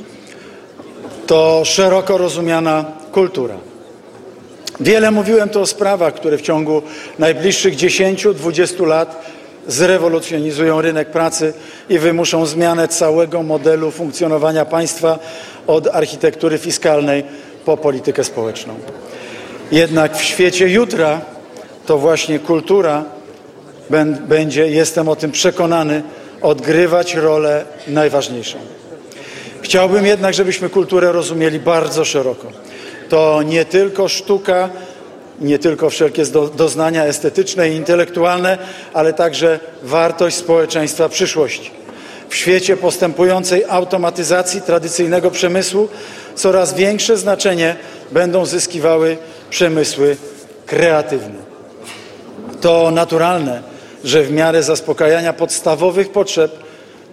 to 1.27 1.61
szeroko 1.65 2.17
rozumiana 2.17 2.85
kultura. 3.11 3.55
Wiele 4.79 5.11
mówiłem 5.11 5.49
tu 5.49 5.61
o 5.61 5.65
sprawach, 5.65 6.13
które 6.13 6.37
w 6.37 6.41
ciągu 6.41 6.81
najbliższych 7.19 7.75
10-20 7.75 8.87
lat 8.87 9.25
zrewolucjonizują 9.67 10.81
rynek 10.81 11.11
pracy 11.11 11.53
i 11.89 11.99
wymuszą 11.99 12.45
zmianę 12.45 12.87
całego 12.87 13.43
modelu 13.43 13.91
funkcjonowania 13.91 14.65
państwa 14.65 15.19
od 15.67 15.87
architektury 15.87 16.57
fiskalnej 16.57 17.23
po 17.65 17.77
politykę 17.77 18.23
społeczną. 18.23 18.73
Jednak 19.71 20.17
w 20.17 20.23
świecie 20.23 20.69
jutra 20.69 21.21
to 21.85 21.97
właśnie 21.97 22.39
kultura 22.39 23.03
będzie, 24.27 24.67
jestem 24.67 25.09
o 25.09 25.15
tym 25.15 25.31
przekonany, 25.31 26.03
odgrywać 26.41 27.15
rolę 27.15 27.65
najważniejszą. 27.87 28.57
Chciałbym 29.61 30.05
jednak, 30.05 30.33
żebyśmy 30.33 30.69
kulturę 30.69 31.11
rozumieli 31.11 31.59
bardzo 31.59 32.05
szeroko. 32.05 32.47
To 33.09 33.43
nie 33.43 33.65
tylko 33.65 34.07
sztuka, 34.07 34.69
nie 35.41 35.59
tylko 35.59 35.89
wszelkie 35.89 36.23
doznania 36.55 37.05
estetyczne 37.05 37.69
i 37.69 37.75
intelektualne, 37.75 38.57
ale 38.93 39.13
także 39.13 39.59
wartość 39.83 40.35
społeczeństwa 40.35 41.09
przyszłości. 41.09 41.71
W 42.29 42.35
świecie 42.35 42.77
postępującej 42.77 43.63
automatyzacji 43.69 44.61
tradycyjnego 44.61 45.31
przemysłu 45.31 45.87
coraz 46.35 46.73
większe 46.73 47.17
znaczenie 47.17 47.75
będą 48.11 48.45
zyskiwały 48.45 49.17
przemysły 49.49 50.17
kreatywne. 50.65 51.39
To 52.61 52.91
naturalne, 52.91 53.61
że 54.03 54.23
w 54.23 54.31
miarę 54.31 54.63
zaspokajania 54.63 55.33
podstawowych 55.33 56.11
potrzeb 56.11 56.51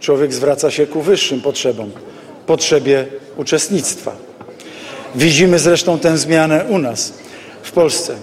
człowiek 0.01 0.33
zwraca 0.33 0.71
się 0.71 0.87
ku 0.87 1.03
wyższym 1.03 1.41
potrzebom, 1.41 1.91
potrzebie 2.47 3.07
uczestnictwa. 3.37 4.13
Widzimy 5.15 5.59
zresztą 5.59 5.99
tę 5.99 6.19
zmianę 6.19 6.65
u 6.69 6.79
nas, 6.79 7.13
w 7.63 7.73
Polsce. 7.73 8.15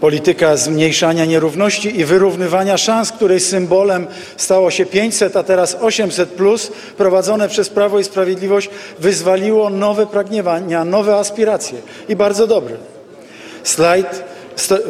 Polityka 0.00 0.56
zmniejszania 0.56 1.24
nierówności 1.24 2.00
i 2.00 2.04
wyrównywania 2.04 2.76
szans, 2.76 3.12
której 3.12 3.40
symbolem 3.40 4.06
stało 4.36 4.70
się 4.70 4.86
500, 4.86 5.36
a 5.36 5.42
teraz 5.42 5.76
800, 5.80 6.28
plus, 6.28 6.72
prowadzone 6.96 7.48
przez 7.48 7.68
Prawo 7.68 7.98
i 7.98 8.04
Sprawiedliwość, 8.04 8.70
wyzwaliło 8.98 9.70
nowe 9.70 10.06
pragnienia, 10.06 10.84
nowe 10.84 11.16
aspiracje 11.16 11.78
i 12.08 12.16
bardzo 12.16 12.46
dobre. 12.46 12.74
Slajd, 13.64 14.24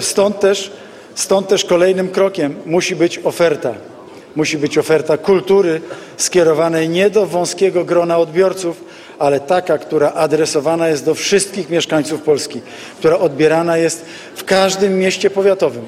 stąd 0.01 0.41
też, 0.41 0.71
stąd 1.15 1.49
też 1.49 1.65
kolejnym 1.65 2.09
krokiem 2.09 2.55
musi 2.67 2.97
być 2.97 3.21
oferta. 3.25 3.75
Musi 4.37 4.59
być 4.59 4.79
oferta 4.79 5.19
kultury 5.19 5.81
skierowanej 6.17 6.89
nie 6.89 7.11
do 7.11 7.27
wąskiego 7.27 7.85
grona 7.85 8.19
odbiorców, 8.19 8.85
ale 9.19 9.41
taka, 9.41 9.79
która 9.79 10.13
adresowana 10.13 10.89
jest 10.89 11.05
do 11.05 11.15
wszystkich 11.15 11.71
mieszkańców 11.71 12.21
Polski, 12.21 12.61
która 12.99 13.19
odbierana 13.19 13.77
jest 13.77 14.05
w 14.35 14.45
każdym 14.45 14.99
mieście 14.99 15.31
powiatowym. 15.31 15.87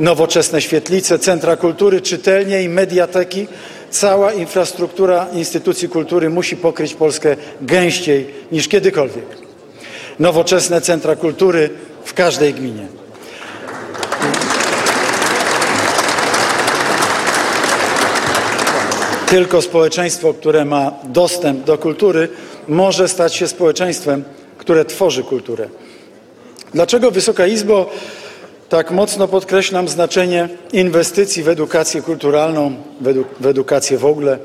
Nowoczesne 0.00 0.60
świetlice, 0.60 1.18
centra 1.18 1.56
kultury, 1.56 2.00
czytelnie 2.00 2.62
i 2.62 2.68
mediateki, 2.68 3.46
cała 3.90 4.32
infrastruktura 4.32 5.26
instytucji 5.32 5.88
kultury 5.88 6.30
musi 6.30 6.56
pokryć 6.56 6.94
Polskę 6.94 7.36
gęściej 7.60 8.26
niż 8.52 8.68
kiedykolwiek. 8.68 9.26
Nowoczesne 10.18 10.80
centra 10.80 11.16
kultury 11.16 11.70
w 12.04 12.14
każdej 12.14 12.54
gminie. 12.54 12.86
Tylko 19.30 19.62
społeczeństwo, 19.62 20.34
które 20.34 20.64
ma 20.64 20.92
dostęp 21.04 21.64
do 21.64 21.78
kultury, 21.78 22.28
może 22.68 23.08
stać 23.08 23.34
się 23.34 23.48
społeczeństwem, 23.48 24.24
które 24.58 24.84
tworzy 24.84 25.22
kulturę. 25.22 25.68
Dlaczego 26.74 27.10
Wysoka 27.10 27.46
Izbo 27.46 27.90
tak 28.68 28.90
mocno 28.90 29.28
podkreślam 29.28 29.88
znaczenie 29.88 30.48
inwestycji 30.72 31.42
w 31.42 31.48
edukację 31.48 32.02
kulturalną, 32.02 32.72
w 33.40 33.46
edukację 33.46 33.98
w 33.98 34.04
ogóle? 34.04 34.38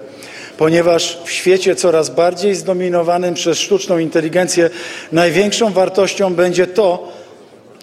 Ponieważ 0.58 1.20
w 1.26 1.32
świecie 1.32 1.76
coraz 1.76 2.10
bardziej 2.10 2.56
zdominowanym 2.56 3.34
przez 3.34 3.58
sztuczną 3.60 3.98
inteligencję 3.98 4.70
największą 5.12 5.74
wartością 5.74 6.34
będzie 6.34 6.68
to, 6.68 7.12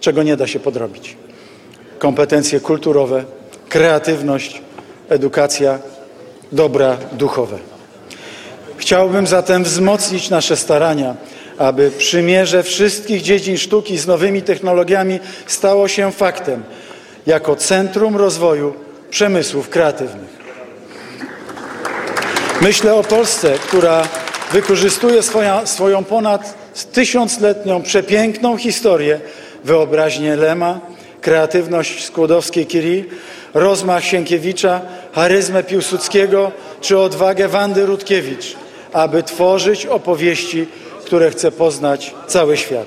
czego 0.00 0.22
nie 0.22 0.36
da 0.36 0.46
się 0.46 0.60
podrobić. 0.60 1.16
Kompetencje 1.98 2.60
kulturowe, 2.60 3.24
kreatywność, 3.68 4.62
edukacja 5.08 5.78
dobra 6.52 6.96
duchowe. 7.12 7.58
Chciałbym 8.76 9.26
zatem 9.26 9.64
wzmocnić 9.64 10.30
nasze 10.30 10.56
starania, 10.56 11.14
aby 11.58 11.90
przymierze 11.90 12.62
wszystkich 12.62 13.22
dziedzin 13.22 13.58
sztuki 13.58 13.98
z 13.98 14.06
nowymi 14.06 14.42
technologiami 14.42 15.20
stało 15.46 15.88
się 15.88 16.12
faktem 16.12 16.62
jako 17.26 17.56
centrum 17.56 18.16
rozwoju 18.16 18.74
przemysłów 19.10 19.68
kreatywnych. 19.68 20.40
Myślę 22.60 22.94
o 22.94 23.02
Polsce, 23.02 23.52
która 23.58 24.08
wykorzystuje 24.52 25.22
swoja, 25.22 25.66
swoją 25.66 26.04
ponad 26.04 26.54
tysiącletnią, 26.92 27.82
przepiękną 27.82 28.56
historię, 28.56 29.20
wyobraźnię 29.64 30.36
Lema, 30.36 30.80
kreatywność 31.20 32.04
Skłodowskiej-Curie, 32.04 33.04
rozmach 33.54 34.04
Sienkiewicza, 34.04 34.80
charyzmę 35.12 35.62
Piłsudskiego 35.62 36.52
czy 36.80 36.98
odwagę 36.98 37.48
Wandy 37.48 37.86
Rutkiewicz, 37.86 38.56
aby 38.92 39.22
tworzyć 39.22 39.86
opowieści, 39.86 40.66
które 41.04 41.30
chce 41.30 41.52
poznać 41.52 42.14
cały 42.26 42.56
świat. 42.56 42.86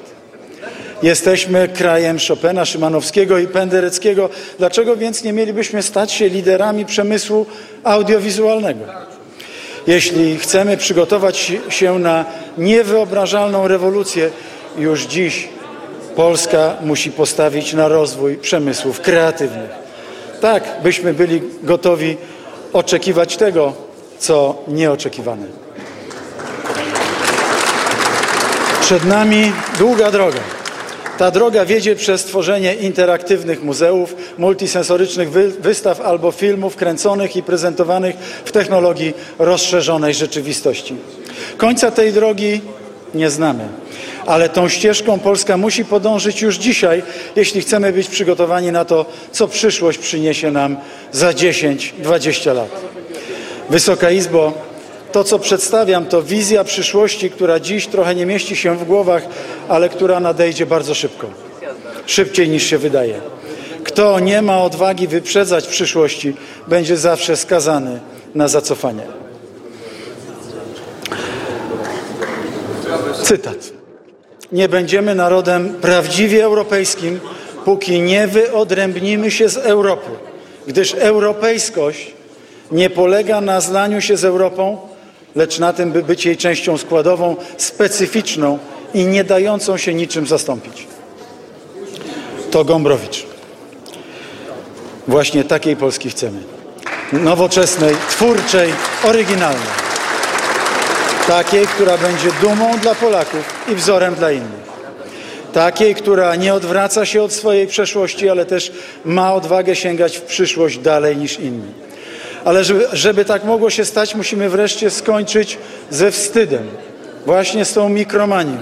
Jesteśmy 1.03 1.67
krajem 1.67 2.17
Chopina, 2.28 2.65
Szymanowskiego 2.65 3.38
i 3.38 3.47
Pendereckiego. 3.47 4.30
Dlaczego 4.57 4.97
więc 4.97 5.24
nie 5.24 5.34
mielibyśmy 5.34 5.84
stać 5.84 6.11
się 6.11 6.30
liderami 6.30 6.86
przemysłu 6.86 7.45
audiowizualnego? 7.84 8.86
Jeśli 9.88 10.38
chcemy 10.38 10.78
przygotować 10.78 11.51
się 11.69 11.99
na 11.99 12.26
niewyobrażalną 12.57 13.67
rewolucję, 13.67 14.30
już 14.78 15.03
dziś 15.05 15.47
Polska 16.15 16.76
musi 16.82 17.11
postawić 17.11 17.74
na 17.74 17.88
rozwój 17.88 18.38
przemysłów 18.38 19.01
kreatywnych 19.01 19.82
tak 20.43 20.63
byśmy 20.83 21.13
byli 21.13 21.41
gotowi 21.61 22.17
oczekiwać 22.73 23.37
tego, 23.37 23.73
co 24.19 24.55
nieoczekiwane. 24.67 25.45
Przed 28.81 29.05
nami 29.05 29.51
długa 29.77 30.11
droga. 30.11 30.39
Ta 31.17 31.31
droga 31.31 31.65
wiedzie 31.65 31.95
przez 31.95 32.23
tworzenie 32.23 32.75
interaktywnych 32.75 33.63
muzeów, 33.63 34.15
multisensorycznych 34.37 35.31
wystaw 35.61 36.01
albo 36.01 36.31
filmów 36.31 36.75
kręconych 36.75 37.35
i 37.35 37.43
prezentowanych 37.43 38.15
w 38.45 38.51
technologii 38.51 39.13
rozszerzonej 39.39 40.13
rzeczywistości. 40.13 40.95
Końca 41.57 41.91
tej 41.91 42.13
drogi 42.13 42.61
nie 43.13 43.29
znamy 43.29 43.67
ale 44.26 44.49
tą 44.49 44.69
ścieżką 44.69 45.19
Polska 45.19 45.57
musi 45.57 45.86
podążyć 45.86 46.41
już 46.41 46.55
dzisiaj, 46.55 47.03
jeśli 47.36 47.61
chcemy 47.61 47.93
być 47.93 48.07
przygotowani 48.07 48.71
na 48.71 48.86
to, 48.86 49.05
co 49.32 49.47
przyszłość 49.47 49.97
przyniesie 49.97 50.51
nam 50.51 50.78
za 51.11 51.32
10-20 51.32 52.55
lat. 52.55 52.82
Wysoka 53.69 54.11
Izbo, 54.11 54.53
to 55.11 55.24
co 55.24 55.39
przedstawiam 55.39 56.05
to 56.05 56.24
wizja 56.24 56.63
przyszłości, 56.63 57.30
która 57.30 57.59
dziś 57.59 57.88
trochę 57.88 58.15
nie 58.15 58.26
mieści 58.26 58.55
się 58.55 58.78
w 58.78 58.86
głowach, 58.86 59.24
ale 59.67 59.89
która 59.89 60.19
nadejdzie 60.19 60.65
bardzo 60.65 60.95
szybko. 60.95 61.28
Szybciej 62.05 62.49
niż 62.49 62.63
się 62.63 62.78
wydaje. 62.78 63.21
Kto 63.84 64.19
nie 64.19 64.41
ma 64.41 64.63
odwagi 64.63 65.07
wyprzedzać 65.07 65.67
przyszłości, 65.67 66.36
będzie 66.67 66.97
zawsze 66.97 67.38
skazany 67.38 67.99
na 68.36 68.47
zacofanie. 68.47 69.03
Cytat. 73.24 73.72
Nie 74.54 74.70
będziemy 74.70 75.16
narodem 75.16 75.74
prawdziwie 75.82 76.43
europejskim, 76.43 77.20
póki 77.66 78.01
nie 78.01 78.28
wyodrębnimy 78.28 79.32
się 79.32 79.49
z 79.49 79.58
Europy, 79.58 80.10
gdyż 80.68 80.93
europejskość 80.93 82.14
nie 82.72 82.89
polega 82.89 83.41
na 83.41 83.62
zlaniu 83.62 84.01
się 84.01 84.18
z 84.18 84.26
Europą, 84.26 84.78
lecz 85.36 85.60
na 85.60 85.74
tym, 85.74 85.91
by 85.91 86.04
być 86.04 86.26
jej 86.26 86.38
częścią 86.38 86.78
składową, 86.78 87.36
specyficzną 87.58 88.60
i 88.93 89.06
nie 89.06 89.24
dającą 89.24 89.78
się 89.78 89.93
niczym 89.93 90.28
zastąpić. 90.28 90.88
To 92.51 92.66
Gombrowicz. 92.66 93.26
Właśnie 95.08 95.43
takiej 95.43 95.76
Polski 95.76 96.10
chcemy. 96.10 96.39
Nowoczesnej, 97.14 97.95
twórczej, 98.10 98.74
oryginalnej. 99.04 99.82
Takiej, 101.28 101.67
która 101.67 101.97
będzie 101.97 102.30
dumą 102.41 102.78
dla 102.78 102.95
Polaków 102.95 103.67
i 103.71 103.76
wzorem 103.76 104.15
dla 104.15 104.32
innych. 104.32 104.63
Takiej, 105.53 105.95
która 105.95 106.36
nie 106.36 106.53
odwraca 106.53 107.05
się 107.05 107.24
od 107.24 107.34
swojej 107.34 107.67
przeszłości, 107.67 108.30
ale 108.30 108.45
też 108.45 108.71
ma 109.05 109.34
odwagę 109.34 109.76
sięgać 109.76 110.17
w 110.17 110.21
przyszłość 110.21 110.78
dalej 110.78 111.17
niż 111.17 111.39
inni. 111.39 111.71
Ale 112.45 112.63
żeby, 112.63 112.88
żeby 112.93 113.26
tak 113.26 113.43
mogło 113.43 113.69
się 113.69 113.86
stać, 113.86 114.15
musimy 114.15 114.49
wreszcie 114.49 114.89
skończyć 114.89 115.57
ze 115.89 116.11
wstydem, 116.11 116.67
właśnie 117.26 117.65
z 117.65 117.74
tą 117.74 117.89
mikromanią. 117.89 118.57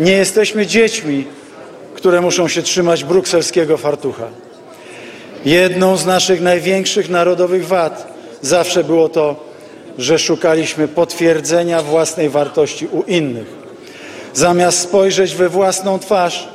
Nie 0.00 0.12
jesteśmy 0.12 0.66
dziećmi, 0.66 1.24
które 1.94 2.20
muszą 2.20 2.48
się 2.48 2.62
trzymać 2.62 3.04
brukselskiego 3.04 3.76
fartucha. 3.76 4.26
Jedną 5.44 5.96
z 5.96 6.06
naszych 6.06 6.40
największych 6.40 7.08
narodowych 7.08 7.66
wad 7.66 8.14
zawsze 8.42 8.84
było 8.84 9.08
to, 9.08 9.49
że 10.00 10.18
szukaliśmy 10.18 10.88
potwierdzenia 10.88 11.82
własnej 11.82 12.28
wartości 12.28 12.86
u 12.86 13.02
innych. 13.02 13.46
Zamiast 14.34 14.78
spojrzeć 14.78 15.34
we 15.34 15.48
własną 15.48 15.98
twarz, 15.98 16.48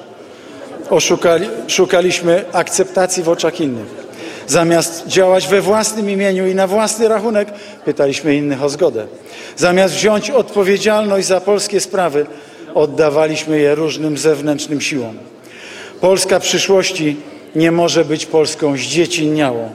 oszukali, 0.90 1.48
szukaliśmy 1.68 2.46
akceptacji 2.52 3.24
w 3.24 3.30
oczach 3.30 3.62
innych. 3.62 4.06
Zamiast 4.48 5.08
działać 5.08 5.48
we 5.48 5.62
własnym 5.62 6.10
imieniu 6.10 6.48
i 6.48 6.56
na 6.56 6.68
własny 6.68 7.08
rachunek, 7.08 7.48
pytaliśmy 7.86 8.36
innych 8.36 8.64
o 8.64 8.70
zgodę. 8.70 9.08
Zamiast 9.56 9.94
wziąć 9.94 10.32
odpowiedzialność 10.32 11.28
za 11.28 11.42
polskie 11.42 11.80
sprawy, 11.80 12.26
oddawaliśmy 12.74 13.60
je 13.60 13.76
różnym 13.76 14.18
zewnętrznym 14.18 14.82
siłom. 14.82 15.18
Polska 16.02 16.40
przyszłości 16.40 17.18
nie 17.56 17.72
może 17.72 18.06
być 18.06 18.26
Polską 18.26 18.78
zdziecinniałą. 18.78 19.70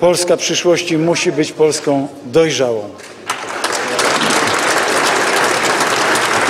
Polska 0.00 0.36
przyszłości 0.36 0.98
musi 0.98 1.32
być 1.32 1.52
Polską 1.52 2.08
dojrzałą. 2.26 2.88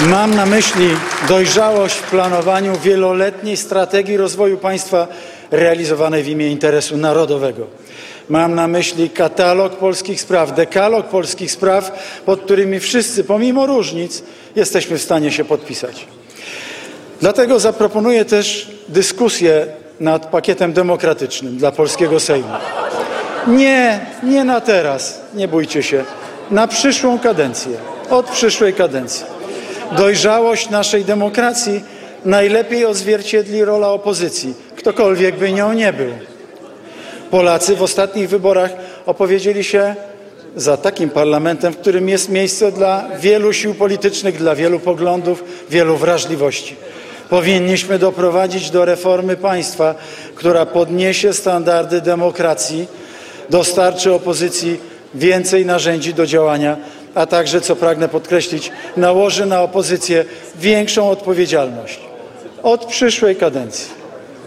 Mam 0.07 0.35
na 0.35 0.47
myśli 0.47 0.89
dojrzałość 1.29 1.95
w 1.95 2.11
planowaniu 2.11 2.79
wieloletniej 2.79 3.57
strategii 3.57 4.17
rozwoju 4.17 4.59
państwa 4.59 5.09
realizowanej 5.51 6.23
w 6.23 6.29
imię 6.29 6.49
interesu 6.49 6.97
narodowego. 6.97 7.67
Mam 8.29 8.55
na 8.55 8.69
myśli 8.69 9.11
katalog 9.11 9.77
polskich 9.77 10.21
spraw, 10.21 10.55
dekalog 10.55 11.07
polskich 11.07 11.53
spraw, 11.53 11.93
pod 12.27 12.41
którymi 12.41 12.81
wszyscy, 12.81 13.25
pomimo 13.25 13.67
różnic, 13.67 14.23
jesteśmy 14.57 14.99
w 14.99 15.03
stanie 15.03 15.33
się 15.33 15.45
podpisać. 15.45 16.07
Dlatego 17.21 17.61
zaproponuję 17.61 18.25
też 18.25 18.71
dyskusję 18.89 19.67
nad 20.01 20.27
pakietem 20.27 20.73
demokratycznym 20.73 21.57
dla 21.57 21.73
polskiego 21.73 22.21
Sejmu. 22.21 22.49
Nie, 23.49 24.01
nie 24.23 24.45
na 24.45 24.61
teraz, 24.61 25.21
nie 25.35 25.49
bójcie 25.49 25.83
się. 25.83 26.05
Na 26.51 26.67
przyszłą 26.67 27.19
kadencję, 27.19 27.77
od 28.11 28.27
przyszłej 28.27 28.75
kadencji. 28.75 29.25
Dojrzałość 29.97 30.71
naszej 30.71 31.05
demokracji 31.05 31.85
najlepiej 32.25 32.85
odzwierciedli 32.85 33.65
rola 33.65 33.89
opozycji, 33.89 34.55
ktokolwiek 34.77 35.37
by 35.37 35.53
nią 35.53 35.73
nie 35.73 35.93
był. 35.93 36.13
Polacy 37.31 37.77
w 37.77 37.83
ostatnich 37.83 38.29
wyborach 38.29 38.71
opowiedzieli 39.07 39.65
się 39.65 39.95
za 40.57 40.77
takim 40.77 41.11
parlamentem, 41.11 41.73
w 41.73 41.79
którym 41.79 42.09
jest 42.09 42.29
miejsce 42.29 42.73
dla 42.73 43.05
wielu 43.21 43.53
sił 43.53 43.75
politycznych, 43.75 44.37
dla 44.37 44.55
wielu 44.55 44.81
poglądów, 44.81 45.45
wielu 45.71 45.97
wrażliwości. 45.97 46.77
Powinniśmy 47.31 47.99
doprowadzić 47.99 48.71
do 48.71 48.85
reformy 48.85 49.37
państwa, 49.37 49.95
która 50.35 50.67
podniesie 50.67 51.33
standardy 51.33 52.01
demokracji, 52.01 52.89
dostarczy 53.51 54.13
opozycji 54.13 54.81
więcej 55.15 55.67
narzędzi 55.67 56.15
do 56.15 56.27
działania, 56.27 56.77
a 57.15 57.27
także, 57.27 57.61
co 57.61 57.77
pragnę 57.77 58.09
podkreślić, 58.09 58.73
nałoży 58.97 59.47
na 59.47 59.63
opozycję 59.63 60.25
większą 60.61 61.11
odpowiedzialność. 61.11 62.01
Od 62.63 62.85
przyszłej 62.85 63.37
kadencji 63.37 63.99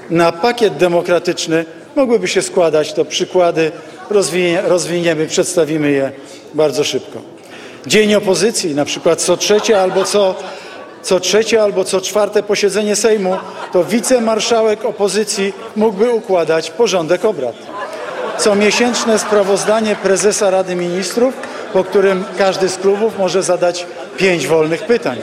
na 0.10 0.32
pakiet 0.32 0.78
demokratyczny 0.78 1.66
mogłyby 1.96 2.28
się 2.28 2.42
składać 2.42 2.94
to 2.94 3.06
przykłady, 3.06 3.72
rozwinie, 4.10 4.62
rozwiniemy, 4.62 5.28
przedstawimy 5.28 5.92
je 5.92 6.12
bardzo 6.54 6.84
szybko. 6.84 7.22
Dzień 7.88 8.16
opozycji, 8.16 8.76
na 8.76 8.86
przykład 8.86 9.22
co 9.22 9.38
trzecie 9.38 9.82
albo 9.82 10.04
co, 10.04 10.36
co 11.02 11.20
trzecie 11.20 11.64
albo 11.64 11.84
co 11.84 12.02
czwarte 12.02 12.44
posiedzenie 12.44 12.96
Sejmu, 12.96 13.38
to 13.74 13.84
wicemarszałek 13.84 14.86
opozycji 14.86 15.54
mógłby 15.76 16.12
układać 16.12 16.72
porządek 16.72 17.26
obrad. 17.26 17.56
Co 18.38 18.56
miesięczne 18.56 19.20
sprawozdanie 19.20 19.96
prezesa 19.96 20.50
Rady 20.50 20.76
Ministrów, 20.76 21.34
po 21.74 21.84
którym 21.84 22.24
każdy 22.38 22.70
z 22.70 22.78
klubów 22.78 23.18
może 23.18 23.44
zadać 23.44 23.86
pięć 24.18 24.48
wolnych 24.48 24.84
pytań. 24.84 25.18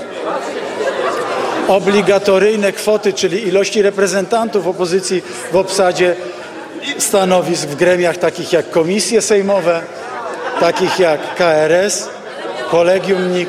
Obligatoryjne 1.69 2.73
kwoty, 2.73 3.13
czyli 3.13 3.49
ilości 3.49 3.83
reprezentantów 3.83 4.67
opozycji 4.67 5.23
w 5.53 5.57
obsadzie 5.57 6.17
stanowisk 6.99 7.69
w 7.69 7.77
gremiach 7.77 8.17
takich 8.17 8.53
jak 8.53 8.71
komisje 8.71 9.23
sejmowe, 9.23 9.81
takich 10.61 10.99
jak 10.99 11.35
KRS, 11.35 12.09
Kolegium 12.71 13.33
NIK. 13.33 13.49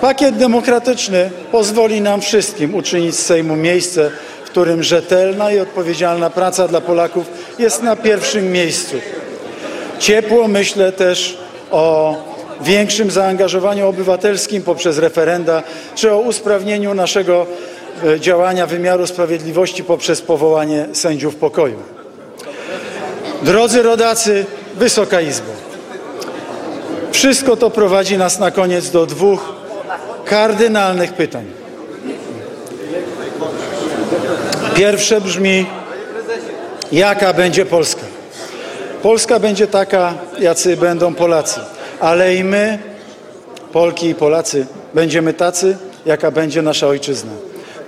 Pakiet 0.00 0.36
demokratyczny 0.36 1.30
pozwoli 1.52 2.00
nam 2.00 2.20
wszystkim 2.20 2.74
uczynić 2.74 3.14
z 3.14 3.26
Sejmu 3.26 3.56
miejsce, 3.56 4.10
którym 4.56 4.82
rzetelna 4.82 5.52
i 5.52 5.60
odpowiedzialna 5.60 6.30
praca 6.30 6.68
dla 6.68 6.80
Polaków 6.80 7.26
jest 7.58 7.82
na 7.82 7.96
pierwszym 7.96 8.52
miejscu. 8.52 8.96
Ciepło 9.98 10.48
myślę 10.48 10.92
też 10.92 11.38
o 11.70 12.14
większym 12.60 13.10
zaangażowaniu 13.10 13.88
obywatelskim 13.88 14.62
poprzez 14.62 14.98
referenda, 14.98 15.62
czy 15.94 16.12
o 16.12 16.18
usprawnieniu 16.18 16.94
naszego 16.94 17.46
e, 18.04 18.20
działania 18.20 18.66
wymiaru 18.66 19.06
sprawiedliwości 19.06 19.84
poprzez 19.84 20.22
powołanie 20.22 20.86
sędziów 20.92 21.36
pokoju. 21.36 21.78
Drodzy 23.42 23.82
rodacy, 23.82 24.46
Wysoka 24.74 25.20
Izbo, 25.20 25.52
wszystko 27.12 27.56
to 27.56 27.70
prowadzi 27.70 28.18
nas 28.18 28.38
na 28.38 28.50
koniec 28.50 28.90
do 28.90 29.06
dwóch 29.06 29.54
kardynalnych 30.24 31.12
pytań. 31.12 31.55
Pierwsze 34.76 35.20
brzmi, 35.20 35.66
jaka 36.92 37.32
będzie 37.32 37.66
Polska? 37.66 38.02
Polska 39.02 39.38
będzie 39.38 39.66
taka, 39.66 40.14
jacy 40.38 40.76
będą 40.76 41.14
Polacy, 41.14 41.60
ale 42.00 42.34
i 42.34 42.44
my, 42.44 42.78
Polki 43.72 44.08
i 44.08 44.14
Polacy, 44.14 44.66
będziemy 44.94 45.32
tacy, 45.34 45.76
jaka 46.06 46.30
będzie 46.30 46.62
nasza 46.62 46.86
ojczyzna. 46.86 47.30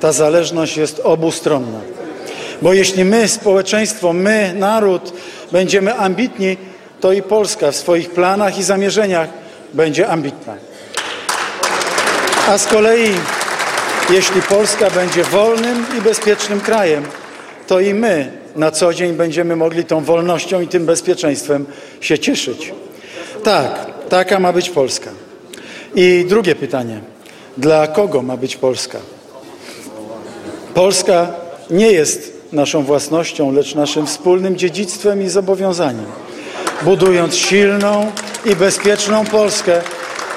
Ta 0.01 0.13
zależność 0.13 0.77
jest 0.77 1.01
obustronna. 1.05 1.81
Bo 2.63 2.73
jeśli 2.73 3.05
my, 3.05 3.29
społeczeństwo, 3.29 4.13
my, 4.13 4.55
naród, 4.57 5.13
będziemy 5.53 5.95
ambitni, 5.95 6.57
to 7.01 7.13
i 7.13 7.23
Polska 7.23 7.71
w 7.71 7.77
swoich 7.77 8.11
planach 8.11 8.59
i 8.59 8.63
zamierzeniach 8.63 9.29
będzie 9.75 10.09
ambitna. 10.09 10.55
A 12.49 12.59
z 12.59 12.67
kolei, 12.67 13.15
jeśli 14.11 14.43
Polska 14.43 14.91
będzie 14.91 15.25
wolnym 15.25 15.87
i 15.99 16.01
bezpiecznym 16.01 16.61
krajem, 16.61 17.05
to 17.67 17.81
i 17.81 17.95
my 17.95 18.33
na 18.57 18.71
co 18.71 18.95
dzień 18.95 19.13
będziemy 19.13 19.57
mogli 19.57 19.85
tą 19.85 20.05
wolnością 20.05 20.61
i 20.61 20.69
tym 20.69 20.87
bezpieczeństwem 20.87 21.67
się 22.01 22.19
cieszyć. 22.19 22.73
Tak, 23.45 23.87
taka 24.09 24.41
ma 24.41 24.53
być 24.53 24.71
Polska. 24.71 25.11
I 25.95 26.25
drugie 26.29 26.55
pytanie. 26.55 27.01
Dla 27.57 27.87
kogo 27.87 28.23
ma 28.23 28.37
być 28.37 28.57
Polska? 28.57 28.99
Polska 30.75 31.27
nie 31.71 31.93
jest 31.93 32.33
naszą 32.53 32.83
własnością, 32.83 33.53
lecz 33.53 33.75
naszym 33.75 34.07
wspólnym 34.07 34.57
dziedzictwem 34.57 35.23
i 35.23 35.29
zobowiązaniem. 35.29 36.07
Budując 36.83 37.37
silną 37.37 38.13
i 38.45 38.57
bezpieczną 38.57 39.25
Polskę, 39.27 39.81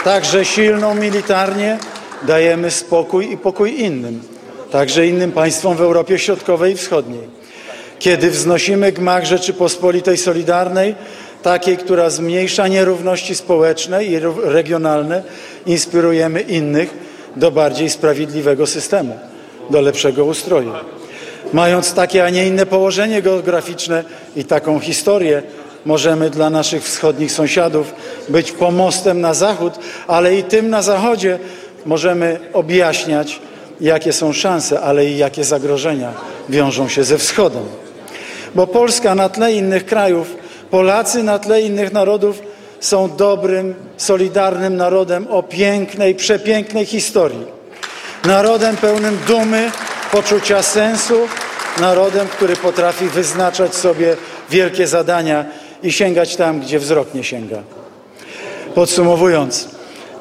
także 0.04 0.46
silną 0.46 0.96
militarnie, 0.96 1.78
dajemy 2.24 2.72
spokój 2.72 3.32
i 3.32 3.38
pokój 3.38 3.80
innym, 3.80 4.22
także 4.72 5.08
innym 5.08 5.32
państwom 5.32 5.78
w 5.78 5.82
Europie 5.82 6.20
Środkowej 6.20 6.74
i 6.74 6.76
Wschodniej. 6.76 7.42
Kiedy 8.00 8.32
wznosimy 8.32 8.92
gmach 8.92 9.26
Rzeczypospolitej 9.26 10.18
Solidarnej, 10.18 10.96
takiej, 11.44 11.78
która 11.78 12.10
zmniejsza 12.10 12.68
nierówności 12.68 13.36
społeczne 13.36 14.06
i 14.06 14.20
regionalne, 14.44 15.24
inspirujemy 15.66 16.42
innych 16.42 16.94
do 17.36 17.52
bardziej 17.52 17.90
sprawiedliwego 17.90 18.68
systemu, 18.68 19.20
do 19.70 19.82
lepszego 19.82 20.26
ustroju. 20.26 20.72
Mając 21.54 21.94
takie, 21.94 22.24
a 22.24 22.30
nie 22.30 22.48
inne 22.48 22.66
położenie 22.66 23.22
geograficzne 23.22 24.04
i 24.36 24.46
taką 24.46 24.80
historię, 24.80 25.44
możemy 25.86 26.30
dla 26.30 26.50
naszych 26.50 26.84
wschodnich 26.84 27.32
sąsiadów 27.32 27.94
być 28.30 28.52
pomostem 28.52 29.22
na 29.22 29.34
zachód, 29.34 29.74
ale 30.08 30.36
i 30.36 30.44
tym 30.44 30.70
na 30.70 30.82
zachodzie 30.82 31.40
możemy 31.86 32.40
objaśniać, 32.54 33.40
jakie 33.82 34.14
są 34.14 34.34
szanse, 34.34 34.82
ale 34.82 35.06
i 35.06 35.18
jakie 35.18 35.44
zagrożenia 35.44 36.14
wiążą 36.50 36.90
się 36.90 37.04
ze 37.04 37.18
wschodem 37.18 37.64
bo 38.56 38.68
Polska 38.68 39.16
na 39.16 39.30
tle 39.30 39.54
innych 39.54 39.86
krajów, 39.86 40.36
Polacy 40.70 41.24
na 41.24 41.40
tle 41.40 41.62
innych 41.62 41.94
narodów 41.94 42.42
są 42.80 43.16
dobrym, 43.16 43.76
solidarnym 43.98 44.76
narodem 44.76 45.28
o 45.28 45.44
pięknej, 45.44 46.16
przepięknej 46.16 46.86
historii. 46.86 47.46
Narodem 48.26 48.78
pełnym 48.78 49.18
dumy, 49.28 49.72
poczucia 50.12 50.62
sensu, 50.62 51.28
narodem, 51.80 52.28
który 52.28 52.56
potrafi 52.56 53.06
wyznaczać 53.06 53.76
sobie 53.76 54.16
wielkie 54.50 54.88
zadania 54.88 55.46
i 55.84 55.92
sięgać 55.92 56.36
tam, 56.36 56.60
gdzie 56.60 56.80
wzrok 56.80 57.14
nie 57.14 57.24
sięga. 57.24 57.58
Podsumowując, 58.76 59.70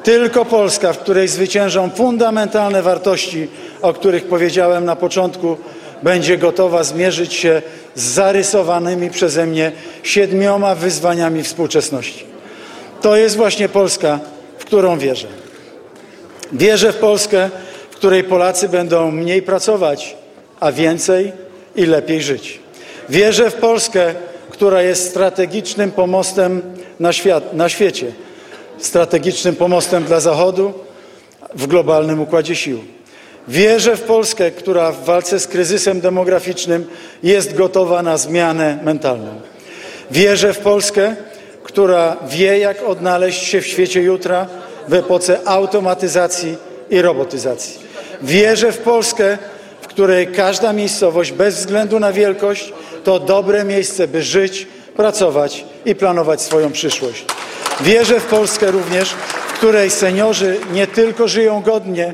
tylko 0.03 0.45
Polska, 0.45 0.93
w 0.93 0.97
której 0.97 1.27
zwyciężą 1.27 1.89
fundamentalne 1.89 2.81
wartości, 2.81 3.47
o 3.81 3.93
których 3.93 4.25
powiedziałem 4.25 4.85
na 4.85 4.95
początku, 4.95 5.57
będzie 6.03 6.37
gotowa 6.37 6.83
zmierzyć 6.83 7.33
się 7.33 7.61
z 7.95 8.03
zarysowanymi 8.03 9.09
przeze 9.09 9.45
mnie 9.45 9.71
siedmioma 10.03 10.75
wyzwaniami 10.75 11.43
współczesności. 11.43 12.25
To 13.01 13.15
jest 13.15 13.35
właśnie 13.37 13.69
Polska, 13.69 14.19
w 14.57 14.65
którą 14.65 14.97
wierzę. 14.97 15.27
Wierzę 16.53 16.93
w 16.93 16.97
Polskę, 16.97 17.49
w 17.91 17.95
której 17.95 18.23
Polacy 18.23 18.69
będą 18.69 19.11
mniej 19.11 19.41
pracować, 19.41 20.15
a 20.59 20.71
więcej 20.71 21.31
i 21.75 21.85
lepiej 21.85 22.21
żyć. 22.21 22.59
Wierzę 23.09 23.49
w 23.49 23.53
Polskę, 23.53 24.15
która 24.49 24.81
jest 24.81 25.09
strategicznym 25.09 25.91
pomostem 25.91 26.61
na, 26.99 27.13
świat, 27.13 27.53
na 27.53 27.69
świecie, 27.69 28.11
strategicznym 28.81 29.55
pomostem 29.55 30.03
dla 30.03 30.19
Zachodu 30.19 30.73
w 31.55 31.67
globalnym 31.67 32.21
układzie 32.21 32.55
sił. 32.55 32.83
Wierzę 33.47 33.97
w 33.97 34.01
Polskę, 34.01 34.51
która 34.51 34.91
w 34.91 35.05
walce 35.05 35.39
z 35.39 35.47
kryzysem 35.47 36.01
demograficznym 36.01 36.87
jest 37.23 37.55
gotowa 37.55 38.03
na 38.03 38.17
zmianę 38.17 38.79
mentalną. 38.83 39.41
Wierzę 40.11 40.53
w 40.53 40.59
Polskę, 40.59 41.15
która 41.63 42.17
wie, 42.29 42.59
jak 42.59 42.83
odnaleźć 42.83 43.43
się 43.43 43.61
w 43.61 43.67
świecie 43.67 44.01
jutra 44.01 44.47
w 44.87 44.93
epoce 44.93 45.39
automatyzacji 45.45 46.57
i 46.89 47.01
robotyzacji. 47.01 47.79
Wierzę 48.21 48.71
w 48.71 48.77
Polskę, 48.77 49.37
w 49.81 49.87
której 49.87 50.27
każda 50.27 50.73
miejscowość, 50.73 51.31
bez 51.31 51.55
względu 51.55 51.99
na 51.99 52.13
wielkość, 52.13 52.73
to 53.03 53.19
dobre 53.19 53.63
miejsce, 53.63 54.07
by 54.07 54.23
żyć, 54.23 54.67
pracować 54.95 55.65
i 55.85 55.95
planować 55.95 56.41
swoją 56.41 56.71
przyszłość. 56.71 57.25
Wierzę 57.79 58.19
w 58.19 58.25
Polskę 58.25 58.71
również, 58.71 59.09
w 59.09 59.53
której 59.53 59.89
seniorzy 59.89 60.59
nie 60.73 60.87
tylko 60.87 61.27
żyją 61.27 61.61
godnie, 61.61 62.13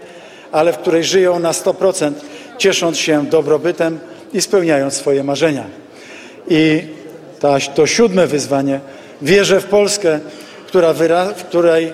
ale 0.51 0.73
w 0.73 0.77
której 0.77 1.03
żyją 1.03 1.39
na 1.39 1.51
100%, 1.51 2.11
ciesząc 2.57 2.97
się 2.97 3.25
dobrobytem 3.25 3.99
i 4.33 4.41
spełniając 4.41 4.93
swoje 4.93 5.23
marzenia. 5.23 5.63
I 6.47 6.83
ta, 7.39 7.57
to 7.75 7.87
siódme 7.87 8.27
wyzwanie 8.27 8.79
wierzę 9.21 9.61
w 9.61 9.65
Polskę, 9.65 10.19
która 10.67 10.93
wyra, 10.93 11.25
w 11.25 11.43
której 11.43 11.93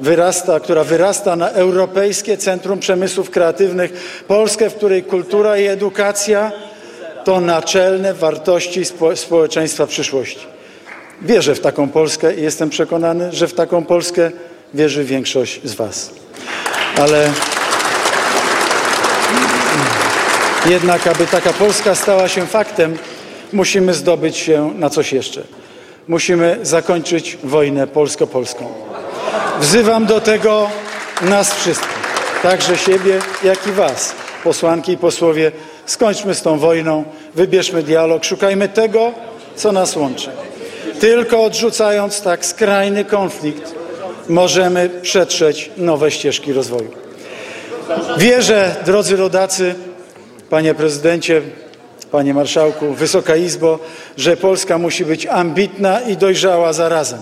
wyrasta, 0.00 0.60
która 0.60 0.84
wyrasta 0.84 1.36
na 1.36 1.50
Europejskie 1.50 2.36
Centrum 2.36 2.78
Przemysłów 2.78 3.30
Kreatywnych, 3.30 4.22
Polskę, 4.28 4.70
w 4.70 4.74
której 4.74 5.02
kultura 5.02 5.58
i 5.58 5.66
edukacja 5.66 6.52
to 7.24 7.40
naczelne 7.40 8.14
wartości 8.14 8.84
spo, 8.84 9.16
społeczeństwa 9.16 9.86
przyszłości. 9.86 10.55
Wierzę 11.22 11.54
w 11.54 11.60
taką 11.60 11.88
Polskę 11.88 12.34
i 12.34 12.42
jestem 12.42 12.70
przekonany, 12.70 13.32
że 13.32 13.48
w 13.48 13.54
taką 13.54 13.84
Polskę 13.84 14.30
wierzy 14.74 15.04
większość 15.04 15.60
z 15.64 15.74
Was. 15.74 16.10
Ale 16.98 17.32
jednak, 20.70 21.06
aby 21.06 21.26
taka 21.26 21.52
Polska 21.52 21.94
stała 21.94 22.28
się 22.28 22.46
faktem, 22.46 22.98
musimy 23.52 23.94
zdobyć 23.94 24.36
się 24.36 24.72
na 24.78 24.90
coś 24.90 25.12
jeszcze. 25.12 25.42
Musimy 26.08 26.58
zakończyć 26.62 27.38
wojnę 27.44 27.86
polsko-polską. 27.86 28.68
Wzywam 29.60 30.06
do 30.06 30.20
tego 30.20 30.70
nas 31.22 31.54
wszystkich, 31.54 31.98
także 32.42 32.78
siebie, 32.78 33.18
jak 33.44 33.66
i 33.66 33.72
Was, 33.72 34.14
posłanki 34.44 34.92
i 34.92 34.96
posłowie. 34.96 35.52
Skończmy 35.86 36.34
z 36.34 36.42
tą 36.42 36.58
wojną, 36.58 37.04
wybierzmy 37.34 37.82
dialog, 37.82 38.24
szukajmy 38.24 38.68
tego, 38.68 39.12
co 39.56 39.72
nas 39.72 39.96
łączy. 39.96 40.30
Tylko 41.00 41.44
odrzucając 41.44 42.22
tak 42.22 42.46
skrajny 42.46 43.04
konflikt, 43.04 43.74
możemy 44.28 44.90
przetrzeć 45.02 45.70
nowe 45.76 46.10
ścieżki 46.10 46.52
rozwoju. 46.52 46.90
Wierzę, 48.18 48.76
drodzy 48.86 49.16
rodacy, 49.16 49.74
panie 50.50 50.74
prezydencie, 50.74 51.42
panie 52.10 52.34
marszałku, 52.34 52.92
Wysoka 52.92 53.36
Izbo, 53.36 53.78
że 54.16 54.36
Polska 54.36 54.78
musi 54.78 55.04
być 55.04 55.26
ambitna 55.26 56.00
i 56.00 56.16
dojrzała 56.16 56.72
zarazem, 56.72 57.18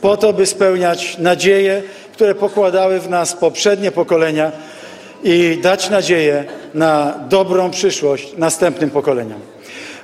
po 0.00 0.16
to, 0.16 0.32
by 0.32 0.46
spełniać 0.46 1.18
nadzieje, 1.18 1.82
które 2.12 2.34
pokładały 2.34 3.00
w 3.00 3.10
nas 3.10 3.32
poprzednie 3.32 3.92
pokolenia 3.92 4.52
i 5.24 5.58
dać 5.62 5.90
nadzieję 5.90 6.44
na 6.74 7.14
dobrą 7.28 7.70
przyszłość 7.70 8.32
następnym 8.36 8.90
pokoleniom. 8.90 9.40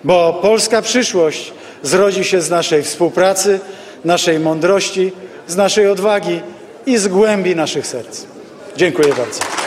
Bo 0.05 0.39
polska 0.43 0.83
przyszłość 0.83 1.53
zrodzi 1.83 2.25
się 2.25 2.41
z 2.41 2.51
naszej 2.51 2.83
współpracy, 2.83 3.61
naszej 4.05 4.39
mądrości, 4.39 5.13
z 5.49 5.57
naszej 5.57 5.89
odwagi 5.89 6.41
i 6.87 6.99
z 6.99 7.09
głębi 7.09 7.57
naszych 7.57 7.87
serc. 7.87 8.23
Dziękuję 8.77 9.09
bardzo. 9.09 9.66